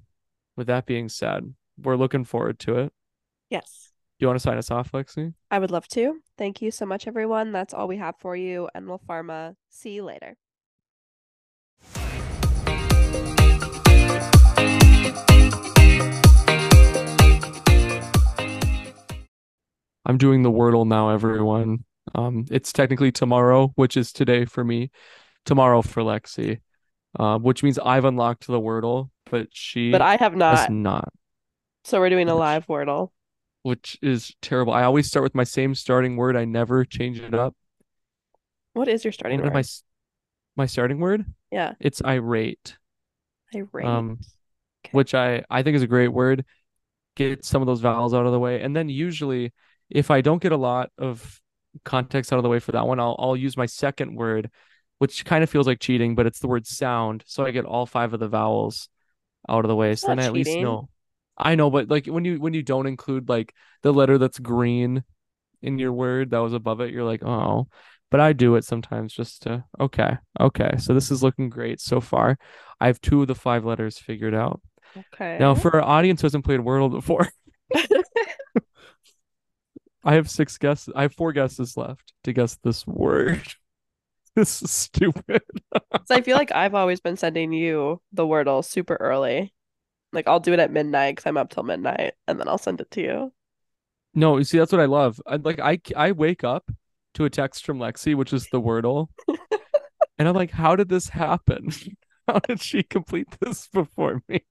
with 0.55 0.67
that 0.67 0.85
being 0.85 1.09
said, 1.09 1.53
we're 1.77 1.95
looking 1.95 2.23
forward 2.23 2.59
to 2.59 2.79
it. 2.79 2.93
Yes. 3.49 3.91
Do 4.19 4.23
you 4.23 4.27
want 4.27 4.39
to 4.39 4.43
sign 4.43 4.57
us 4.57 4.71
off, 4.71 4.91
Lexi? 4.93 5.33
I 5.51 5.59
would 5.59 5.71
love 5.71 5.87
to. 5.89 6.21
Thank 6.37 6.61
you 6.61 6.71
so 6.71 6.85
much, 6.85 7.07
everyone. 7.07 7.51
That's 7.51 7.73
all 7.73 7.87
we 7.87 7.97
have 7.97 8.15
for 8.17 8.35
you. 8.35 8.67
Enwell 8.75 8.99
Pharma. 9.07 9.55
See 9.69 9.91
you 9.91 10.03
later. 10.03 10.37
I'm 20.07 20.17
doing 20.17 20.41
the 20.41 20.51
Wordle 20.51 20.87
now, 20.87 21.09
everyone. 21.09 21.83
Um, 22.15 22.45
it's 22.49 22.71
technically 22.71 23.11
tomorrow, 23.11 23.73
which 23.75 23.97
is 23.97 24.13
today 24.13 24.45
for 24.45 24.63
me, 24.63 24.89
tomorrow 25.45 25.81
for 25.81 26.01
Lexi, 26.01 26.61
uh, 27.19 27.37
which 27.39 27.61
means 27.61 27.77
I've 27.77 28.05
unlocked 28.05 28.47
the 28.47 28.59
Wordle, 28.59 29.09
but 29.29 29.49
she 29.51 29.91
But 29.91 30.01
I 30.01 30.15
have 30.15 30.33
not. 30.35 30.71
not, 30.71 31.09
So 31.83 31.99
we're 31.99 32.09
doing 32.09 32.29
a 32.29 32.35
live 32.35 32.65
Wordle. 32.67 33.09
which 33.63 33.97
is 34.01 34.33
terrible. 34.41 34.71
I 34.71 34.83
always 34.83 35.07
start 35.07 35.23
with 35.23 35.35
my 35.35 35.43
same 35.43 35.75
starting 35.75 36.15
word. 36.15 36.37
I 36.37 36.45
never 36.45 36.85
change 36.85 37.19
it 37.19 37.33
up. 37.33 37.53
What 38.71 38.87
is 38.87 39.03
your 39.03 39.11
starting 39.11 39.41
What 39.41 39.53
word? 39.53 39.59
s- 39.59 39.83
my 40.55 40.67
starting 40.67 40.99
word? 40.99 41.25
Yeah. 41.51 41.73
It's 41.81 42.01
irate, 42.01 42.77
Irate. 43.53 43.85
um, 43.85 44.19
Okay. 44.85 44.91
which 44.93 45.13
I 45.13 45.43
I 45.49 45.63
think 45.63 45.75
is 45.75 45.81
a 45.83 45.87
great 45.87 46.07
word. 46.09 46.45
Get 47.17 47.43
some 47.43 47.61
of 47.61 47.65
those 47.65 47.81
vowels 47.81 48.13
out 48.13 48.25
of 48.25 48.31
the 48.31 48.39
way, 48.39 48.61
and 48.61 48.73
then 48.75 48.87
usually, 48.89 49.51
if 49.89 50.11
I 50.11 50.21
don't 50.21 50.41
get 50.41 50.51
a 50.51 50.57
lot 50.57 50.91
of 50.97 51.39
context 51.85 52.33
out 52.33 52.38
of 52.38 52.43
the 52.43 52.49
way 52.49 52.59
for 52.59 52.71
that 52.73 52.88
one, 52.88 52.99
I'll 52.99 53.15
I'll 53.19 53.38
use 53.38 53.57
my 53.57 53.65
second 53.65 54.15
word, 54.15 54.49
which 54.99 55.25
kind 55.25 55.43
of 55.43 55.49
feels 55.49 55.67
like 55.67 55.79
cheating, 55.79 56.15
but 56.15 56.25
it's 56.25 56.39
the 56.39 56.47
word 56.47 56.67
sound. 56.67 57.23
So 57.27 57.45
I 57.45 57.51
get 57.51 57.65
all 57.65 57.85
five 57.85 58.13
of 58.13 58.19
the 58.19 58.27
vowels 58.27 58.89
out 59.47 59.65
of 59.65 59.69
the 59.69 59.75
way. 59.75 59.95
So 59.95 60.07
not 60.07 60.17
then 60.17 60.23
I 60.23 60.27
at 60.27 60.33
least 60.33 60.57
know. 60.57 60.89
I 61.38 61.55
know, 61.55 61.69
but 61.69 61.89
like 61.89 62.07
when 62.07 62.25
you 62.25 62.39
when 62.39 62.53
you 62.53 62.63
don't 62.63 62.88
include 62.88 63.29
like 63.29 63.53
the 63.83 63.93
letter 63.93 64.17
that's 64.17 64.39
green 64.39 65.03
in 65.61 65.79
your 65.79 65.93
word 65.93 66.31
that 66.31 66.39
was 66.39 66.53
above 66.53 66.81
it, 66.81 66.91
you're 66.91 67.03
like, 67.03 67.23
oh. 67.23 67.67
But 68.09 68.21
I 68.21 68.31
do 68.31 68.55
it 68.55 68.63
sometimes 68.63 69.13
just 69.13 69.43
to 69.43 69.65
okay, 69.79 70.17
okay. 70.39 70.77
So 70.77 70.93
this 70.93 71.11
is 71.11 71.21
looking 71.21 71.49
great 71.49 71.81
so 71.81 71.99
far. 71.99 72.38
I 72.79 72.88
have 72.88 73.01
two 73.01 73.21
of 73.21 73.27
the 73.27 73.35
five 73.35 73.65
letters 73.65 73.99
figured 73.99 74.33
out. 74.33 74.61
Okay. 75.13 75.38
Now, 75.39 75.55
for 75.55 75.75
our 75.75 75.81
audience 75.81 76.21
who 76.21 76.25
hasn't 76.25 76.45
played 76.45 76.61
Wordle 76.61 76.89
before, 76.89 77.27
I 80.07 80.13
have 80.13 80.29
six 80.29 80.57
guesses. 80.57 80.93
I 80.95 81.01
have 81.01 81.13
four 81.13 81.33
guesses 81.33 81.75
left 81.75 82.13
to 82.23 82.31
guess 82.31 82.57
this 82.63 82.87
word. 82.87 83.43
This 84.35 84.61
is 84.61 84.71
stupid. 84.71 85.41
So 86.05 86.15
I 86.15 86.21
feel 86.21 86.37
like 86.37 86.51
I've 86.53 86.75
always 86.75 86.99
been 86.99 87.17
sending 87.17 87.51
you 87.51 87.99
the 88.13 88.23
Wordle 88.23 88.63
super 88.63 88.95
early. 88.95 89.51
Like 90.13 90.27
I'll 90.27 90.39
do 90.39 90.53
it 90.53 90.59
at 90.59 90.71
midnight 90.71 91.15
because 91.15 91.27
I'm 91.27 91.37
up 91.37 91.49
till 91.49 91.63
midnight, 91.63 92.13
and 92.27 92.39
then 92.39 92.47
I'll 92.47 92.59
send 92.59 92.79
it 92.79 92.91
to 92.91 93.01
you. 93.01 93.33
No, 94.13 94.37
you 94.37 94.43
see, 94.43 94.59
that's 94.59 94.71
what 94.71 94.79
I 94.79 94.85
love. 94.85 95.19
I 95.25 95.37
like 95.37 95.59
I 95.59 95.79
I 95.95 96.11
wake 96.11 96.43
up 96.43 96.69
to 97.15 97.25
a 97.25 97.31
text 97.31 97.65
from 97.65 97.79
Lexi, 97.79 98.13
which 98.13 98.31
is 98.31 98.47
the 98.51 98.61
Wordle, 98.61 99.07
and 100.19 100.27
I'm 100.27 100.35
like, 100.35 100.51
how 100.51 100.75
did 100.75 100.87
this 100.87 101.09
happen? 101.09 101.69
How 102.27 102.39
did 102.39 102.61
she 102.61 102.83
complete 102.83 103.27
this 103.39 103.67
before 103.67 104.21
me? 104.29 104.43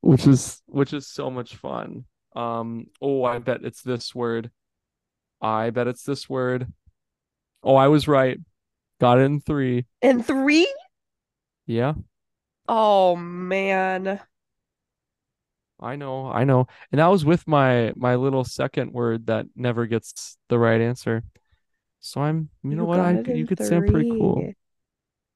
Which 0.00 0.26
is 0.26 0.62
which 0.66 0.92
is 0.92 1.08
so 1.08 1.30
much 1.30 1.56
fun. 1.56 2.04
Um, 2.36 2.86
oh, 3.00 3.24
I 3.24 3.38
bet 3.38 3.64
it's 3.64 3.82
this 3.82 4.14
word. 4.14 4.50
I 5.40 5.70
bet 5.70 5.86
it's 5.88 6.02
this 6.02 6.28
word. 6.28 6.70
Oh, 7.62 7.74
I 7.76 7.88
was 7.88 8.06
right. 8.06 8.38
Got 9.00 9.18
it 9.18 9.22
in 9.22 9.40
three. 9.40 9.86
in 10.02 10.22
three? 10.22 10.72
Yeah, 11.66 11.94
Oh 12.68 13.16
man. 13.16 14.20
I 15.78 15.96
know, 15.96 16.26
I 16.30 16.44
know. 16.44 16.66
And 16.90 17.00
that 17.00 17.08
was 17.08 17.24
with 17.24 17.46
my 17.46 17.92
my 17.96 18.14
little 18.14 18.44
second 18.44 18.92
word 18.92 19.26
that 19.26 19.46
never 19.54 19.86
gets 19.86 20.38
the 20.48 20.58
right 20.58 20.80
answer. 20.80 21.22
So 22.00 22.22
I'm, 22.22 22.48
you 22.62 22.76
know 22.76 22.84
what? 22.84 23.00
I 23.00 23.16
could- 23.22 23.36
you 23.36 23.46
could 23.46 23.58
say 23.58 23.76
I'm 23.76 23.84
pretty 23.84 24.10
cool. 24.18 24.54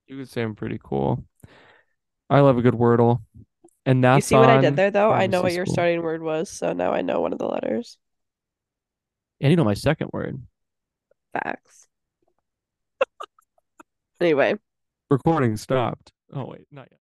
You 0.07 0.16
could 0.18 0.28
say 0.28 0.42
I'm 0.42 0.55
pretty 0.55 0.78
cool. 0.82 1.24
I 2.28 2.40
love 2.40 2.59
a 2.59 2.62
good 2.62 2.74
Wordle. 2.74 3.22
And 3.91 4.05
You 4.05 4.20
see 4.20 4.36
what 4.36 4.49
I 4.49 4.61
did 4.61 4.76
there, 4.76 4.93
though? 4.93 5.11
I 5.11 5.26
know 5.26 5.43
what 5.43 5.53
your 5.53 5.66
school. 5.66 5.74
starting 5.74 6.03
word 6.03 6.22
was, 6.22 6.49
so 6.49 6.72
now 6.72 6.93
I 6.93 7.03
know 7.03 7.20
one 7.20 7.32
of 7.32 7.41
the 7.41 7.49
letters. 7.49 7.99
And 9.41 9.51
you 9.51 9.57
know 9.57 9.64
my 9.64 9.74
second 9.74 10.11
word. 10.12 10.41
Facts. 11.32 11.88
Anyway. 14.20 14.55
Recording 15.09 15.57
stopped. 15.57 16.12
Oh 16.30 16.45
wait, 16.45 16.66
not 16.70 16.88
yet. 16.91 16.99